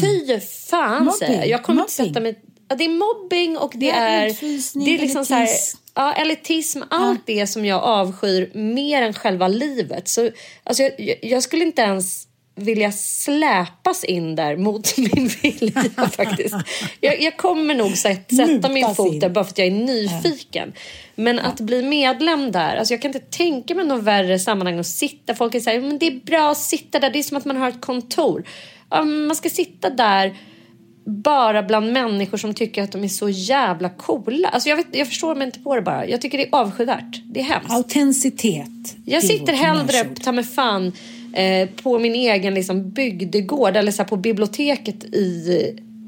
Fy 0.00 0.40
fan 0.70 1.04
Mobbing. 1.04 1.12
säger 1.18 1.38
jag. 1.38 1.48
Jag 1.48 1.62
kommer 1.62 1.80
inte 1.80 1.92
sätta 1.92 2.20
mig... 2.20 2.40
Ja, 2.68 2.76
det 2.76 2.84
är 2.84 2.88
mobbing 2.88 3.56
och 3.58 3.72
det 3.74 3.86
Ja, 3.86 3.94
är... 3.94 4.26
utfrysning, 4.26 4.84
Det 4.84 4.94
är 4.94 4.98
liksom 4.98 5.24
så 5.26 5.34
här, 5.34 5.42
elitism. 5.42 5.78
ja, 5.94 6.12
elitism, 6.14 6.82
allt 6.90 7.26
det 7.26 7.46
som 7.46 7.64
jag 7.64 7.82
avskyr 7.82 8.50
mer 8.54 9.02
än 9.02 9.14
själva 9.14 9.48
livet. 9.48 10.08
Så, 10.08 10.30
alltså, 10.64 10.82
jag- 10.82 11.18
jag 11.22 11.42
skulle 11.42 11.64
inte 11.64 11.82
ens 11.82 12.27
vilja 12.58 12.92
släpas 12.92 14.04
in 14.04 14.34
där 14.34 14.56
mot 14.56 14.98
min 14.98 15.30
vilja 15.42 15.82
faktiskt. 16.12 16.54
Jag, 17.00 17.22
jag 17.22 17.36
kommer 17.36 17.74
nog 17.74 17.96
sätt, 17.96 18.34
sätta 18.36 18.68
min 18.68 18.82
Mutas 18.82 18.96
fot 18.96 19.20
där 19.20 19.28
bara 19.28 19.44
för 19.44 19.50
att 19.50 19.58
jag 19.58 19.66
är 19.66 19.70
nyfiken. 19.70 20.72
Men 21.14 21.38
att 21.38 21.60
bli 21.60 21.82
medlem 21.82 22.52
där, 22.52 22.76
alltså 22.76 22.94
jag 22.94 23.02
kan 23.02 23.08
inte 23.08 23.36
tänka 23.36 23.74
mig 23.74 23.86
något 23.86 24.02
värre 24.02 24.38
sammanhang 24.38 24.78
att 24.78 24.86
sitta. 24.86 25.34
Folk 25.34 25.54
är 25.54 25.60
såhär, 25.60 25.80
men 25.80 25.98
det 25.98 26.06
är 26.06 26.20
bra 26.24 26.50
att 26.50 26.58
sitta 26.58 26.98
där, 26.98 27.10
det 27.10 27.18
är 27.18 27.22
som 27.22 27.36
att 27.36 27.44
man 27.44 27.56
har 27.56 27.68
ett 27.68 27.80
kontor. 27.80 28.44
Ja, 28.90 29.04
man 29.04 29.36
ska 29.36 29.50
sitta 29.50 29.90
där 29.90 30.36
bara 31.08 31.62
bland 31.62 31.92
människor 31.92 32.38
som 32.38 32.54
tycker 32.54 32.82
att 32.82 32.92
de 32.92 33.04
är 33.04 33.08
så 33.08 33.28
jävla 33.28 33.88
coola. 33.88 34.48
Alltså 34.48 34.68
jag, 34.68 34.76
vet, 34.76 34.86
jag 34.92 35.08
förstår 35.08 35.34
mig 35.34 35.46
inte 35.46 35.60
på 35.60 35.76
det 35.76 35.82
bara. 35.82 36.06
Jag 36.06 36.20
tycker 36.20 36.38
det 36.38 36.48
är 36.48 36.54
avskyvärt. 36.54 37.22
Det 37.24 37.40
är 37.40 37.44
hemskt. 37.44 37.70
Autenticitet. 37.70 38.96
Jag 39.04 39.22
sitter 39.22 39.52
hellre, 39.52 40.04
ta 40.04 40.32
mig 40.32 40.44
fan, 40.44 40.92
eh, 41.38 41.68
på 41.82 41.98
min 41.98 42.14
egen 42.14 42.54
liksom, 42.54 42.90
bygdegård 42.90 43.76
eller 43.76 43.92
så 43.92 44.02
här, 44.02 44.08
på 44.08 44.16
biblioteket 44.16 45.04
i 45.04 45.52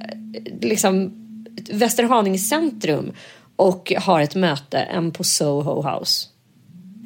eh, 0.01 0.59
liksom, 0.61 1.17
Västerhaninge 1.71 2.39
centrum 2.39 3.13
och 3.57 3.93
har 3.99 4.21
ett 4.21 4.35
möte 4.35 4.79
än 4.79 5.11
på 5.13 5.25
Soho 5.25 5.83
House. 5.83 6.27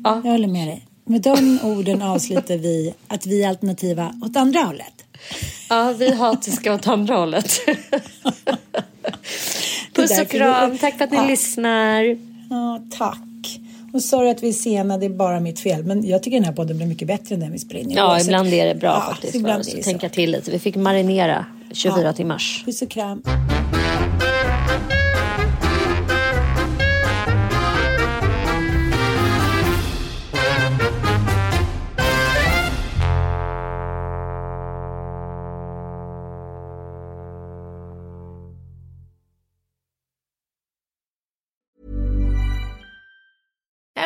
Jag 0.05 0.21
håller 0.23 0.49
med 0.49 0.69
dig. 0.69 0.87
Med 1.07 1.23
de 1.23 1.59
orden 1.63 2.03
avslutar 2.03 2.57
vi 2.57 2.95
att 3.09 3.27
vi 3.27 3.43
är 3.43 3.49
alternativa 3.49 4.15
åt 4.23 4.37
andra 4.37 4.61
hållet. 4.61 5.05
Ja, 5.69 5.95
vi 5.99 6.15
hatiska 6.15 6.75
åt 6.75 6.87
andra 6.89 7.17
hållet. 7.17 7.61
Puss 9.95 10.21
och 10.21 10.29
kram, 10.29 10.79
tack 10.79 10.99
för 10.99 11.05
att 11.05 11.11
ni 11.11 11.17
Ja. 11.17 11.27
lyssnar. 11.27 12.03
Ja, 12.51 12.83
tack. 12.99 13.19
Och 13.95 14.03
sorry 14.03 14.31
att 14.31 14.43
vi 14.43 14.49
är 14.49 14.53
sena, 14.53 14.99
det 14.99 15.07
är 15.07 15.11
bara 15.11 15.41
mitt 15.41 15.61
fel. 15.61 15.85
Men 15.85 16.09
jag 16.09 16.23
tycker 16.23 16.37
den 16.37 16.45
här 16.45 16.53
podden 16.53 16.77
blir 16.77 16.87
mycket 16.87 17.09
bättre 17.09 17.35
än 17.35 17.41
den 17.41 17.53
vi 17.53 17.59
spelar 17.59 17.81
in 17.81 17.91
Ja, 17.91 18.21
ibland 18.21 18.49
är 18.53 18.67
det 18.67 18.75
bra 18.75 18.91
Ja, 19.07 19.11
faktiskt 19.13 19.35
ibland 19.35 19.61
är 19.61 19.65
det 19.77 19.83
så. 19.83 19.91
tänka 19.91 20.09
till 20.09 20.31
lite. 20.31 20.51
Vi 20.51 20.59
fick 20.59 20.77
marinera 20.77 21.47
24 21.73 22.03
Ja. 22.05 22.13
timmars. 22.13 22.63
Puss 22.65 22.83
och 22.83 22.91
kram. 22.91 23.23